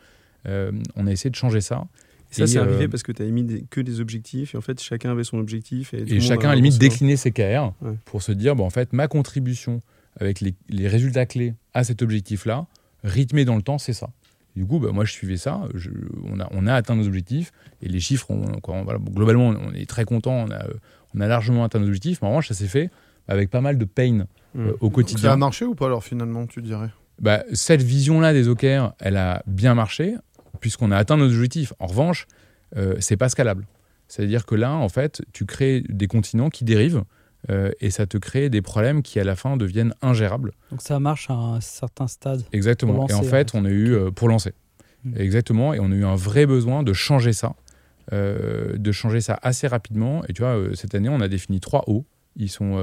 Euh, 0.48 0.72
on 0.96 1.06
a 1.08 1.12
essayé 1.12 1.30
de 1.30 1.36
changer 1.36 1.62
ça. 1.62 1.86
Et 2.32 2.36
ça, 2.36 2.48
c'est 2.48 2.58
euh, 2.60 2.64
arrivé 2.64 2.88
parce 2.88 3.04
que 3.04 3.12
tu 3.12 3.22
as 3.22 3.26
émis 3.26 3.44
des- 3.44 3.66
que 3.70 3.82
des 3.82 4.00
objectifs 4.02 4.54
et 4.54 4.58
en 4.58 4.62
fait, 4.62 4.80
chacun 4.82 5.12
avait 5.12 5.24
son 5.24 5.38
objectif. 5.40 5.94
Et, 5.94 6.20
chacun 6.22 6.50
a 6.50 6.52
a 6.52 6.56
limite 6.56 6.78
décliné 6.78 7.18
ses 7.18 7.32
KR 7.32 7.72
Ouais. 7.82 7.94
pour 8.06 8.22
se 8.22 8.32
dire, 8.32 8.56
bon, 8.56 8.66
en 8.66 8.70
fait, 8.70 8.94
ma 8.94 9.08
contribution 9.08 9.80
avec 10.20 10.40
les, 10.42 10.54
les 10.70 10.88
résultats 10.88 11.26
clés 11.26 11.54
à 11.74 11.84
cet 11.84 12.02
objectif-là, 12.02 12.68
rythmé 13.04 13.46
dans 13.46 13.56
le 13.56 13.62
temps, 13.62 13.78
c'est 13.78 13.94
ça. 13.94 14.10
Du 14.56 14.66
coup, 14.66 14.80
bah, 14.80 14.90
moi, 14.92 15.06
je 15.06 15.12
suivais 15.12 15.38
ça. 15.38 15.62
Je- 15.76 15.90
on, 16.26 16.40
a, 16.40 16.48
on 16.52 16.68
a 16.68 16.74
atteint 16.74 16.96
nos 16.96 17.06
objectifs 17.08 17.52
et 17.82 17.88
les 17.88 18.00
chiffres, 18.00 18.30
on- 18.32 18.60
quoi, 18.60 18.76
on- 18.76 18.84
voilà, 18.84 19.00
bon, 19.00 19.12
globalement, 19.12 19.48
on 19.50 19.74
est 19.74 19.88
très 19.88 20.06
content. 20.06 20.34
On 20.48 20.52
a, 20.52 20.66
on 21.16 21.22
a 21.22 21.28
largement 21.28 21.64
atteint 21.64 21.80
nos 21.80 21.88
objectifs. 21.88 22.22
Mais 22.22 22.28
en 22.28 22.32
revanche, 22.32 22.48
ça 22.50 22.54
s'est 22.56 22.68
fait 22.68 22.90
avec 23.28 23.50
pas 23.50 23.62
mal 23.62 23.78
de 23.78 23.86
pain 23.86 24.26
Mm. 24.56 24.60
euh, 24.62 24.72
au 24.82 24.88
Ça 24.88 24.88
a 24.88 24.90
quotidien. 24.90 25.36
marché 25.38 25.66
ou 25.66 25.76
pas 25.76 25.86
alors 25.86 26.04
finalement, 26.04 26.48
tu 26.48 26.62
dirais? 26.64 26.90
Bah, 27.22 27.44
cette 27.54 27.84
vision-là 27.84 28.34
des 28.34 28.48
OKR, 28.48 28.94
elle 29.00 29.18
a 29.18 29.44
bien 29.46 29.76
marché 29.76 30.16
puisqu'on 30.60 30.90
a 30.92 30.98
atteint 30.98 31.18
nos 31.18 31.26
objectifs. 31.28 31.74
En 31.80 31.86
revanche, 31.88 32.26
euh, 32.76 32.96
c'est 33.00 33.18
pas 33.18 33.30
scalable. 33.30 33.68
C'est-à-dire 34.08 34.46
que 34.48 34.56
là, 34.56 34.72
en 34.74 34.90
fait, 34.90 35.22
tu 35.34 35.46
crées 35.46 35.84
des 35.88 36.08
continents 36.08 36.50
qui 36.50 36.64
dérivent 36.64 37.04
euh, 37.50 37.72
et 37.80 37.90
ça 37.90 38.06
te 38.06 38.18
crée 38.18 38.50
des 38.50 38.62
problèmes 38.62 39.02
qui, 39.02 39.20
à 39.20 39.24
la 39.24 39.36
fin, 39.36 39.58
deviennent 39.58 39.94
ingérables. 40.02 40.52
Donc 40.72 40.82
ça 40.82 41.00
marche 41.00 41.30
à 41.30 41.34
un 41.34 41.62
certain 41.62 42.08
stade. 42.08 42.44
Exactement. 42.52 43.08
Et 43.08 43.14
en 43.14 43.24
fait, 43.24 43.56
on 43.56 43.66
a 43.66 43.70
eu 43.70 43.94
euh, 43.94 44.12
pour 44.12 44.28
lancer. 44.28 44.54
Mm. 45.06 45.18
Exactement. 45.18 45.74
Et 45.74 45.80
on 45.80 45.92
a 45.92 45.96
eu 45.96 46.06
un 46.06 46.16
vrai 46.16 46.46
besoin 46.46 46.84
de 46.84 46.94
changer 46.94 47.34
ça, 47.34 47.56
euh, 48.12 48.78
de 48.78 48.92
changer 48.92 49.22
ça 49.22 49.40
assez 49.42 49.68
rapidement. 49.68 50.24
Et 50.28 50.34
tu 50.34 50.42
vois, 50.42 50.58
cette 50.74 50.96
année, 50.96 51.10
on 51.10 51.22
a 51.22 51.28
défini 51.28 51.60
trois 51.60 51.84
hauts. 51.88 52.06
Ils 52.36 52.50
sont 52.50 52.80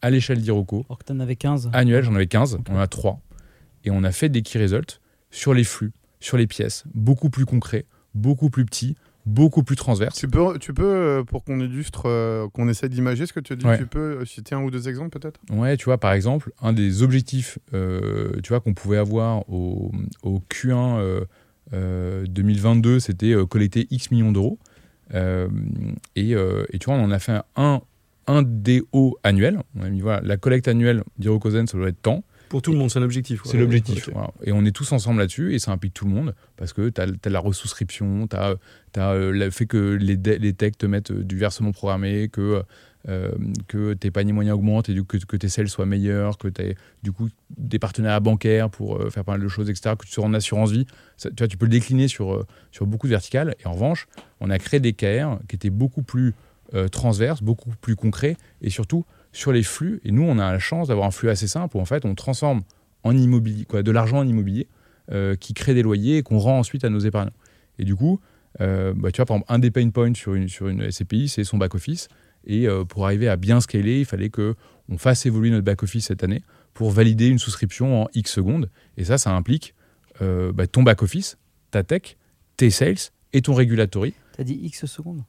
à 0.00 0.10
l'échelle 0.10 0.40
d'Iroco. 0.40 0.86
Alors 0.88 0.98
que 0.98 1.04
tu 1.04 1.12
en 1.12 1.20
avais 1.20 1.36
15. 1.36 1.70
Annuel, 1.74 2.02
j'en 2.04 2.14
avais 2.14 2.28
15, 2.28 2.60
on 2.70 2.76
en 2.76 2.78
a 2.78 2.86
3. 2.86 3.20
Et 3.84 3.90
on 3.90 4.04
a 4.04 4.12
fait 4.12 4.30
des 4.30 4.40
key 4.42 4.58
results 4.58 5.00
sur 5.30 5.52
les 5.52 5.64
flux, 5.64 5.92
sur 6.18 6.38
les 6.38 6.46
pièces, 6.46 6.84
beaucoup 6.94 7.28
plus 7.28 7.44
concrets, 7.44 7.84
beaucoup 8.14 8.48
plus 8.48 8.64
petits, 8.64 8.96
beaucoup 9.26 9.62
plus 9.64 9.76
transverses. 9.76 10.16
Tu 10.16 10.28
peux, 10.28 10.56
tu 10.58 10.72
peux 10.72 10.84
euh, 10.84 11.24
pour 11.24 11.42
qu'on 11.44 11.58
illustre, 11.60 12.04
euh, 12.06 12.48
qu'on 12.48 12.68
essaie 12.68 12.88
d'imager 12.88 13.26
ce 13.26 13.32
que 13.32 13.40
tu 13.40 13.56
dis, 13.56 13.66
Ouais. 13.66 13.76
tu 13.76 13.86
peux 13.86 14.20
euh, 14.20 14.24
citer 14.24 14.54
un 14.54 14.62
ou 14.62 14.70
deux 14.70 14.88
exemples 14.88 15.18
peut-être? 15.18 15.40
Ouais, 15.50 15.76
tu 15.76 15.84
vois, 15.86 15.98
par 15.98 16.12
exemple, 16.12 16.52
un 16.62 16.72
des 16.72 17.02
objectifs 17.02 17.58
euh, 17.74 18.30
tu 18.42 18.50
vois, 18.50 18.60
qu'on 18.60 18.72
pouvait 18.72 18.98
avoir 18.98 19.48
au, 19.50 19.90
au 20.22 20.38
Q1 20.48 20.98
euh, 21.00 21.24
euh, 21.74 22.24
2022, 22.28 23.00
c'était 23.00 23.34
collecter 23.50 23.88
X 23.90 24.10
millions 24.12 24.30
d'euros. 24.32 24.58
Et, 25.14 26.30
et 26.32 26.78
tu 26.78 26.84
vois, 26.86 26.94
on 26.94 27.04
en 27.04 27.10
a 27.10 27.18
fait 27.18 27.40
un, 27.56 27.80
un 28.26 28.42
DO 28.42 29.18
annuel. 29.22 29.60
On 29.76 29.82
a 29.82 29.90
mis, 29.90 30.00
voilà, 30.00 30.20
la 30.22 30.36
collecte 30.36 30.68
annuelle 30.68 31.02
d'Irocosen, 31.18 31.66
ça 31.66 31.76
doit 31.78 31.88
être 31.88 32.00
tant. 32.02 32.22
Pour 32.48 32.62
tout 32.62 32.72
le 32.72 32.78
monde, 32.78 32.90
c'est 32.90 32.98
un 32.98 33.02
objectif. 33.02 33.40
C'est 33.44 33.58
l'objectif. 33.58 34.08
Voilà. 34.12 34.30
Et 34.44 34.52
on 34.52 34.64
est 34.64 34.70
tous 34.70 34.92
ensemble 34.92 35.20
là-dessus 35.20 35.54
et 35.54 35.58
ça 35.58 35.72
implique 35.72 35.94
tout 35.94 36.04
le 36.04 36.12
monde 36.12 36.34
parce 36.56 36.72
que 36.72 36.88
tu 36.88 37.00
as, 37.00 37.30
la 37.30 37.40
resouscription, 37.40 38.28
tu 38.28 38.36
as, 38.36 39.14
le 39.14 39.50
fait 39.50 39.66
que 39.66 39.94
les, 39.94 40.16
les 40.16 40.52
techs 40.52 40.78
te 40.78 40.86
mettent 40.86 41.10
euh, 41.10 41.24
du 41.24 41.36
versement 41.36 41.72
programmé, 41.72 42.28
que, 42.28 42.62
euh, 43.08 43.30
que 43.68 43.94
tes 43.94 44.10
paniers 44.10 44.32
moyens 44.32 44.56
augmentent 44.56 44.88
et 44.88 44.94
du 44.94 45.04
que, 45.04 45.16
que 45.16 45.36
tes 45.36 45.48
sales 45.48 45.68
soient 45.68 45.86
meilleurs, 45.86 46.38
que 46.38 46.48
tu 46.48 46.62
as 46.62 46.74
du 47.02 47.12
coup 47.12 47.28
des 47.56 47.78
partenariats 47.78 48.20
bancaires 48.20 48.70
pour 48.70 48.96
euh, 48.96 49.10
faire 49.10 49.24
pas 49.24 49.32
mal 49.32 49.40
de 49.40 49.48
choses, 49.48 49.70
etc., 49.70 49.94
que 49.98 50.06
tu 50.06 50.12
sois 50.12 50.24
en 50.24 50.34
assurance 50.34 50.70
vie. 50.70 50.86
Ça, 51.16 51.30
tu, 51.30 51.36
vois, 51.38 51.48
tu 51.48 51.56
peux 51.56 51.66
le 51.66 51.70
décliner 51.70 52.08
sur, 52.08 52.34
euh, 52.34 52.46
sur 52.72 52.86
beaucoup 52.86 53.06
de 53.06 53.12
verticales. 53.12 53.54
Et 53.60 53.66
en 53.66 53.72
revanche, 53.72 54.08
on 54.40 54.50
a 54.50 54.58
créé 54.58 54.80
des 54.80 54.92
KR 54.92 55.38
qui 55.48 55.56
étaient 55.56 55.70
beaucoup 55.70 56.02
plus 56.02 56.34
euh, 56.74 56.88
transverses, 56.88 57.42
beaucoup 57.44 57.70
plus 57.80 57.94
concrets 57.94 58.36
et 58.60 58.70
surtout 58.70 59.04
sur 59.36 59.52
les 59.52 59.62
flux. 59.62 60.00
Et 60.04 60.12
nous, 60.12 60.22
on 60.22 60.38
a 60.38 60.50
la 60.50 60.58
chance 60.58 60.88
d'avoir 60.88 61.06
un 61.06 61.10
flux 61.10 61.28
assez 61.28 61.46
simple 61.46 61.76
où 61.76 61.80
en 61.80 61.84
fait, 61.84 62.04
on 62.04 62.14
transforme 62.14 62.62
en 63.04 63.16
immobilier, 63.16 63.66
quoi, 63.66 63.82
de 63.82 63.90
l'argent 63.90 64.18
en 64.18 64.26
immobilier 64.26 64.66
euh, 65.12 65.36
qui 65.36 65.54
crée 65.54 65.74
des 65.74 65.82
loyers 65.82 66.18
et 66.18 66.22
qu'on 66.22 66.38
rend 66.38 66.58
ensuite 66.58 66.84
à 66.84 66.88
nos 66.88 66.98
épargnants. 66.98 67.34
Et 67.78 67.84
du 67.84 67.94
coup, 67.94 68.18
euh, 68.60 68.94
bah, 68.96 69.12
tu 69.12 69.18
vois, 69.18 69.26
par 69.26 69.36
exemple, 69.36 69.52
un 69.52 69.58
des 69.58 69.70
pain 69.70 69.88
points 69.90 70.14
sur 70.14 70.34
une, 70.34 70.48
sur 70.48 70.68
une 70.68 70.90
SCPI, 70.90 71.28
c'est 71.28 71.44
son 71.44 71.58
back-office. 71.58 72.08
Et 72.46 72.66
euh, 72.66 72.84
pour 72.84 73.04
arriver 73.04 73.28
à 73.28 73.36
bien 73.36 73.60
scaler, 73.60 74.00
il 74.00 74.04
fallait 74.06 74.30
qu'on 74.30 74.98
fasse 74.98 75.26
évoluer 75.26 75.50
notre 75.50 75.64
back-office 75.64 76.06
cette 76.06 76.24
année 76.24 76.42
pour 76.72 76.90
valider 76.90 77.28
une 77.28 77.38
souscription 77.38 78.04
en 78.04 78.08
X 78.14 78.32
secondes. 78.32 78.70
Et 78.96 79.04
ça, 79.04 79.18
ça 79.18 79.30
implique 79.30 79.74
bah, 80.18 80.66
ton 80.66 80.82
back-office, 80.82 81.36
ta 81.70 81.82
tech, 81.82 82.16
tes 82.56 82.70
sales 82.70 83.10
et 83.34 83.42
ton 83.42 83.52
regulatory. 83.52 84.14
T'as 84.34 84.44
dit 84.44 84.58
X 84.62 84.86
secondes? 84.86 85.24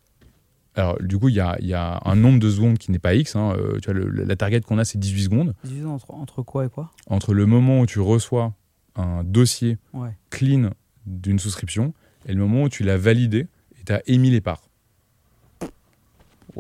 Alors, 0.78 0.98
du 1.02 1.18
coup, 1.18 1.28
il 1.30 1.36
y 1.36 1.40
a, 1.40 1.58
il 1.60 1.68
y 1.68 1.74
a 1.74 2.00
un 2.06 2.16
nombre 2.16 2.40
de 2.40 2.50
secondes 2.50 2.78
qui 2.78 2.92
n'est 2.92 3.00
pas 3.00 3.13
X. 3.16 3.36
hein. 3.36 3.54
Euh, 3.58 3.80
tu 3.80 3.92
vois, 3.92 4.00
le- 4.00 4.10
la 4.24 4.36
target 4.36 4.62
qu'on 4.62 4.78
a, 4.78 4.86
c'est 4.86 4.98
18 5.00 5.24
secondes. 5.24 5.54
Disons 5.63 5.90
entre, 5.94 6.12
entre 6.12 6.44
quoi 6.44 6.66
et 6.66 6.70
quoi? 6.70 6.92
Entre 7.08 7.34
le 7.34 7.46
moment 7.46 7.82
où 7.82 7.86
tu 7.86 8.00
reçois 8.00 8.54
un 8.96 9.24
dossier 9.24 9.78
Ouais. 9.94 10.12
clean 10.30 10.70
d'une 11.06 11.40
souscription 11.40 11.94
et 12.28 12.34
le 12.34 12.40
moment 12.40 12.63
où 12.63 12.70
tu 12.70 12.84
l'as 12.84 12.98
validé 12.98 13.48
et 13.80 13.84
tu 13.86 13.92
as 13.94 14.02
émis 14.08 14.30
les 14.30 14.42
parts. 14.42 14.63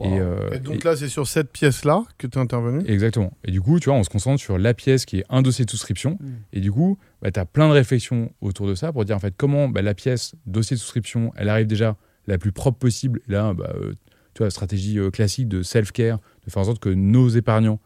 Et, 0.03 0.19
euh, 0.19 0.51
Et 0.53 0.59
donc 0.59 0.75
et- 0.75 0.87
là, 0.87 0.95
c'est 0.95 1.07
sur 1.09 1.27
cette 1.27 1.51
pièce-là 1.51 2.03
que 2.19 2.27
tu 2.27 2.37
es 2.37 2.41
intervenu? 2.41 2.83
Exactement. 2.87 3.33
Et 3.43 3.51
du 3.51 3.61
coup, 3.61 3.79
tu 3.79 3.89
vois, 3.89 3.97
on 3.97 4.03
se 4.03 4.09
concentre 4.09 4.39
sur 4.39 4.59
la 4.59 4.75
pièce 4.75 5.05
qui 5.05 5.19
est 5.19 5.25
un 5.29 5.41
dossier 5.41 5.65
de 5.65 5.71
souscription. 5.71 6.17
Mm. 6.19 6.25
Et 6.53 6.59
du 6.59 6.71
coup, 6.71 6.99
bah, 7.21 7.31
tu 7.31 7.39
as 7.39 7.45
plein 7.45 7.67
de 7.67 7.73
réflexions 7.73 8.31
autour 8.41 8.67
de 8.67 8.75
ça 8.75 8.91
pour 8.93 9.05
dire 9.05 9.15
en 9.15 9.19
fait 9.19 9.33
comment 9.35 9.69
bah, 9.69 9.81
la 9.81 9.95
pièce 9.95 10.35
dossier 10.45 10.75
de 10.75 10.79
souscription, 10.79 11.33
elle 11.35 11.49
arrive 11.49 11.65
déjà 11.65 11.95
la 12.27 12.37
plus 12.37 12.51
propre 12.51 12.77
possible. 12.77 13.21
Et 13.27 13.31
là, 13.31 13.53
bah, 13.55 13.73
euh, 13.75 13.93
tu 14.37 14.41
vois, 14.41 14.45
la 14.45 14.51
stratégie 14.51 14.99
euh, 14.99 15.09
classique 15.09 15.47
de 15.47 15.63
self-care, 15.63 16.19
de 16.45 16.51
faire 16.51 16.61
en 16.61 16.65
sorte 16.65 16.77
que 16.77 16.89
nos 16.89 17.27
épargnants, 17.27 17.79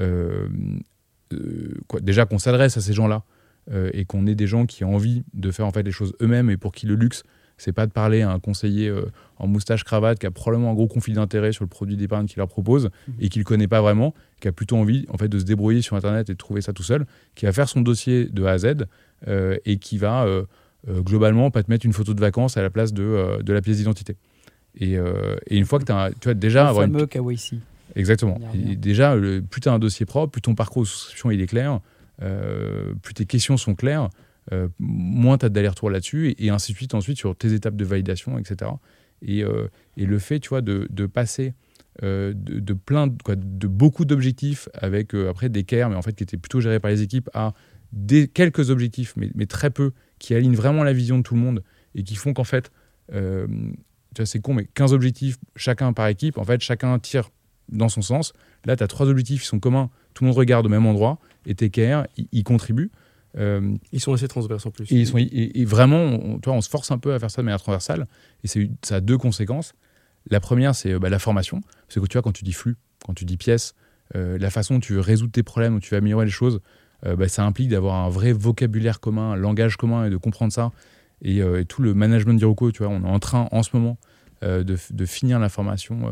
euh, 0.00 0.48
euh, 1.34 1.74
quoi, 1.86 2.00
déjà 2.00 2.24
qu'on 2.24 2.38
s'adresse 2.38 2.78
à 2.78 2.80
ces 2.80 2.94
gens-là 2.94 3.24
euh, 3.70 3.90
et 3.92 4.06
qu'on 4.06 4.26
ait 4.26 4.34
des 4.34 4.46
gens 4.46 4.64
qui 4.64 4.84
ont 4.84 4.94
envie 4.94 5.22
de 5.34 5.50
faire 5.50 5.66
en 5.66 5.70
fait 5.70 5.82
les 5.82 5.90
choses 5.90 6.14
eux-mêmes 6.22 6.48
et 6.48 6.56
pour 6.56 6.72
qui 6.72 6.86
le 6.86 6.94
luxe, 6.94 7.24
c'est 7.58 7.72
pas 7.74 7.86
de 7.86 7.92
parler 7.92 8.22
à 8.22 8.30
un 8.30 8.38
conseiller 8.40 8.90
en 9.36 9.46
moustache 9.48 9.84
cravate 9.84 10.18
qui 10.18 10.24
a 10.24 10.30
probablement 10.30 10.70
un 10.70 10.74
gros 10.74 10.86
conflit 10.86 11.12
d'intérêt 11.12 11.52
sur 11.52 11.62
le 11.64 11.68
produit 11.68 11.98
d'épargne 11.98 12.24
qu'il 12.24 12.38
leur 12.38 12.48
propose 12.48 12.88
Mhm. 13.08 13.14
et 13.20 13.28
qu'il 13.28 13.44
connaît 13.44 13.68
pas 13.68 13.82
vraiment, 13.82 14.14
qui 14.40 14.48
a 14.48 14.52
plutôt 14.52 14.76
envie 14.78 15.04
en 15.10 15.18
fait 15.18 15.28
de 15.28 15.38
se 15.38 15.44
débrouiller 15.44 15.82
sur 15.82 15.94
internet 15.94 16.30
et 16.30 16.32
de 16.32 16.38
trouver 16.38 16.62
ça 16.62 16.72
tout 16.72 16.84
seul, 16.84 17.04
qui 17.34 17.44
va 17.44 17.52
faire 17.52 17.68
son 17.68 17.82
dossier 17.82 18.24
de 18.24 18.44
A 18.44 18.52
à 18.52 18.58
Z 18.58 18.86
et 19.66 19.76
qui 19.78 19.98
va 19.98 20.24
globalement 20.88 21.50
pas 21.50 21.62
te 21.62 21.70
mettre 21.70 21.84
une 21.84 21.92
photo 21.92 22.14
de 22.14 22.20
vacances 22.20 22.56
à 22.56 22.62
la 22.62 22.70
place 22.70 22.94
de, 22.94 23.42
de 23.42 23.52
la 23.52 23.60
pièce 23.60 23.76
d'identité. 23.76 24.16
Et, 24.74 24.96
euh, 24.96 25.36
et 25.46 25.56
une 25.56 25.64
fois 25.64 25.78
que 25.78 25.84
tu 25.84 25.92
as, 25.92 26.10
tu 26.20 26.24
vois 26.24 26.34
déjà 26.34 26.64
Le 26.64 26.68
avoir 26.68 26.84
une 26.86 26.92
fameux 26.92 27.06
KYC. 27.06 27.54
Exactement. 27.96 28.38
Et 28.54 28.76
déjà, 28.76 29.16
le, 29.16 29.42
plus 29.42 29.60
tu 29.60 29.68
as 29.68 29.72
un 29.72 29.78
dossier 29.78 30.06
propre, 30.06 30.30
plus 30.32 30.42
ton 30.42 30.54
parcours 30.54 30.82
de 30.82 30.88
souscription 30.88 31.30
il 31.30 31.40
est 31.40 31.46
clair, 31.46 31.80
euh, 32.22 32.92
plus 33.02 33.14
tes 33.14 33.24
questions 33.24 33.56
sont 33.56 33.74
claires, 33.74 34.10
euh, 34.52 34.68
moins 34.78 35.38
tu 35.38 35.46
as 35.46 35.48
d'aller-retour 35.48 35.90
là-dessus, 35.90 36.30
et, 36.30 36.46
et 36.46 36.50
ainsi 36.50 36.72
de 36.72 36.76
suite 36.76 36.94
ensuite 36.94 37.16
sur 37.18 37.34
tes 37.34 37.52
étapes 37.54 37.76
de 37.76 37.84
validation, 37.84 38.38
etc. 38.38 38.70
Et, 39.22 39.42
et 39.96 40.06
le 40.06 40.18
fait, 40.20 40.38
tu 40.38 40.50
vois, 40.50 40.60
de, 40.60 40.86
de 40.90 41.06
passer 41.06 41.54
euh, 42.04 42.32
de, 42.32 42.60
de 42.60 42.72
plein, 42.74 43.08
de- 43.08 43.20
quoi, 43.24 43.34
de 43.34 43.66
beaucoup 43.66 44.04
d'objectifs 44.04 44.68
avec 44.72 45.14
euh, 45.16 45.28
après 45.30 45.48
des 45.48 45.64
CARE, 45.64 45.90
mais 45.90 45.96
en 45.96 46.02
fait 46.02 46.12
qui 46.14 46.22
étaient 46.22 46.36
plutôt 46.36 46.60
gérés 46.60 46.78
par 46.78 46.92
les 46.92 47.02
équipes, 47.02 47.28
à 47.34 47.54
des, 47.92 48.28
quelques 48.28 48.70
objectifs, 48.70 49.14
mais, 49.16 49.30
mais 49.34 49.46
très 49.46 49.70
peu, 49.70 49.90
qui 50.20 50.32
alignent 50.34 50.54
vraiment 50.54 50.84
la 50.84 50.92
vision 50.92 51.18
de 51.18 51.24
tout 51.24 51.34
le 51.34 51.40
monde 51.40 51.64
et 51.96 52.04
qui 52.04 52.14
font 52.14 52.34
qu'en 52.34 52.44
fait, 52.44 52.70
euh, 53.12 53.48
tu 54.18 54.22
vois, 54.22 54.26
c'est 54.26 54.40
con, 54.40 54.52
mais 54.52 54.64
15 54.74 54.92
objectifs, 54.94 55.38
chacun 55.54 55.92
par 55.92 56.08
équipe, 56.08 56.38
en 56.38 56.44
fait, 56.44 56.60
chacun 56.60 56.98
tire 56.98 57.30
dans 57.68 57.88
son 57.88 58.02
sens. 58.02 58.32
Là, 58.64 58.74
tu 58.74 58.82
as 58.82 58.88
trois 58.88 59.06
objectifs 59.06 59.42
qui 59.42 59.46
sont 59.46 59.60
communs, 59.60 59.90
tout 60.12 60.24
le 60.24 60.28
monde 60.28 60.36
regarde 60.36 60.66
au 60.66 60.68
même 60.68 60.86
endroit, 60.86 61.20
et 61.46 61.54
TKR, 61.54 62.04
ils 62.32 62.42
contribuent. 62.42 62.90
Euh, 63.36 63.76
Ils 63.92 64.00
sont 64.00 64.12
assez 64.12 64.26
transverses 64.26 64.66
en 64.66 64.72
plus. 64.72 64.90
et, 64.90 64.96
ils 64.96 65.06
sont, 65.06 65.18
et, 65.18 65.60
et 65.60 65.64
vraiment, 65.64 66.02
on, 66.02 66.40
tu 66.40 66.48
vois, 66.48 66.54
on 66.54 66.60
se 66.60 66.68
force 66.68 66.90
un 66.90 66.98
peu 66.98 67.14
à 67.14 67.18
faire 67.20 67.30
ça 67.30 67.42
de 67.42 67.44
manière 67.44 67.60
transversale, 67.60 68.08
et 68.42 68.48
c'est, 68.48 68.68
ça 68.82 68.96
a 68.96 69.00
deux 69.00 69.18
conséquences. 69.18 69.72
La 70.30 70.40
première, 70.40 70.74
c'est 70.74 70.94
euh, 70.94 70.98
bah, 70.98 71.10
la 71.10 71.20
formation. 71.20 71.60
Parce 71.86 72.00
que 72.00 72.06
tu 72.06 72.14
vois, 72.14 72.22
quand 72.22 72.32
tu 72.32 72.42
dis 72.42 72.52
flux, 72.52 72.76
quand 73.06 73.14
tu 73.14 73.24
dis 73.24 73.36
pièce, 73.36 73.76
euh, 74.16 74.36
la 74.38 74.50
façon 74.50 74.74
dont 74.74 74.80
tu 74.80 74.94
veux 74.94 75.00
résoudre 75.00 75.30
tes 75.30 75.44
problèmes, 75.44 75.76
où 75.76 75.80
tu 75.80 75.90
vas 75.90 75.98
améliorer 75.98 76.24
les 76.24 76.32
choses, 76.32 76.60
euh, 77.06 77.14
bah, 77.14 77.28
ça 77.28 77.44
implique 77.44 77.68
d'avoir 77.68 77.94
un 77.94 78.08
vrai 78.08 78.32
vocabulaire 78.32 78.98
commun, 78.98 79.32
un 79.32 79.36
langage 79.36 79.76
commun 79.76 80.06
et 80.06 80.10
de 80.10 80.16
comprendre 80.16 80.52
ça. 80.52 80.72
Et, 81.22 81.38
et 81.38 81.64
tout 81.64 81.82
le 81.82 81.94
management 81.94 82.34
d'Iroco, 82.34 82.70
tu 82.70 82.84
vois, 82.84 82.92
on 82.92 83.02
est 83.02 83.08
en 83.08 83.18
train 83.18 83.48
en 83.50 83.62
ce 83.64 83.70
moment 83.74 83.98
de, 84.42 84.62
de, 84.62 85.06
finir 85.06 85.38
la 85.38 85.48
formation 85.48 86.10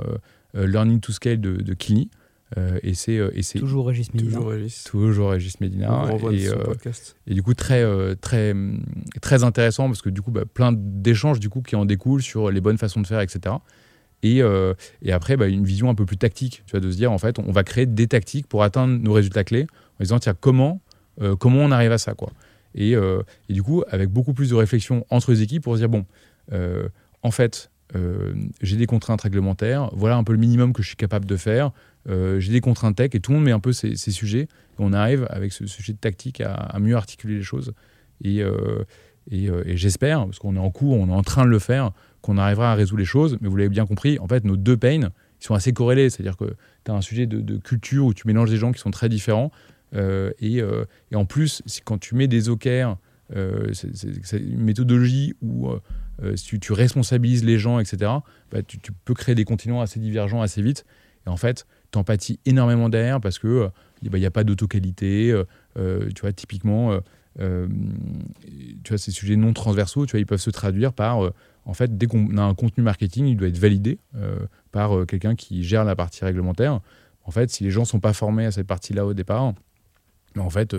Learning 0.54 1.00
to 1.00 1.12
Scale 1.12 1.40
de, 1.40 1.56
de 1.56 1.74
Kini. 1.74 2.10
Euh, 2.56 2.78
et 2.84 2.94
c'est 2.94 3.14
et 3.34 3.42
c'est 3.42 3.58
toujours 3.58 3.88
Régis 3.88 4.14
Medina. 4.14 4.30
Toujours 4.36 4.50
Régis. 4.50 4.84
Toujours 4.84 5.30
Régis. 5.30 5.56
Et, 7.26 7.30
et, 7.32 7.34
du 7.34 7.42
coup 7.42 7.54
très 7.54 7.84
très 8.16 8.54
très 9.20 9.42
intéressant 9.42 9.88
parce 9.88 10.00
que 10.00 10.10
du 10.10 10.22
coup 10.22 10.30
bah, 10.30 10.44
plein 10.52 10.72
d'échanges 10.72 11.40
du 11.40 11.48
coup 11.48 11.60
qui 11.60 11.74
en 11.74 11.84
découlent 11.84 12.22
sur 12.22 12.50
les 12.52 12.60
bonnes 12.60 12.78
façons 12.78 13.00
de 13.00 13.06
faire 13.06 13.20
etc. 13.20 13.56
Et, 14.22 14.42
et 15.02 15.12
après 15.12 15.36
bah, 15.36 15.48
une 15.48 15.64
vision 15.64 15.90
un 15.90 15.94
peu 15.94 16.06
plus 16.06 16.16
tactique, 16.16 16.62
tu 16.66 16.72
vois, 16.72 16.80
de 16.80 16.90
se 16.90 16.96
dire 16.96 17.10
en 17.10 17.18
fait 17.18 17.38
on 17.40 17.50
va 17.50 17.64
créer 17.64 17.86
des 17.86 18.06
tactiques 18.06 18.46
pour 18.46 18.62
atteindre 18.62 18.96
nos 18.96 19.12
résultats 19.12 19.44
clés 19.44 19.66
en 19.98 20.04
disant 20.04 20.18
tiens 20.20 20.34
comment 20.38 20.80
comment 21.40 21.60
on 21.60 21.72
arrive 21.72 21.92
à 21.92 21.98
ça 21.98 22.14
quoi. 22.14 22.30
Et, 22.76 22.92
et, 22.92 23.52
du 23.52 23.62
coup 23.64 23.82
avec 23.88 24.08
beaucoup 24.08 24.34
plus 24.34 24.50
de 24.50 24.54
réflexion 24.54 25.04
entre 25.10 25.32
les 25.32 25.42
équipes 25.42 25.64
pour 25.64 25.74
se 25.74 25.80
dire 25.80 25.88
bon 25.88 26.06
en 27.22 27.30
fait 27.32 27.70
j'ai 28.60 28.76
des 28.76 28.86
contraintes 28.86 29.22
réglementaires, 29.22 29.90
voilà 29.94 30.16
un 30.16 30.24
peu 30.24 30.32
le 30.32 30.38
minimum 30.38 30.72
que 30.72 30.82
je 30.82 30.88
suis 30.88 30.96
capable 30.96 31.24
de 31.24 31.36
faire. 31.36 31.72
Euh, 32.08 32.38
j'ai 32.38 32.52
des 32.52 32.60
contraintes 32.60 32.96
tech 32.96 33.10
et 33.14 33.20
tout 33.20 33.32
le 33.32 33.38
monde 33.38 33.46
met 33.46 33.52
un 33.52 33.60
peu 33.60 33.72
ces, 33.72 33.96
sujets. 33.96 34.42
Et 34.42 34.78
on 34.78 34.92
arrive 34.92 35.26
avec 35.30 35.52
ce, 35.52 35.66
sujet 35.66 35.92
de 35.92 35.98
tactique 35.98 36.40
à, 36.40 36.76
mieux 36.80 36.96
articuler 36.96 37.36
les 37.36 37.42
choses. 37.42 37.72
Et, 38.22 38.42
euh, 38.42 38.84
euh, 39.32 39.62
et, 39.66 39.76
j'espère, 39.76 40.24
parce 40.24 40.38
qu'on 40.38 40.56
est 40.56 40.60
en 40.60 40.70
cours, 40.70 40.96
on 40.96 41.08
est 41.08 41.12
en 41.12 41.22
train 41.22 41.44
de 41.44 41.50
le 41.50 41.58
faire, 41.58 41.92
qu'on 42.22 42.38
arrivera 42.38 42.72
à 42.72 42.74
résoudre 42.74 43.00
les 43.00 43.06
choses. 43.06 43.38
Mais 43.40 43.48
vous 43.48 43.56
l'avez 43.56 43.68
bien 43.68 43.86
compris, 43.86 44.18
en 44.18 44.28
fait, 44.28 44.44
nos 44.44 44.56
deux 44.56 44.76
pains, 44.76 45.10
ils 45.40 45.44
sont 45.44 45.54
assez 45.54 45.72
corrélés. 45.72 46.10
C'est-à-dire 46.10 46.36
que 46.36 46.54
tu 46.84 46.90
as 46.90 46.94
un 46.94 47.00
sujet 47.00 47.26
de, 47.26 47.56
culture 47.58 48.06
où 48.06 48.14
tu 48.14 48.26
mélanges 48.26 48.50
des 48.50 48.56
gens 48.56 48.72
qui 48.72 48.80
sont 48.80 48.90
très 48.90 49.08
différents. 49.08 49.50
et, 49.94 50.62
en 51.14 51.24
plus, 51.24 51.62
quand 51.84 51.98
tu 51.98 52.14
mets 52.14 52.28
des 52.28 52.48
OKR, 52.48 52.96
c'est 53.72 54.38
une 54.38 54.62
méthodologie 54.62 55.34
où 55.42 55.68
si 56.34 56.58
tu, 56.58 56.72
responsabilises 56.72 57.44
les 57.44 57.58
gens, 57.58 57.78
etc., 57.78 58.10
bah, 58.50 58.62
tu, 58.62 58.78
tu, 58.78 58.92
peux 58.92 59.14
créer 59.14 59.34
des 59.34 59.44
continents 59.44 59.80
assez 59.80 60.00
divergents 60.00 60.40
assez 60.40 60.62
vite. 60.62 60.84
Et 61.26 61.30
en 61.30 61.36
fait, 61.36 61.66
t'empathies 61.90 62.38
énormément 62.46 62.88
derrière 62.88 63.20
parce 63.20 63.38
que 63.38 63.48
euh, 63.48 63.68
il 64.02 64.12
n'y 64.12 64.26
a 64.26 64.30
pas 64.30 64.44
d'auto-qualité. 64.44 65.30
Euh, 65.30 65.44
euh, 65.78 66.08
tu 66.14 66.22
vois, 66.22 66.32
typiquement, 66.32 66.98
tu 67.38 68.88
vois, 68.88 68.98
ces 68.98 69.10
sujets 69.10 69.36
non 69.36 69.52
transversaux, 69.52 70.06
tu 70.06 70.12
vois, 70.12 70.20
ils 70.20 70.26
peuvent 70.26 70.40
se 70.40 70.50
traduire 70.50 70.92
par, 70.92 71.18
en 71.64 71.74
fait, 71.74 71.96
dès 71.98 72.06
qu'on 72.06 72.36
a 72.36 72.42
un 72.42 72.54
contenu 72.54 72.82
marketing, 72.82 73.26
il 73.26 73.36
doit 73.36 73.48
être 73.48 73.58
validé 73.58 73.98
par 74.72 75.06
quelqu'un 75.06 75.34
qui 75.34 75.64
gère 75.64 75.84
la 75.84 75.96
partie 75.96 76.24
réglementaire. 76.24 76.80
En 77.24 77.30
fait, 77.30 77.50
si 77.50 77.64
les 77.64 77.70
gens 77.70 77.84
sont 77.84 78.00
pas 78.00 78.12
formés 78.12 78.46
à 78.46 78.52
cette 78.52 78.66
partie-là 78.66 79.04
au 79.04 79.12
départ, 79.12 79.52
ben, 80.34 80.42
en 80.42 80.50
fait, 80.50 80.74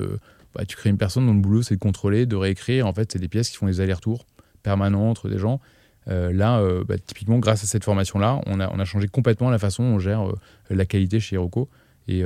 bah, 0.55 0.65
tu 0.65 0.75
crées 0.77 0.89
une 0.89 0.97
personne 0.97 1.27
dont 1.27 1.33
le 1.33 1.41
boulot 1.41 1.61
c'est 1.61 1.75
de 1.75 1.79
contrôler, 1.79 2.25
de 2.25 2.35
réécrire. 2.35 2.87
En 2.87 2.93
fait, 2.93 3.11
c'est 3.11 3.19
des 3.19 3.27
pièces 3.27 3.49
qui 3.49 3.57
font 3.57 3.67
des 3.67 3.81
allers-retours 3.81 4.25
permanents 4.67 5.09
entre 5.09 5.29
des 5.29 5.37
gens. 5.37 5.61
Euh, 6.09 6.33
là, 6.33 6.59
euh, 6.59 6.83
bah, 6.83 6.97
typiquement, 6.97 7.39
grâce 7.39 7.63
à 7.63 7.67
cette 7.67 7.85
formation-là, 7.85 8.41
on 8.47 8.59
a, 8.59 8.85
changé 8.85 9.07
complètement 9.07 9.49
la 9.49 9.59
façon 9.59 9.83
dont 9.83 9.95
on 9.95 9.99
gère 9.99 10.27
euh, 10.27 10.35
la 10.69 10.85
qualité 10.85 11.21
chez 11.21 11.35
Heroco. 11.35 11.69
Et, 12.09 12.23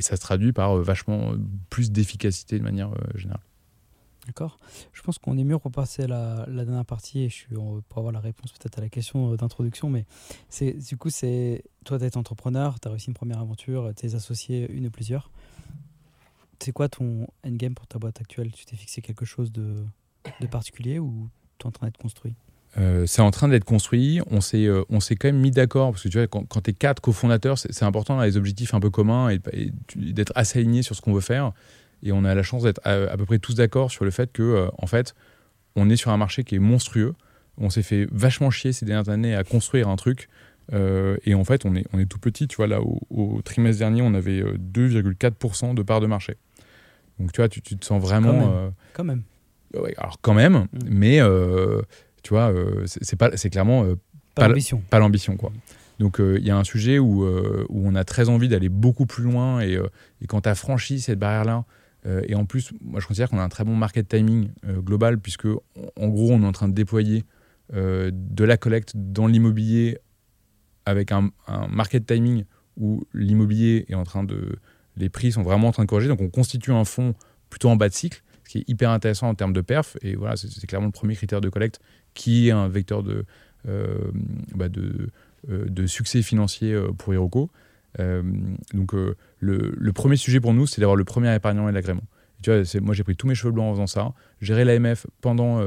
ça 0.00 0.16
se 0.16 0.20
traduit 0.20 0.52
par 0.52 0.76
vachement 0.76 1.32
plus 1.70 1.92
d'efficacité 1.92 2.58
de 2.58 2.64
manière 2.64 2.90
générale. 3.14 3.42
D'accord. 4.26 4.58
Je 4.92 5.00
pense 5.02 5.18
qu'on 5.18 5.38
est 5.38 5.44
mieux 5.44 5.58
pour 5.60 5.70
passer 5.70 6.04
à 6.04 6.06
la, 6.08 6.64
dernière 6.64 6.84
partie 6.84 7.22
et 7.22 7.28
je 7.28 7.34
suis 7.34 7.54
pour 7.88 7.98
avoir 7.98 8.12
la 8.12 8.18
réponse 8.18 8.50
peut-être 8.52 8.78
à 8.78 8.80
la 8.80 8.88
question 8.88 9.36
d'introduction. 9.36 9.90
Mais 9.90 10.06
du 10.60 10.96
coup, 10.96 11.08
c'est 11.10 11.62
toi, 11.84 12.00
tu 12.00 12.04
es 12.04 12.16
entrepreneur, 12.16 12.80
tu 12.80 12.88
as 12.88 12.90
réussi 12.90 13.08
une 13.08 13.14
première 13.14 13.38
aventure, 13.38 13.92
tu 13.96 14.06
es 14.06 14.16
associé 14.16 14.68
une 14.72 14.88
ou 14.88 14.90
plusieurs. 14.90 15.30
C'est 16.58 16.72
quoi 16.72 16.88
ton 16.88 17.28
endgame 17.46 17.74
pour 17.74 17.86
ta 17.86 18.00
boîte 18.00 18.20
actuelle? 18.20 18.50
Tu 18.50 18.64
t'es 18.64 18.76
fixé 18.76 19.02
quelque 19.02 19.24
chose 19.24 19.52
de, 19.52 19.84
de 20.40 20.46
particulier 20.48 20.98
ou 20.98 21.28
en 21.66 21.70
train 21.70 21.86
d'être 21.86 21.98
construit 21.98 22.34
euh, 22.78 23.04
c'est 23.06 23.22
en 23.22 23.30
train 23.30 23.48
d'être 23.48 23.64
construit. 23.64 24.20
On 24.30 24.40
s'est, 24.40 24.66
euh, 24.66 24.82
on 24.88 25.00
s'est 25.00 25.16
quand 25.16 25.28
même 25.28 25.40
mis 25.40 25.50
d'accord 25.50 25.90
parce 25.90 26.02
que 26.02 26.08
tu 26.08 26.18
vois, 26.18 26.26
quand, 26.26 26.44
quand 26.46 26.62
tu 26.62 26.70
es 26.70 26.74
quatre 26.74 27.00
cofondateurs, 27.00 27.58
c'est, 27.58 27.82
important 27.82 28.14
d'avoir 28.14 28.26
les 28.26 28.36
objectifs 28.36 28.74
un 28.74 28.80
peu 28.80 28.90
communs 28.90 29.30
et, 29.30 29.40
d'être 29.96 30.32
assez 30.34 30.60
alignés 30.60 30.82
sur 30.82 30.96
ce 30.96 31.02
qu'on 31.02 31.12
veut 31.12 31.20
faire. 31.20 31.52
Et 32.02 32.12
on 32.12 32.24
a 32.24 32.34
la 32.34 32.42
chance 32.42 32.62
d'être 32.62 32.80
à, 32.84 33.16
peu 33.16 33.26
près 33.26 33.38
tous 33.38 33.54
d'accord 33.54 33.90
sur 33.90 34.04
le 34.04 34.10
fait 34.10 34.32
que, 34.32 34.42
euh, 34.42 34.68
en 34.78 34.86
fait, 34.86 35.14
on 35.76 35.88
est 35.90 35.96
sur 35.96 36.10
un 36.10 36.16
marché 36.16 36.44
qui 36.44 36.54
est 36.54 36.60
monstrueux. 36.60 37.14
On 37.58 37.70
s'est 37.70 37.82
fait 37.82 38.08
vachement 38.10 38.50
chier 38.50 38.72
ces 38.72 38.86
dernières 38.86 39.10
années 39.10 39.34
à 39.34 39.44
construire 39.44 39.88
un 39.88 39.96
truc. 39.96 40.28
et 40.72 41.34
en 41.34 41.44
fait, 41.44 41.66
on 41.66 41.74
est, 41.74 41.84
on 41.92 41.98
est 41.98 42.06
tout 42.06 42.18
petit. 42.18 42.48
Tu 42.48 42.56
vois, 42.56 42.66
là, 42.66 42.80
au, 42.80 43.42
trimestre 43.42 43.80
dernier, 43.80 44.00
on 44.00 44.14
avait 44.14 44.40
2,4% 44.40 45.74
de 45.74 45.82
part 45.82 46.00
de 46.00 46.06
marché. 46.06 46.36
Donc, 47.18 47.32
tu 47.32 47.42
vois, 47.42 47.48
tu, 47.48 47.60
tu 47.60 47.76
te 47.76 47.84
sens 47.84 48.00
vraiment. 48.00 48.72
Quand 48.94 49.04
même. 49.04 49.22
Ouais, 49.74 49.94
alors, 49.96 50.18
quand 50.20 50.34
même, 50.34 50.54
mmh. 50.54 50.66
mais 50.90 51.20
tu 52.22 52.30
vois, 52.30 52.52
euh, 52.52 52.84
c'est 52.86 53.16
pas, 53.16 53.36
c'est 53.36 53.50
clairement 53.50 53.84
euh, 53.84 53.96
pas, 54.34 54.48
l'ambition. 54.48 54.82
Pas 54.90 54.98
l'ambition, 54.98 55.36
quoi. 55.36 55.52
Donc 55.98 56.20
euh, 56.20 56.38
il 56.40 56.46
y 56.46 56.50
a 56.50 56.56
un 56.56 56.64
sujet 56.64 56.98
où, 56.98 57.24
où 57.24 57.86
on 57.86 57.94
a 57.94 58.04
très 58.04 58.28
envie 58.28 58.48
d'aller 58.48 58.68
beaucoup 58.68 59.06
plus 59.06 59.22
loin 59.22 59.60
et, 59.60 59.78
et 60.20 60.26
quand 60.26 60.40
tu 60.40 60.48
as 60.48 60.54
franchi 60.54 61.00
cette 61.00 61.18
barrière-là, 61.18 61.64
et 62.26 62.34
en 62.34 62.46
plus, 62.46 62.72
moi 62.80 62.98
je 62.98 63.06
considère 63.06 63.30
qu'on 63.30 63.38
a 63.38 63.44
un 63.44 63.48
très 63.48 63.62
bon 63.62 63.76
market 63.76 64.08
timing 64.08 64.48
global 64.66 65.20
puisque 65.20 65.46
en 65.46 66.08
gros 66.08 66.32
on 66.32 66.42
est 66.42 66.46
en 66.46 66.50
train 66.50 66.68
de 66.68 66.74
déployer 66.74 67.24
de 67.72 68.44
la 68.44 68.56
collecte 68.56 68.94
dans 68.96 69.28
l'immobilier 69.28 69.98
avec 70.86 71.12
un, 71.12 71.30
un, 71.46 71.68
market 71.68 72.04
timing 72.04 72.44
où 72.76 73.04
l'immobilier 73.14 73.84
est 73.88 73.94
en 73.94 74.02
train 74.02 74.24
de... 74.24 74.56
Les 74.96 75.10
prix 75.10 75.30
sont 75.30 75.42
vraiment 75.42 75.68
en 75.68 75.72
train 75.72 75.84
de 75.84 75.88
corriger, 75.88 76.08
donc 76.08 76.20
on 76.20 76.30
constitue 76.30 76.72
un 76.72 76.84
fonds 76.84 77.14
plutôt 77.50 77.68
en 77.68 77.76
bas 77.76 77.88
de 77.88 77.94
cycle, 77.94 78.24
qui 78.52 78.58
est 78.58 78.68
hyper 78.68 78.90
intéressant 78.90 79.30
en 79.30 79.34
termes 79.34 79.54
de 79.54 79.62
perf, 79.62 79.96
et 80.02 80.14
voilà, 80.14 80.36
c'est 80.36 80.66
clairement 80.66 80.88
le 80.88 80.92
premier 80.92 81.14
critère 81.14 81.40
de 81.40 81.48
collecte 81.48 81.80
qui 82.12 82.48
est 82.48 82.50
un 82.50 82.68
vecteur 82.68 83.02
de, 83.02 83.24
euh, 83.66 84.10
bah 84.54 84.66
euh, 84.76 85.08
de, 85.70 85.86
succès 85.86 86.20
financier 86.20 86.74
euh, 86.74 86.92
pour 86.92 87.14
Hiroko. 87.14 87.50
donc 87.98 88.92
le, 88.92 89.16
le, 89.38 89.92
premier 89.94 90.16
sujet 90.16 90.38
pour 90.38 90.52
nous, 90.52 90.66
c'est 90.66 90.82
d'avoir 90.82 90.96
le 90.96 91.04
premier 91.04 91.34
épargnant 91.34 91.66
et 91.66 91.72
l'agrément. 91.72 92.02
Tu 92.42 92.50
vois, 92.50 92.62
moi 92.82 92.94
j'ai 92.94 93.04
pris 93.04 93.16
tous 93.16 93.26
mes 93.26 93.34
cheveux 93.34 93.52
blancs 93.52 93.70
en 93.70 93.72
faisant 93.72 93.86
ça. 93.86 94.12
Gérer 94.42 94.66
l'AMF 94.66 95.06
pendant, 95.22 95.64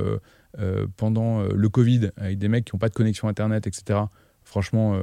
pendant 0.96 1.42
le 1.42 1.70
Covid 1.70 2.12
avec 2.18 2.38
des 2.38 2.50
mecs 2.50 2.66
qui 2.66 2.76
n'ont 2.76 2.80
pas 2.80 2.90
de 2.90 2.94
connexion 2.94 3.28
Internet, 3.28 3.66
etc. 3.66 4.02
Franchement, 4.44 5.00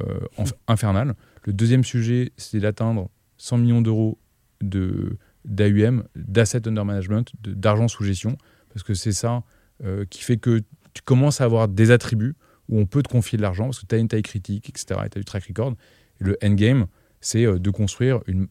infernal. 0.69 1.15
Le 1.43 1.51
deuxième 1.51 1.83
sujet, 1.83 2.31
c'est 2.37 2.59
d'atteindre 2.59 3.09
100 3.37 3.57
millions 3.57 3.81
d'euros 3.81 4.19
de, 4.61 5.17
d'AUM, 5.45 6.03
d'asset 6.15 6.67
under 6.67 6.85
management, 6.85 7.31
d'argent 7.43 7.87
sous 7.87 8.03
gestion, 8.03 8.37
parce 8.69 8.83
que 8.83 8.93
c'est 8.93 9.13
ça 9.13 9.43
qui 10.09 10.23
fait 10.23 10.37
que 10.37 10.61
tu 10.93 11.01
commences 11.01 11.41
à 11.41 11.45
avoir 11.45 11.67
des 11.67 11.91
attributs 11.91 12.35
où 12.69 12.79
on 12.79 12.85
peut 12.85 13.03
te 13.03 13.09
confier 13.09 13.37
de 13.37 13.41
l'argent 13.41 13.65
parce 13.65 13.79
que 13.79 13.85
tu 13.85 13.95
as 13.95 13.97
une 13.97 14.07
taille 14.07 14.21
critique, 14.21 14.69
etc. 14.69 14.99
Et 15.05 15.09
tu 15.09 15.17
as 15.17 15.21
du 15.21 15.25
track 15.25 15.43
record. 15.45 15.73
Et 16.21 16.23
le 16.23 16.37
endgame, 16.43 16.87
c'est 17.21 17.45
euh, 17.45 17.59
de 17.59 17.69
construire 17.69 18.21
une, 18.27 18.47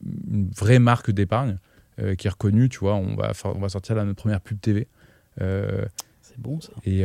vraie 0.56 0.78
marque 0.78 1.10
d'épargne 1.10 1.58
euh, 1.98 2.14
qui 2.14 2.26
est 2.26 2.30
reconnue. 2.30 2.68
Tu 2.68 2.78
vois, 2.78 2.94
on 2.94 3.16
va, 3.16 3.32
on 3.44 3.58
va 3.58 3.68
sortir 3.68 3.94
là 3.94 4.04
notre 4.04 4.20
première 4.20 4.40
pub 4.40 4.60
TV. 4.60 4.88
Euh, 5.40 5.84
c'est 6.20 6.38
bon 6.38 6.60
ça. 6.60 6.72
Et, 6.84 7.04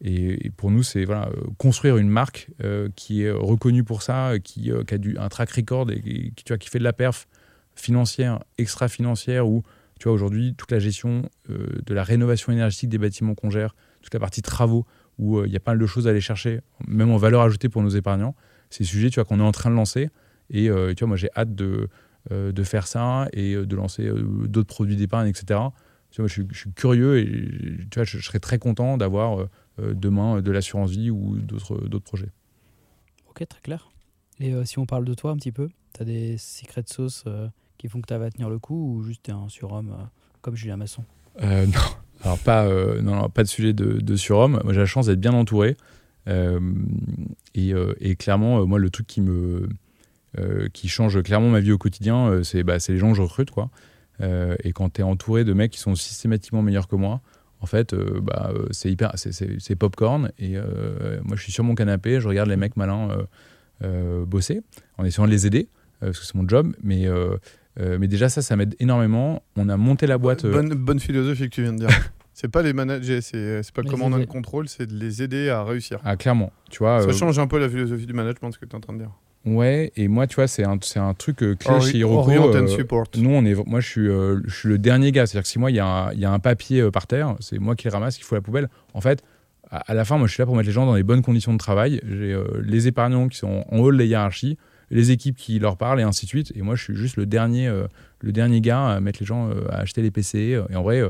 et, 0.00 0.50
pour 0.56 0.70
nous, 0.70 0.82
c'est 0.82 1.04
voilà, 1.04 1.30
construire 1.58 1.98
une 1.98 2.08
marque 2.08 2.48
qui 2.96 3.22
est 3.22 3.30
reconnue 3.30 3.84
pour 3.84 4.02
ça, 4.02 4.32
qui, 4.42 4.72
qui 4.86 4.94
a 4.94 4.98
du, 4.98 5.18
un 5.18 5.28
track 5.28 5.50
record 5.50 5.90
et 5.90 6.00
qui, 6.00 6.32
tu 6.44 6.48
vois, 6.48 6.58
qui 6.58 6.68
fait 6.70 6.78
de 6.78 6.84
la 6.84 6.94
perf 6.94 7.28
financière, 7.74 8.40
extra-financière, 8.58 9.48
où 9.48 9.62
tu 9.98 10.04
vois, 10.04 10.12
aujourd'hui, 10.12 10.54
toute 10.56 10.70
la 10.72 10.78
gestion 10.78 11.22
de 11.48 11.94
la 11.94 12.02
rénovation 12.02 12.52
énergétique 12.52 12.88
des 12.88 12.98
bâtiments 12.98 13.34
qu'on 13.34 13.50
gère, 13.50 13.74
toute 14.02 14.12
la 14.12 14.20
partie 14.20 14.42
travaux 14.42 14.84
où 15.18 15.38
euh, 15.38 15.46
il 15.46 15.52
y 15.52 15.56
a 15.56 15.60
pas 15.60 15.72
mal 15.72 15.78
de 15.78 15.86
choses 15.86 16.06
à 16.06 16.10
aller 16.10 16.20
chercher, 16.20 16.60
même 16.86 17.10
en 17.10 17.16
valeur 17.16 17.42
ajoutée 17.42 17.68
pour 17.68 17.82
nos 17.82 17.90
épargnants. 17.90 18.34
C'est 18.70 18.84
des 18.84 18.88
sujets 18.88 19.10
tu 19.10 19.16
vois, 19.16 19.24
qu'on 19.24 19.40
est 19.40 19.44
en 19.44 19.52
train 19.52 19.70
de 19.70 19.76
lancer. 19.76 20.10
Et 20.50 20.68
euh, 20.68 20.94
tu 20.94 21.00
vois, 21.00 21.08
moi, 21.08 21.16
j'ai 21.16 21.30
hâte 21.36 21.54
de, 21.54 21.88
euh, 22.30 22.52
de 22.52 22.62
faire 22.62 22.86
ça 22.86 23.28
et 23.32 23.54
de 23.54 23.76
lancer 23.76 24.10
d'autres 24.46 24.68
produits 24.68 24.96
d'épargne, 24.96 25.28
etc. 25.28 25.60
Tu 26.10 26.20
vois, 26.20 26.28
je, 26.28 26.42
suis, 26.52 26.72
curieux 26.74 27.18
et 27.20 27.86
tu 27.90 27.94
vois, 27.98 28.04
je, 28.04 28.18
serais 28.18 28.40
très 28.40 28.58
content 28.58 28.98
d'avoir 28.98 29.46
demain 29.78 30.42
de 30.42 30.50
l'assurance 30.50 30.90
vie 30.90 31.10
ou 31.10 31.38
d'autres 31.38 31.98
projets. 31.98 32.28
Ok, 33.30 33.46
très 33.48 33.60
clair. 33.60 33.90
Et 34.40 34.52
si 34.66 34.78
on 34.78 34.84
parle 34.84 35.06
de 35.06 35.14
toi 35.14 35.30
un 35.30 35.36
petit 35.36 35.52
peu, 35.52 35.70
tu 35.94 36.02
as 36.02 36.04
des 36.04 36.36
secrets 36.36 36.82
de 36.82 36.88
sauce 36.88 37.24
qui 37.82 37.88
font 37.88 38.00
que 38.00 38.06
tu 38.06 38.16
vas 38.16 38.30
tenir 38.30 38.48
le 38.48 38.60
coup 38.60 38.94
ou 38.94 39.02
juste 39.02 39.28
es 39.28 39.32
un 39.32 39.48
surhomme 39.48 40.08
comme 40.40 40.54
Julien 40.54 40.76
Masson? 40.76 41.04
Non, 41.40 41.80
alors, 42.22 42.38
pas, 42.38 42.64
euh, 42.66 43.02
non, 43.02 43.28
pas 43.28 43.42
de 43.42 43.48
sujet 43.48 43.72
de, 43.72 44.16
surhomme. 44.16 44.60
Moi, 44.62 44.72
j'ai 44.72 44.78
la 44.78 44.86
chance 44.86 45.06
d'être 45.06 45.18
bien 45.18 45.32
entouré. 45.32 45.76
Euh, 46.28 46.60
euh, 47.58 47.94
et, 47.98 48.14
clairement, 48.14 48.64
moi, 48.64 48.78
le 48.78 48.88
truc 48.88 49.08
qui 49.08 49.20
me. 49.20 49.68
qui 50.72 50.88
change 50.88 51.20
clairement 51.24 51.48
ma 51.48 51.58
vie 51.58 51.72
au 51.72 51.78
quotidien, 51.78 52.44
c'est 52.44 52.62
bah, 52.62 52.76
les 52.88 52.98
gens 52.98 53.10
que 53.10 53.16
je 53.16 53.22
recrute. 53.22 53.50
Quoi. 53.50 53.68
et 54.20 54.72
quand 54.72 54.90
tu 54.90 55.00
es 55.00 55.04
entouré 55.04 55.42
de 55.42 55.52
mecs 55.52 55.72
qui 55.72 55.80
sont 55.80 55.96
systématiquement 55.96 56.62
meilleurs 56.62 56.86
que 56.86 56.94
moi, 56.94 57.20
en 57.60 57.66
fait, 57.66 57.96
bah, 58.22 58.52
c'est 58.70 58.92
hyper, 58.92 59.12
c'est 59.16 59.74
popcorn. 59.76 60.30
Et 60.38 60.54
moi, 61.24 61.34
je 61.34 61.42
suis 61.42 61.52
sur 61.52 61.64
mon 61.64 61.74
canapé, 61.74 62.20
je 62.20 62.28
regarde 62.28 62.48
les 62.48 62.56
mecs 62.56 62.76
malins 62.76 63.08
bosser, 64.28 64.62
en 64.96 65.04
essayant 65.04 65.26
de 65.26 65.32
les 65.32 65.48
aider, 65.48 65.66
parce 65.98 66.20
que 66.20 66.24
c'est 66.24 66.36
mon 66.36 66.46
job. 66.46 66.72
Mais 66.84 67.08
euh, 67.80 67.96
mais 68.00 68.06
déjà, 68.08 68.28
ça, 68.28 68.42
ça 68.42 68.56
m'aide 68.56 68.74
énormément. 68.80 69.42
On 69.56 69.68
a 69.68 69.76
monté 69.76 70.06
la 70.06 70.18
boîte. 70.18 70.44
Bonne, 70.46 70.74
bonne 70.74 71.00
philosophie 71.00 71.44
que 71.48 71.54
tu 71.54 71.62
viens 71.62 71.72
de 71.72 71.78
dire. 71.78 71.88
C'est 72.34 72.48
pas 72.48 72.62
les 72.62 72.72
manager, 72.72 73.22
c'est 73.22 73.62
c'est 73.62 73.74
pas 73.74 73.82
le 73.82 73.88
Les 73.88 73.90
command 73.90 74.14
and 74.14 74.16
aider. 74.16 74.26
control, 74.26 74.66
c'est 74.66 74.86
de 74.86 74.94
les 74.96 75.22
aider 75.22 75.50
à 75.50 75.62
réussir. 75.64 75.98
Ah, 76.02 76.16
clairement. 76.16 76.50
Tu 76.70 76.78
vois, 76.78 77.02
Ça 77.02 77.08
euh, 77.08 77.12
change 77.12 77.38
un 77.38 77.46
peu 77.46 77.58
la 77.58 77.68
philosophie 77.68 78.06
du 78.06 78.14
management, 78.14 78.50
ce 78.52 78.58
que 78.58 78.64
tu 78.64 78.72
es 78.72 78.74
en 78.74 78.80
train 78.80 78.94
de 78.94 79.00
dire. 79.00 79.10
ouais, 79.44 79.92
et 79.96 80.08
moi, 80.08 80.26
tu 80.26 80.36
vois, 80.36 80.46
c'est 80.48 80.64
un, 80.64 80.78
c'est 80.80 80.98
un 80.98 81.12
truc 81.12 81.42
euh, 81.42 81.54
clé 81.56 81.70
Ori- 81.74 81.92
chez 81.92 82.02
euh, 82.02 82.66
support. 82.68 83.04
Nous, 83.18 83.28
on 83.28 83.44
est, 83.44 83.54
moi, 83.66 83.80
je 83.80 83.86
suis, 83.86 84.08
euh, 84.08 84.40
je 84.46 84.54
suis 84.56 84.68
le 84.70 84.78
dernier 84.78 85.12
gars. 85.12 85.26
C'est-à-dire 85.26 85.42
que 85.42 85.48
si 85.48 85.58
moi, 85.58 85.70
il 85.70 85.76
y, 85.76 85.80
a 85.80 86.10
y 86.14 86.24
a 86.24 86.32
un 86.32 86.38
papier 86.38 86.80
euh, 86.80 86.90
par 86.90 87.06
terre, 87.06 87.36
c'est 87.40 87.58
moi 87.58 87.76
qui 87.76 87.86
le 87.86 87.92
ramasse, 87.92 88.16
qui 88.16 88.22
fout 88.24 88.36
la 88.36 88.40
poubelle. 88.42 88.70
En 88.94 89.02
fait, 89.02 89.22
à, 89.70 89.90
à 89.90 89.94
la 89.94 90.06
fin, 90.06 90.16
moi, 90.16 90.26
je 90.26 90.32
suis 90.32 90.40
là 90.40 90.46
pour 90.46 90.56
mettre 90.56 90.66
les 90.66 90.72
gens 90.72 90.86
dans 90.86 90.94
les 90.94 91.02
bonnes 91.02 91.22
conditions 91.22 91.52
de 91.52 91.58
travail. 91.58 92.00
J'ai 92.08 92.32
euh, 92.32 92.44
les 92.64 92.88
épargnants 92.88 93.28
qui 93.28 93.36
sont 93.36 93.66
en 93.70 93.76
haut 93.78 93.92
de 93.92 93.98
la 93.98 94.04
hiérarchie, 94.04 94.56
les 94.94 95.10
équipes 95.10 95.36
qui 95.36 95.58
leur 95.58 95.76
parlent, 95.76 96.00
et 96.00 96.04
ainsi 96.04 96.26
de 96.26 96.28
suite. 96.28 96.52
Et 96.54 96.62
moi, 96.62 96.74
je 96.76 96.82
suis 96.84 96.94
juste 96.96 97.16
le 97.16 97.26
dernier, 97.26 97.66
euh, 97.68 97.86
le 98.20 98.30
dernier 98.32 98.60
gars 98.60 98.86
à 98.88 99.00
mettre 99.00 99.18
les 99.20 99.26
gens 99.26 99.48
euh, 99.50 99.66
à 99.70 99.76
acheter 99.78 100.02
les 100.02 100.10
PC. 100.10 100.54
euh, 100.54 100.64
Et 100.70 100.76
en 100.76 100.82
vrai, 100.82 101.02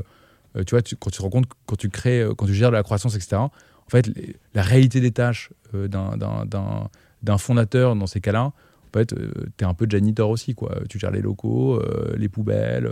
tu 0.65 0.71
vois, 0.75 0.81
quand 0.99 1.09
tu 1.09 1.17
te 1.17 1.21
rends 1.21 1.29
compte, 1.29 1.45
quand 1.65 1.75
tu 1.75 1.89
crées, 1.89 2.25
quand 2.37 2.45
tu 2.45 2.53
gères 2.53 2.69
de 2.71 2.75
la 2.75 2.83
croissance, 2.83 3.15
etc., 3.15 3.35
en 3.37 3.89
fait, 3.89 4.09
la 4.53 4.61
réalité 4.61 5.01
des 5.01 5.11
tâches 5.11 5.49
d'un- 5.73 7.37
fondateur 7.37 7.95
dans 7.95 8.07
ces 8.07 8.21
cas-là, 8.21 8.43
en 8.45 8.53
fait, 8.93 9.13
tu 9.57 9.63
es 9.63 9.67
un 9.67 9.73
peu 9.73 9.85
janitor 9.89 10.29
aussi. 10.29 10.53
Quoi. 10.55 10.79
Tu 10.89 10.99
gères 10.99 11.11
les 11.11 11.21
locaux, 11.21 11.81
les 12.15 12.29
poubelles. 12.29 12.89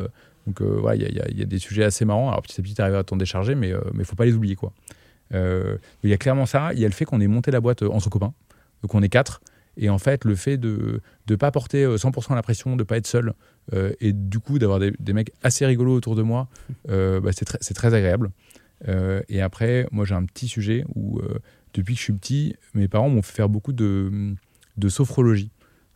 donc, 0.48 0.62
voilà, 0.62 0.96
il 0.96 1.16
y, 1.38 1.42
a- 1.42 1.46
des 1.46 1.60
sujets 1.60 1.84
assez 1.84 2.04
marrants. 2.04 2.30
Alors, 2.30 2.42
petit 2.42 2.60
à 2.60 2.64
petit, 2.64 2.74
tu 2.74 2.82
arrives 2.82 2.96
à 2.96 3.04
t'en 3.04 3.16
décharger, 3.16 3.54
mais 3.56 3.70
il 3.70 3.98
ne 4.00 4.04
faut 4.04 4.16
pas 4.16 4.26
les 4.26 4.34
oublier. 4.34 4.56
quoi. 4.56 4.74
Il 5.34 6.10
y 6.10 6.14
a 6.14 6.18
clairement 6.18 6.46
ça. 6.48 6.74
Il 6.74 6.80
y 6.80 6.86
a 6.86 6.88
le 6.88 6.94
fait 6.94 7.06
qu'on 7.06 7.22
ait 7.22 7.28
monté 7.28 7.52
la 7.52 7.62
boîte 7.62 7.84
entre 7.84 8.10
copains. 8.10 8.34
Donc, 8.82 8.96
on 8.96 9.02
est 9.04 9.10
quatre. 9.10 9.42
Et 9.78 9.90
en 9.90 9.98
fait, 9.98 10.26
le 10.26 10.36
fait 10.36 10.58
de 10.58 11.02
ne 11.30 11.36
pas 11.36 11.52
porter 11.52 11.84
euh, 11.84 11.96
100% 11.98 12.36
la 12.36 12.42
pression, 12.42 12.72
de 12.72 12.82
ne 12.82 12.84
pas 12.84 12.98
être 12.98 13.08
seul, 13.08 13.34
euh, 13.74 13.94
et 14.00 14.14
du 14.14 14.40
coup 14.40 14.60
d'avoir 14.60 14.80
des, 14.80 14.92
des 15.00 15.14
mecs 15.14 15.32
assez 15.44 15.66
rigolos 15.66 15.96
autour 15.96 16.16
de 16.16 16.22
moi, 16.22 16.50
euh, 16.90 17.20
bah, 17.22 17.32
c'est 17.34 17.74
très, 17.74 17.94
agréable. 17.94 18.32
Euh, 18.88 19.22
et 19.30 19.42
après, 19.42 19.88
moi 19.92 20.06
j'ai 20.06 20.16
un 20.16 20.26
petit 20.26 20.48
sujet 20.48 20.84
où 20.96 21.20
euh, 21.20 21.40
depuis 21.74 21.94
que 21.94 22.00
je 22.00 22.04
suis 22.04 22.14
petit, 22.14 22.56
mes 22.74 22.88
parents 22.88 23.10
m'ont 23.10 23.22
fait 23.22 23.34
faire 23.34 23.50
beaucoup 23.50 23.74
de, 23.74 24.36
de 24.78 24.90
sophrologie. 24.90 25.52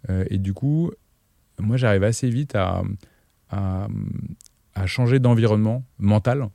Euh, 0.10 0.24
et 0.30 0.38
du 0.38 0.54
coup, 0.54 0.92
moi 1.60 1.78
j'arrive 1.78 2.04
assez 2.04 2.30
vite 2.30 2.56
à, 2.56 2.84
à, 3.50 3.88
à 4.76 4.86
changer 4.86 5.20
d'environnement 5.20 5.84
mental, 5.98 6.50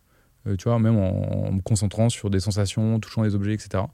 euh, 0.47 0.57
tu 0.57 0.69
vois, 0.69 0.79
même 0.79 0.97
en, 0.97 1.49
en 1.49 1.53
me 1.53 1.61
concentrant 1.61 2.09
sur 2.09 2.31
des 2.31 2.41
sensations, 2.41 2.99
touchant 3.01 3.25
des 3.25 3.35
objets, 3.35 3.53
etc. 3.53 3.85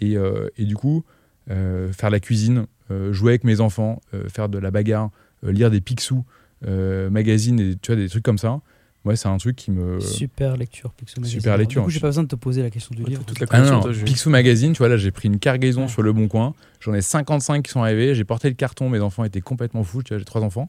Et, 0.00 0.16
euh, 0.16 0.48
et 0.56 0.64
du 0.64 0.76
coup, 0.76 0.98
euh, 0.98 1.21
faire 1.48 2.10
la 2.10 2.20
cuisine, 2.20 2.66
euh, 2.90 3.12
jouer 3.12 3.32
avec 3.32 3.44
mes 3.44 3.60
enfants, 3.60 4.00
euh, 4.14 4.28
faire 4.28 4.48
de 4.48 4.58
la 4.58 4.70
bagarre, 4.70 5.10
euh, 5.44 5.52
lire 5.52 5.70
des 5.70 5.80
Picsou, 5.80 6.24
euh, 6.66 7.10
magazines, 7.10 7.58
et, 7.60 7.76
tu 7.76 7.92
vois, 7.92 8.00
des 8.00 8.08
trucs 8.08 8.22
comme 8.24 8.38
ça. 8.38 8.60
Ouais, 9.04 9.16
c'est 9.16 9.26
un 9.26 9.36
truc 9.36 9.56
qui 9.56 9.72
me. 9.72 9.98
Super 9.98 10.56
lecture, 10.56 10.92
Pixel 10.92 11.20
Magazine. 11.20 11.40
Super 11.40 11.56
lecture. 11.58 11.82
Du 11.82 11.86
coup, 11.86 11.90
j'ai 11.90 11.98
pas 11.98 12.06
besoin 12.06 12.22
de 12.22 12.28
te 12.28 12.36
poser 12.36 12.62
la 12.62 12.70
question 12.70 12.94
du 12.94 13.02
Ouais, 13.02 13.10
livre. 13.10 13.24
toute 13.24 13.40
la 13.40 13.46
Ah 13.50 13.60
non, 13.62 13.80
toi, 13.80 13.90
je- 13.92 14.04
Picsou 14.04 14.30
Magazine, 14.30 14.72
tu 14.74 14.78
vois, 14.78 14.88
là 14.88 14.96
j'ai 14.96 15.10
pris 15.10 15.26
une 15.26 15.40
cargaison 15.40 15.82
Ouais. 15.82 15.88
sur 15.88 16.02
le 16.02 16.12
bon 16.12 16.28
coin. 16.28 16.54
J'en 16.78 16.94
ai 16.94 17.00
55 17.02 17.64
qui 17.64 17.72
sont 17.72 17.82
arrivés. 17.82 18.14
J'ai 18.14 18.22
porté 18.22 18.48
le 18.48 18.54
carton, 18.54 18.88
mes 18.88 19.00
enfants 19.00 19.24
étaient 19.24 19.40
complètement 19.40 19.82
fous. 19.82 20.04
Tu 20.04 20.10
vois, 20.14 20.18
j'ai 20.18 20.24
trois 20.24 20.42
enfants. 20.42 20.68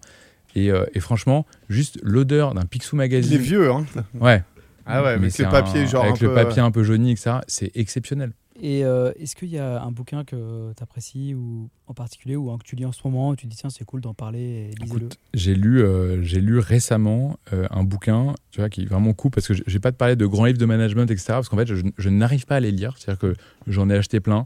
Et, 0.55 0.71
euh, 0.71 0.83
et 0.95 0.99
franchement, 0.99 1.45
juste 1.69 1.99
l'odeur 2.01 2.55
d'un 2.55 2.63
Picsou 2.65 2.95
Il 2.95 2.97
Magazine. 2.97 3.35
est 3.35 3.37
vieux, 3.37 3.69
hein 3.71 3.85
Ouais. 4.19 4.41
Ah 4.87 5.03
ouais, 5.03 5.09
Mais 5.17 5.21
avec 5.25 5.31
c'est 5.31 5.43
le 5.43 5.49
papier, 5.49 5.81
un- 5.81 5.85
genre 5.85 6.03
Avec 6.03 6.15
un 6.15 6.25
le 6.25 6.29
peu, 6.29 6.33
papier 6.33 6.61
un 6.61 6.71
peu 6.71 6.83
jauni, 6.83 7.11
etc. 7.11 7.37
C'est 7.47 7.71
exceptionnel. 7.75 8.31
Et 8.61 8.85
euh, 8.85 9.11
est-ce 9.19 9.35
qu'il 9.35 9.49
y 9.49 9.57
a 9.57 9.81
un 9.81 9.91
bouquin 9.91 10.23
que 10.23 10.71
tu 10.77 10.83
apprécies 10.83 11.33
ou 11.33 11.69
en 11.87 11.93
particulier 11.93 12.35
ou 12.35 12.51
un 12.51 12.57
que 12.59 12.63
tu 12.63 12.75
lis 12.75 12.85
en 12.85 12.91
ce 12.91 13.01
moment 13.03 13.29
où 13.29 13.35
tu 13.35 13.45
te 13.47 13.51
dis 13.51 13.57
tiens 13.57 13.71
c'est 13.71 13.83
cool 13.83 13.99
d'en 14.01 14.13
parler 14.13 14.69
lisez-le? 14.79 15.09
j'ai 15.33 15.55
lu, 15.55 15.81
euh, 15.81 16.21
j'ai 16.21 16.39
lu 16.39 16.59
récemment 16.59 17.37
euh, 17.51 17.65
un 17.71 17.83
bouquin, 17.83 18.35
tu 18.51 18.59
vois, 18.59 18.69
qui 18.69 18.83
est 18.83 18.85
vraiment 18.85 19.13
cool 19.13 19.31
parce 19.31 19.47
que 19.47 19.55
je- 19.55 19.63
j'ai 19.65 19.79
pas 19.79 19.89
de 19.91 19.95
parler 19.97 20.15
de 20.15 20.25
grands 20.27 20.45
livres 20.45 20.59
de 20.59 20.65
management, 20.65 21.09
etc. 21.09 21.25
Parce 21.29 21.49
qu'en 21.49 21.57
fait, 21.57 21.65
je, 21.67 21.75
je 21.97 22.09
n'arrive 22.09 22.45
pas 22.45 22.57
à 22.57 22.59
les 22.59 22.71
lire. 22.71 22.95
C'est-à-dire 22.97 23.19
que 23.19 23.33
j'en 23.67 23.89
ai 23.89 23.95
acheté 23.95 24.19
plein, 24.19 24.45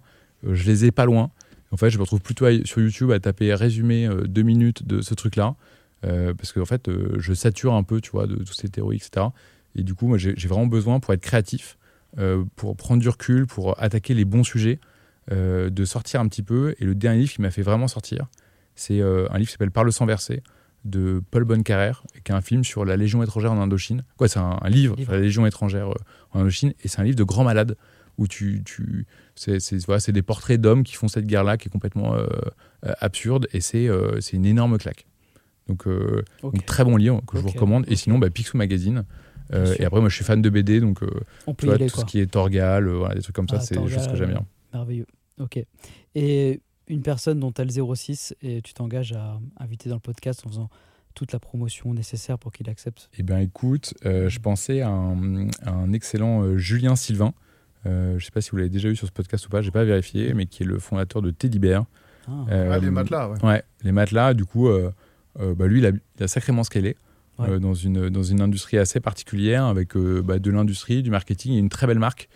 je 0.49 0.63
les 0.65 0.85
ai 0.85 0.91
pas 0.91 1.05
loin. 1.05 1.31
En 1.71 1.77
fait, 1.77 1.89
je 1.89 1.97
me 1.97 2.03
retrouve 2.03 2.21
plutôt 2.21 2.45
à- 2.45 2.63
sur 2.63 2.79
YouTube 2.81 3.11
à 3.11 3.19
taper 3.19 3.53
résumé 3.53 4.07
deux 4.25 4.43
minutes 4.43 4.87
de 4.87 5.01
ce 5.01 5.15
truc-là, 5.15 5.55
euh, 6.05 6.33
parce 6.33 6.53
que 6.53 6.61
en 6.61 6.65
fait, 6.65 6.89
je 7.17 7.33
sature 7.33 7.73
un 7.73 7.83
peu, 7.83 7.99
tu 7.99 8.11
vois, 8.11 8.25
de 8.25 8.35
toutes 8.35 8.55
ces 8.55 8.69
théories, 8.69 8.97
etc. 8.97 9.27
Et 9.75 9.83
du 9.83 9.93
coup, 9.95 10.07
moi, 10.07 10.17
j'ai 10.17 10.33
vraiment 10.47 10.65
besoin 10.67 11.01
pour 11.01 11.13
être 11.13 11.21
créatif, 11.21 11.77
pour 12.55 12.75
prendre 12.75 13.01
du 13.01 13.09
recul, 13.09 13.45
pour 13.45 13.81
attaquer 13.81 14.13
les 14.13 14.25
bons 14.25 14.43
sujets, 14.43 14.79
euh, 15.31 15.69
de 15.69 15.85
sortir 15.85 16.21
un 16.21 16.27
petit 16.27 16.43
peu. 16.43 16.73
Et 16.79 16.85
le 16.85 16.95
dernier 16.95 17.19
livre 17.19 17.33
qui 17.33 17.41
m'a 17.41 17.51
fait 17.51 17.61
vraiment 17.61 17.87
sortir, 17.87 18.27
c'est 18.75 19.01
euh, 19.01 19.27
un 19.31 19.37
livre 19.37 19.47
qui 19.47 19.53
s'appelle 19.53 19.71
Par 19.71 19.83
le 19.83 19.91
sang 19.91 20.05
versé 20.05 20.41
de 20.85 21.21
Paul 21.31 21.43
Bonnecarrère, 21.43 22.03
qui 22.23 22.31
est 22.31 22.35
un 22.35 22.41
film 22.41 22.63
sur 22.63 22.85
la 22.85 22.95
Légion 22.95 23.21
étrangère 23.23 23.51
en 23.51 23.61
Indochine. 23.61 24.03
Quoi, 24.15 24.29
c'est 24.29 24.39
un, 24.39 24.57
un 24.61 24.69
livre, 24.69 24.95
Livre. 24.95 25.09
sur 25.09 25.13
la 25.13 25.19
Légion 25.19 25.45
étrangère 25.45 25.89
euh, 25.89 25.95
en 26.31 26.39
Indochine, 26.41 26.73
et 26.83 26.87
c'est 26.87 27.01
un 27.01 27.03
livre 27.03 27.17
de 27.17 27.23
grand 27.23 27.43
malade 27.43 27.75
où 28.17 28.27
tu, 28.27 28.63
tu 28.63 29.05
c'est, 29.35 29.59
c'est, 29.59 29.85
voilà, 29.85 29.99
c'est 29.99 30.11
des 30.11 30.21
portraits 30.21 30.59
d'hommes 30.59 30.83
qui 30.83 30.95
font 30.95 31.07
cette 31.07 31.27
guerre-là, 31.27 31.57
qui 31.57 31.67
est 31.67 31.71
complètement 31.71 32.15
euh, 32.15 32.25
euh, 32.85 32.93
absurde, 32.99 33.47
et 33.53 33.61
c'est, 33.61 33.87
euh, 33.87 34.21
c'est 34.21 34.37
une 34.37 34.45
énorme 34.45 34.77
claque. 34.77 35.05
Donc, 35.67 35.85
euh, 35.87 36.23
très 36.65 36.85
bon 36.85 36.95
livre 36.95 37.21
que 37.27 37.37
je 37.37 37.41
vous 37.41 37.49
recommande. 37.49 37.83
Et 37.89 37.97
sinon, 37.97 38.17
bah, 38.17 38.29
Picsou 38.29 38.55
Magazine. 38.55 39.03
Euh, 39.53 39.75
et 39.79 39.85
après, 39.85 39.99
moi, 39.99 40.09
je 40.09 40.15
suis 40.15 40.25
fan 40.25 40.41
de 40.41 40.49
BD, 40.49 40.79
donc 40.81 41.01
euh, 41.03 41.07
tu 41.57 41.65
vois, 41.65 41.77
tout 41.77 41.85
quoi. 41.87 42.01
ce 42.01 42.05
qui 42.05 42.19
est 42.19 42.27
Torgal, 42.27 42.87
euh, 42.87 42.97
voilà, 42.97 43.15
des 43.15 43.21
trucs 43.21 43.35
comme 43.35 43.47
ça, 43.47 43.57
Ah, 43.57 43.61
c'est 43.61 43.77
des 43.77 43.87
choses 43.89 44.07
que 44.07 44.15
j'aime 44.15 44.29
bien. 44.31 44.45
Merveilleux. 44.73 45.05
Ok. 45.39 45.59
Et 46.15 46.61
une 46.87 47.01
personne 47.01 47.39
dont 47.39 47.51
tu 47.51 47.61
as 47.61 47.65
le 47.65 47.71
06 47.95 48.35
et 48.41 48.61
tu 48.61 48.73
t'engages 48.73 49.13
à 49.13 49.39
inviter 49.59 49.89
dans 49.89 49.95
le 49.95 50.01
podcast 50.01 50.43
en 50.45 50.49
faisant 50.49 50.69
toute 51.13 51.31
la 51.31 51.39
promotion 51.39 51.93
nécessaire 51.93 52.37
pour 52.37 52.51
qu'il 52.51 52.69
accepte. 52.69 53.09
Eh 53.17 53.23
bien, 53.23 53.39
écoute, 53.39 53.93
euh, 54.05 54.29
je 54.29 54.39
pensais 54.39 54.81
à 54.81 54.89
un, 54.89 55.47
à 55.65 55.71
un 55.71 55.91
excellent 55.93 56.43
euh, 56.43 56.57
Julien 56.57 56.95
Sylvain. 56.95 57.33
Euh, 57.85 58.11
je 58.11 58.15
ne 58.15 58.19
sais 58.19 58.31
pas 58.31 58.41
si 58.41 58.51
vous 58.51 58.57
l'avez 58.57 58.69
déjà 58.69 58.89
eu 58.89 58.95
sur 58.95 59.07
ce 59.07 59.11
podcast 59.11 59.45
ou 59.47 59.49
pas, 59.49 59.61
j'ai 59.61 59.71
pas 59.71 59.83
vérifié, 59.83 60.33
mais 60.33 60.45
qui 60.45 60.63
est 60.63 60.65
le 60.65 60.77
fondateur 60.79 61.21
de 61.21 61.31
Teddy 61.31 61.59
Bear. 61.59 61.85
Ah, 62.27 62.31
Euh, 62.51 62.71
Ah, 62.73 62.79
les 62.79 62.89
matelas, 62.91 63.29
ouais. 63.29 63.43
Ouais, 63.45 63.63
les 63.83 63.91
matelas, 63.91 64.33
du 64.33 64.45
coup, 64.45 64.67
euh, 64.67 64.91
euh, 65.39 65.55
bah, 65.55 65.67
lui, 65.67 65.79
il 65.79 65.85
a, 65.85 65.91
il 66.17 66.23
a 66.23 66.27
sacrément 66.27 66.63
scalé 66.63 66.97
Ouais. 67.39 67.49
euh, 67.49 67.59
dans, 67.59 67.73
une, 67.73 68.09
dans 68.09 68.23
une 68.23 68.41
industrie 68.41 68.77
assez 68.77 68.99
particulière, 68.99 69.65
avec 69.65 69.95
euh, 69.95 70.21
bah, 70.23 70.39
de 70.39 70.51
l'industrie, 70.51 71.03
du 71.03 71.11
marketing 71.11 71.53
et 71.53 71.57
une 71.57 71.69
très 71.69 71.85
belle 71.87 71.99
marque. 71.99 72.29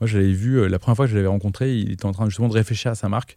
Moi, 0.00 0.06
je 0.08 0.18
l'avais 0.18 0.32
vu, 0.32 0.58
euh, 0.60 0.68
la 0.68 0.78
première 0.78 0.96
fois 0.96 1.06
que 1.06 1.10
je 1.12 1.16
l'avais 1.16 1.28
rencontré, 1.28 1.76
il 1.78 1.92
était 1.92 2.06
en 2.06 2.12
train 2.12 2.26
justement 2.26 2.48
de 2.48 2.54
réfléchir 2.54 2.90
à 2.90 2.94
sa 2.94 3.08
marque. 3.08 3.36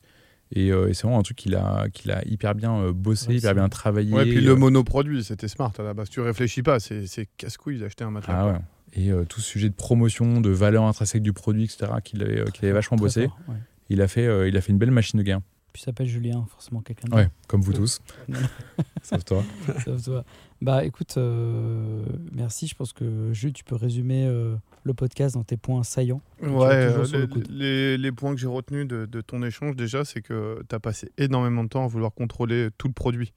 Et, 0.54 0.72
euh, 0.72 0.88
et 0.88 0.94
c'est 0.94 1.04
vraiment 1.04 1.20
un 1.20 1.24
truc 1.24 1.38
qu'il 1.38 1.56
a, 1.56 1.88
qu'il 1.92 2.10
a 2.12 2.26
hyper 2.26 2.56
bien 2.56 2.78
euh, 2.78 2.94
bossé, 2.94 3.28
Ouais, 3.30 3.36
hyper 3.38 3.54
bien 3.54 3.68
travaillé. 3.70 4.14
Ouais, 4.14 4.24
puis 4.26 4.38
euh, 4.38 4.42
le 4.42 4.56
monoproduit, 4.56 5.24
c'était 5.24 5.48
smart 5.50 5.74
à 5.78 5.84
la 5.84 5.94
base. 5.94 6.10
Tu 6.10 6.22
réfléchis 6.22 6.64
pas, 6.64 6.80
c'est 6.80 7.28
casse-couille 7.38 7.80
d'acheter 7.80 8.04
un 8.06 8.12
matelas. 8.12 8.34
Ah 8.40 8.48
ouais. 8.48 8.60
Et 8.94 9.12
euh, 9.12 9.26
tout 9.26 9.42
ce 9.42 9.48
sujet 9.48 9.70
de 9.70 9.76
promotion, 9.76 10.40
de 10.40 10.50
valeur 10.50 10.84
intrinsèque 10.86 11.22
du 11.22 11.34
produit, 11.34 11.66
etc., 11.66 11.92
qu'il 12.04 12.24
avait, 12.24 12.46
qu'il 12.52 12.64
avait 12.66 12.74
vachement 12.74 12.96
bossé. 12.98 13.26
fort, 13.28 13.38
ouais. 13.50 13.56
Il 13.90 14.02
a, 14.02 14.08
fait, 14.08 14.26
euh, 14.26 14.48
il 14.48 14.56
a 14.58 14.62
fait 14.62 14.72
une 14.72 14.78
belle 14.78 14.92
machine 14.92 15.20
de 15.20 15.24
guerre. 15.24 15.42
Puis 15.74 15.82
il 15.82 15.86
s'appelle 15.86 16.08
Julien, 16.08 16.46
forcément 16.50 16.82
quelqu'un 16.82 17.14
Ouais, 17.16 17.28
comme 17.48 17.62
vous 17.62 17.74
tous. 17.74 18.00
Sauf 19.04 19.24
toi. 19.26 19.44
Sauf 19.86 20.02
toi. 20.04 20.26
Bah 20.62 20.84
écoute, 20.86 21.16
euh, 21.18 22.02
merci. 22.34 22.68
Je 22.68 22.74
pense 22.76 22.92
que 22.92 23.32
Jules, 23.32 23.54
tu 23.54 23.64
peux 23.64 23.76
résumer 23.76 24.26
euh, 24.26 24.56
le 24.84 24.94
podcast 24.96 25.36
dans 25.36 25.44
tes 25.44 25.58
points 25.58 25.84
saillants. 25.84 26.22
Ouais, 26.42 26.66
euh, 26.72 27.06
le 27.12 27.30
les, 27.50 27.98
les- 27.98 28.12
points 28.12 28.34
que 28.34 28.42
j'ai 28.42 28.48
retenus 28.48 28.88
de, 28.88 29.06
de 29.06 29.22
ton 29.22 29.44
échange, 29.44 29.76
déjà, 29.76 30.04
c'est 30.04 30.22
que 30.22 30.64
tu 30.68 30.76
as 30.76 30.80
passé 30.80 31.12
énormément 31.20 31.64
de 31.64 31.70
temps 31.70 31.84
à 31.84 31.88
vouloir 31.88 32.12
contrôler 32.12 32.70
tout 32.80 32.88
le 32.88 32.94
produit. 32.94 33.34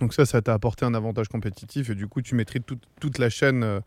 Donc 0.00 0.12
ça, 0.12 0.26
ça 0.26 0.42
t'a 0.42 0.54
apporté 0.54 0.84
un 0.84 0.94
avantage 0.94 1.28
compétitif 1.28 1.88
et 1.90 1.94
du 1.94 2.08
coup, 2.08 2.20
tu 2.20 2.34
maîtrises 2.34 2.62
toute, 2.66 2.82
toute 3.00 3.18
la 3.18 3.30
chaîne 3.30 3.80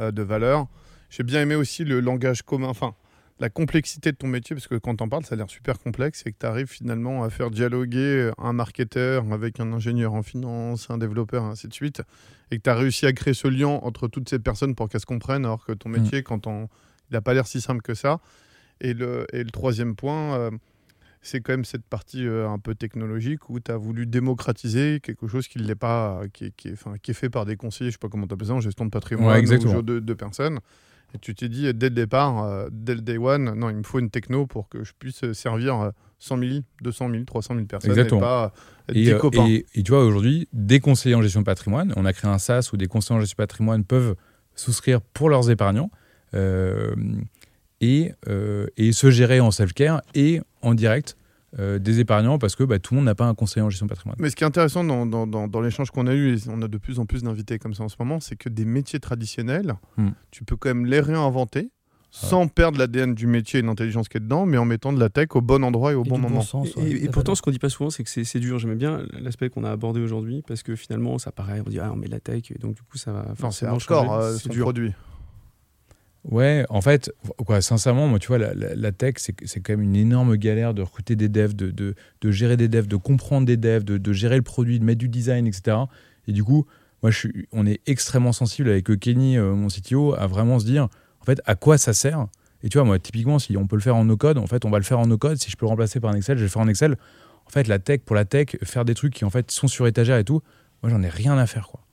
de 0.00 0.22
valeur. 0.22 0.66
J'ai 1.10 1.22
bien 1.22 1.42
aimé 1.42 1.54
aussi 1.54 1.84
le 1.84 2.00
langage 2.00 2.42
commun, 2.42 2.68
enfin, 2.68 2.94
la 3.40 3.48
complexité 3.50 4.12
de 4.12 4.16
ton 4.16 4.28
métier, 4.28 4.54
parce 4.54 4.68
que 4.68 4.76
quand 4.76 4.94
t'en 4.96 5.08
parles, 5.08 5.24
ça 5.24 5.34
a 5.34 5.36
l'air 5.36 5.50
super 5.50 5.78
complexe 5.80 6.22
et 6.24 6.32
que 6.32 6.36
tu 6.38 6.46
arrives 6.46 6.68
finalement 6.68 7.24
à 7.24 7.30
faire 7.30 7.50
dialoguer 7.50 8.30
un 8.38 8.52
marketeur 8.52 9.24
avec 9.32 9.58
un 9.58 9.72
ingénieur 9.72 10.14
en 10.14 10.22
finance, 10.22 10.88
un 10.88 10.98
développeur, 10.98 11.42
ainsi 11.44 11.66
de 11.66 11.74
suite, 11.74 12.02
et 12.52 12.58
que 12.58 12.62
tu 12.62 12.70
as 12.70 12.76
réussi 12.76 13.06
à 13.06 13.12
créer 13.12 13.34
ce 13.34 13.48
lien 13.48 13.66
entre 13.68 14.06
toutes 14.06 14.28
ces 14.28 14.38
personnes 14.38 14.76
pour 14.76 14.88
qu'elles 14.88 15.00
se 15.00 15.06
comprennent, 15.06 15.44
alors 15.44 15.64
que 15.64 15.72
ton 15.72 15.88
Mm. 15.88 15.92
métier, 16.00 16.22
quand 16.22 16.46
on, 16.46 16.68
il 17.10 17.14
n'a 17.14 17.20
pas 17.20 17.34
l'air 17.34 17.46
si 17.48 17.60
simple 17.60 17.82
que 17.82 17.94
ça. 17.94 18.20
Et 18.80 18.94
le, 18.94 19.26
et 19.32 19.42
le 19.42 19.50
troisième 19.50 19.96
point, 19.96 20.36
euh, 20.38 20.50
c'est 21.20 21.40
quand 21.40 21.52
même 21.54 21.64
cette 21.64 21.84
partie 21.84 22.26
euh, 22.26 22.48
un 22.48 22.58
peu 22.60 22.74
technologique 22.76 23.48
où 23.50 23.58
tu 23.58 23.70
as 23.72 23.76
voulu 23.76 24.06
démocratiser 24.06 25.00
quelque 25.02 25.26
chose 25.26 25.48
qui 25.48 25.58
n'est 25.60 25.74
pas, 25.74 26.22
qui 26.32 26.46
est, 26.46 26.50
qui, 26.56 26.68
est, 26.68 26.72
enfin, 26.74 26.94
qui 27.02 27.10
est 27.10 27.14
fait 27.14 27.30
par 27.30 27.46
des 27.46 27.56
conseillers, 27.56 27.90
je 27.90 27.94
sais 27.94 27.98
pas 27.98 28.08
comment 28.08 28.26
tu 28.28 28.34
appelles 28.34 28.46
ça, 28.48 28.54
en 28.54 28.60
gestion 28.60 28.84
de 28.84 28.90
patrimoine 28.90 29.44
Ouais, 29.44 29.66
ou 29.76 29.82
de, 29.82 29.98
de 29.98 30.14
personnes. 30.14 30.60
Et 31.14 31.18
tu 31.18 31.34
t'es 31.34 31.48
dit 31.48 31.72
dès 31.74 31.88
le 31.88 31.94
départ, 31.94 32.42
euh, 32.44 32.68
dès 32.72 32.94
le 32.94 33.00
day 33.00 33.18
one, 33.18 33.54
non, 33.54 33.70
il 33.70 33.76
me 33.76 33.82
faut 33.84 33.98
une 34.00 34.10
techno 34.10 34.46
pour 34.46 34.68
que 34.68 34.82
je 34.84 34.92
puisse 34.98 35.30
servir 35.32 35.80
euh, 35.80 35.90
100 36.18 36.38
000, 36.38 36.50
200 36.82 37.10
000, 37.10 37.24
300 37.24 37.54
000 37.54 37.66
personnes 37.66 37.90
Exactement. 37.92 38.20
et 38.20 38.22
pas 38.22 38.44
euh, 38.90 38.92
Et, 38.94 39.02
10 39.04 39.10
euh, 39.12 39.18
copains. 39.18 39.46
et- 39.46 39.66
et 39.74 39.82
tu 39.82 39.92
vois, 39.92 40.04
aujourd'hui, 40.04 40.48
des 40.52 40.80
conseillers 40.80 41.14
en 41.14 41.22
gestion 41.22 41.40
de 41.40 41.46
patrimoine, 41.46 41.92
on 41.96 42.04
a 42.04 42.12
créé 42.12 42.30
un 42.30 42.38
SaaS 42.38 42.70
où 42.72 42.76
des 42.76 42.86
conseillers 42.86 43.18
en 43.18 43.20
gestion 43.20 43.34
de 43.34 43.46
patrimoine 43.46 43.84
peuvent 43.84 44.16
souscrire 44.56 45.00
pour 45.00 45.28
leurs 45.30 45.50
épargnants 45.50 45.90
euh, 46.34 46.94
et, 47.80 48.12
euh, 48.28 48.66
et 48.76 48.92
se 48.92 49.10
gérer 49.10 49.40
en 49.40 49.50
self-care 49.50 50.00
et 50.14 50.40
en 50.62 50.74
direct 50.74 51.16
euh, 51.58 51.78
des 51.78 52.00
épargnants 52.00 52.38
parce 52.38 52.56
que 52.56 52.64
bah, 52.64 52.78
tout 52.78 52.94
le 52.94 52.96
monde 52.98 53.04
n'a 53.06 53.14
pas 53.14 53.26
un 53.26 53.34
conseiller 53.34 53.62
en 53.64 53.70
gestion 53.70 53.86
de 53.86 53.90
patrimoine. 53.90 54.16
Mais 54.18 54.30
ce 54.30 54.36
qui 54.36 54.44
est 54.44 54.46
intéressant 54.46 54.82
dans, 54.84 55.06
dans, 55.06 55.26
dans, 55.26 55.46
dans 55.48 55.60
l'échange 55.60 55.90
qu'on 55.90 56.06
a 56.06 56.14
eu, 56.14 56.34
et 56.34 56.38
on 56.48 56.60
a 56.62 56.68
de 56.68 56.78
plus 56.78 56.98
en 56.98 57.06
plus 57.06 57.22
d'invités 57.22 57.58
comme 57.58 57.74
ça 57.74 57.84
en 57.84 57.88
ce 57.88 57.96
moment, 57.98 58.18
c'est 58.20 58.36
que 58.36 58.48
des 58.48 58.64
métiers 58.64 59.00
traditionnels, 59.00 59.74
Hmm. 59.96 60.10
tu 60.30 60.44
peux 60.44 60.56
quand 60.56 60.68
même 60.70 60.86
les 60.86 61.00
réinventer 61.00 61.70
sans 62.10 62.46
perdre 62.46 62.78
l'ADN 62.78 63.12
du 63.14 63.26
métier 63.26 63.58
et 63.58 63.62
l'intelligence 63.62 64.08
qui 64.08 64.18
est 64.18 64.20
dedans, 64.20 64.46
mais 64.46 64.56
en 64.56 64.64
mettant 64.64 64.92
de 64.92 65.00
la 65.00 65.08
tech 65.08 65.28
au 65.34 65.40
bon 65.40 65.64
endroit 65.64 65.90
et 65.90 65.94
au 65.96 66.04
Et 66.04 66.08
bon 66.08 66.16
moment. 66.18 66.42
sens, 66.42 66.68
Et, 66.76 66.80
ouais, 66.80 66.86
et- 66.90 66.98
tout 67.00 67.04
et 67.06 67.08
à 67.08 67.10
pourtant, 67.10 67.34
ce 67.34 67.42
qu'on 67.42 67.50
dit 67.50 67.58
pas 67.58 67.68
souvent, 67.68 67.90
c'est 67.90 68.04
que 68.04 68.10
c'est 68.10 68.38
dur. 68.38 68.60
J'aimais 68.60 68.76
bien 68.76 69.02
l'aspect 69.20 69.48
qu'on 69.50 69.64
a 69.64 69.70
abordé 69.72 70.00
aujourd'hui 70.00 70.42
parce 70.46 70.62
que 70.62 70.76
finalement, 70.76 71.18
ça 71.18 71.32
paraît, 71.32 71.60
on 71.66 71.68
dit, 71.70 71.80
ah, 71.80 71.90
on 71.92 71.96
met 71.96 72.06
de 72.06 72.12
la 72.12 72.20
tech, 72.20 72.52
et 72.52 72.58
donc 72.58 72.74
du 72.76 72.82
coup, 72.82 72.98
ça 72.98 73.12
va 73.12 73.26
Enfin, 73.32 73.50
c'est 73.50 73.66
changer. 73.66 73.86
euh, 73.90 74.36
C'est 74.36 74.48
dur. 74.48 74.62
produit. 74.66 74.92
Ouais, 76.24 76.64
en 76.70 76.80
fait, 76.80 77.12
sincèrement, 77.60 78.08
moi, 78.08 78.18
tu 78.18 78.28
vois, 78.28 78.38
la, 78.38 78.92
tech, 78.92 79.16
c'est 79.18 79.60
quand 79.60 79.74
même 79.74 79.82
une 79.82 79.96
énorme 79.96 80.36
galère 80.36 80.72
de 80.72 80.80
recruter 80.80 81.16
des 81.16 81.28
devs, 81.28 81.54
de, 81.54 81.94
gérer 82.30 82.56
des 82.56 82.68
devs, 82.68 82.86
de 82.86 82.96
comprendre 82.96 83.46
des 83.46 83.58
devs, 83.58 83.84
de, 83.84 84.12
gérer 84.12 84.36
le 84.36 84.42
produit, 84.42 84.78
de 84.78 84.84
mettre 84.84 84.98
du 84.98 85.08
design, 85.08 85.46
etc. 85.46 85.76
Et 86.26 86.32
du 86.32 86.42
coup, 86.42 86.66
moi, 87.02 87.10
on 87.52 87.66
est 87.66 87.80
extrêmement 87.86 88.32
sensible 88.32 88.70
avec 88.70 88.90
euh, 88.90 88.96
Kenny, 88.96 89.36
euh, 89.36 89.54
mon 89.54 89.68
CTO, 89.68 90.14
à 90.14 90.26
vraiment 90.26 90.58
se 90.58 90.64
dire, 90.64 90.88
en 91.20 91.24
fait, 91.24 91.42
à 91.44 91.54
quoi 91.54 91.76
ça 91.76 91.92
sert? 91.92 92.26
Et 92.62 92.70
tu 92.70 92.78
vois, 92.78 92.86
moi, 92.86 92.98
typiquement, 92.98 93.38
si 93.38 93.58
on 93.58 93.66
peut 93.66 93.76
le 93.76 93.82
faire 93.82 93.96
en 93.96 94.06
no-code, 94.06 94.38
en 94.38 94.46
fait, 94.46 94.64
on 94.64 94.70
va 94.70 94.78
le 94.78 94.84
faire 94.84 94.98
en 94.98 95.06
no-code. 95.06 95.36
Si 95.36 95.50
je 95.50 95.56
peux 95.58 95.66
le 95.66 95.70
remplacer 95.70 96.00
par 96.00 96.12
un 96.12 96.16
Excel, 96.16 96.38
je 96.38 96.42
vais 96.42 96.46
le 96.46 96.50
faire 96.50 96.62
en 96.62 96.68
Excel. 96.68 96.96
En 97.46 97.50
fait, 97.50 97.68
la 97.68 97.78
tech, 97.78 98.00
pour 98.00 98.16
la 98.16 98.24
tech, 98.24 98.56
faire 98.62 98.86
des 98.86 98.94
trucs 98.94 99.12
qui, 99.12 99.26
en 99.26 99.30
fait, 99.30 99.50
sont 99.50 99.68
sur 99.68 99.86
étagère 99.86 100.16
et 100.16 100.24
tout, 100.24 100.40
moi, 100.82 100.88
j'en 100.90 101.02
ai 101.02 101.10
rien 101.10 101.36
à 101.36 101.46
faire, 101.46 101.68
quoi. 101.68 101.83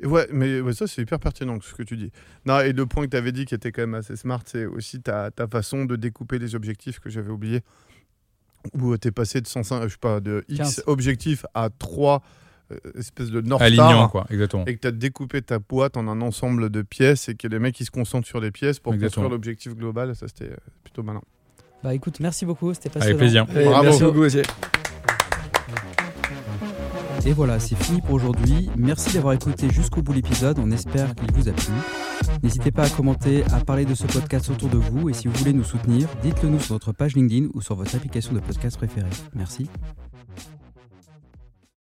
Et 0.00 0.06
ouais, 0.06 0.28
mais 0.32 0.60
ouais, 0.60 0.72
ça, 0.72 0.86
c'est 0.86 1.02
hyper 1.02 1.18
pertinent 1.18 1.58
ce 1.60 1.74
que 1.74 1.82
tu 1.82 1.96
dis. 1.96 2.10
Non, 2.46 2.60
et 2.60 2.72
le 2.72 2.86
point 2.86 3.04
que 3.06 3.10
tu 3.10 3.16
avais 3.16 3.32
dit 3.32 3.44
qui 3.44 3.54
était 3.54 3.72
quand 3.72 3.82
même 3.82 3.94
assez 3.94 4.16
smart, 4.16 4.42
c'est 4.46 4.66
aussi 4.66 5.00
ta, 5.00 5.30
ta 5.30 5.46
façon 5.48 5.84
de 5.84 5.96
découper 5.96 6.38
les 6.38 6.54
objectifs 6.54 7.00
que 7.00 7.10
j'avais 7.10 7.30
oublié. 7.30 7.60
Où 8.74 8.96
tu 8.96 9.08
es 9.08 9.10
passé 9.10 9.40
de, 9.40 9.46
105, 9.46 9.84
je 9.84 9.88
sais 9.88 9.96
pas, 10.00 10.20
de 10.20 10.44
X 10.48 10.58
15. 10.58 10.82
objectifs 10.86 11.46
à 11.54 11.68
3 11.70 12.22
espèces 12.96 13.30
de 13.30 13.40
North 13.40 13.62
Alignant, 13.62 13.88
Star. 13.88 14.10
quoi, 14.10 14.26
exactement. 14.30 14.64
Et 14.66 14.74
que 14.76 14.80
tu 14.80 14.88
as 14.88 14.92
découpé 14.92 15.40
ta 15.42 15.58
boîte 15.58 15.96
en 15.96 16.06
un 16.06 16.20
ensemble 16.20 16.68
de 16.68 16.82
pièces 16.82 17.28
et 17.28 17.34
que 17.34 17.48
les 17.48 17.58
mecs 17.58 17.78
ils 17.80 17.86
se 17.86 17.90
concentrent 17.90 18.26
sur 18.28 18.40
les 18.40 18.50
pièces 18.50 18.78
pour 18.78 18.92
Exactement. 18.92 19.22
construire 19.24 19.30
l'objectif 19.30 19.74
global. 19.74 20.14
Ça, 20.14 20.28
c'était 20.28 20.52
euh, 20.52 20.56
plutôt 20.84 21.02
malin. 21.02 21.22
Bah 21.82 21.94
écoute, 21.94 22.20
merci 22.20 22.44
beaucoup, 22.44 22.74
c'était 22.74 22.90
passionnant. 22.90 23.16
Avec 23.16 23.18
plaisir. 23.18 23.46
Eh, 23.56 23.64
Bravo. 23.64 23.84
Merci 23.84 24.02
beaucoup, 24.02 24.18
Gauthier. 24.18 24.42
Et 27.26 27.32
voilà, 27.32 27.58
c'est 27.58 27.76
fini 27.76 28.00
pour 28.00 28.14
aujourd'hui. 28.14 28.70
Merci 28.76 29.14
d'avoir 29.14 29.34
écouté 29.34 29.68
jusqu'au 29.70 30.02
bout 30.02 30.12
l'épisode. 30.12 30.58
On 30.58 30.70
espère 30.70 31.14
qu'il 31.14 31.32
vous 31.32 31.48
a 31.48 31.52
plu. 31.52 31.74
N'hésitez 32.42 32.70
pas 32.70 32.84
à 32.84 32.88
commenter, 32.88 33.44
à 33.52 33.60
parler 33.60 33.84
de 33.84 33.94
ce 33.94 34.06
podcast 34.06 34.50
autour 34.50 34.68
de 34.68 34.78
vous. 34.78 35.08
Et 35.08 35.12
si 35.12 35.28
vous 35.28 35.34
voulez 35.34 35.52
nous 35.52 35.64
soutenir, 35.64 36.08
dites-le 36.22 36.48
nous 36.48 36.60
sur 36.60 36.74
notre 36.74 36.92
page 36.92 37.16
LinkedIn 37.16 37.48
ou 37.54 37.60
sur 37.60 37.74
votre 37.74 37.94
application 37.94 38.32
de 38.32 38.40
podcast 38.40 38.76
préférée. 38.76 39.10
Merci. 39.34 39.68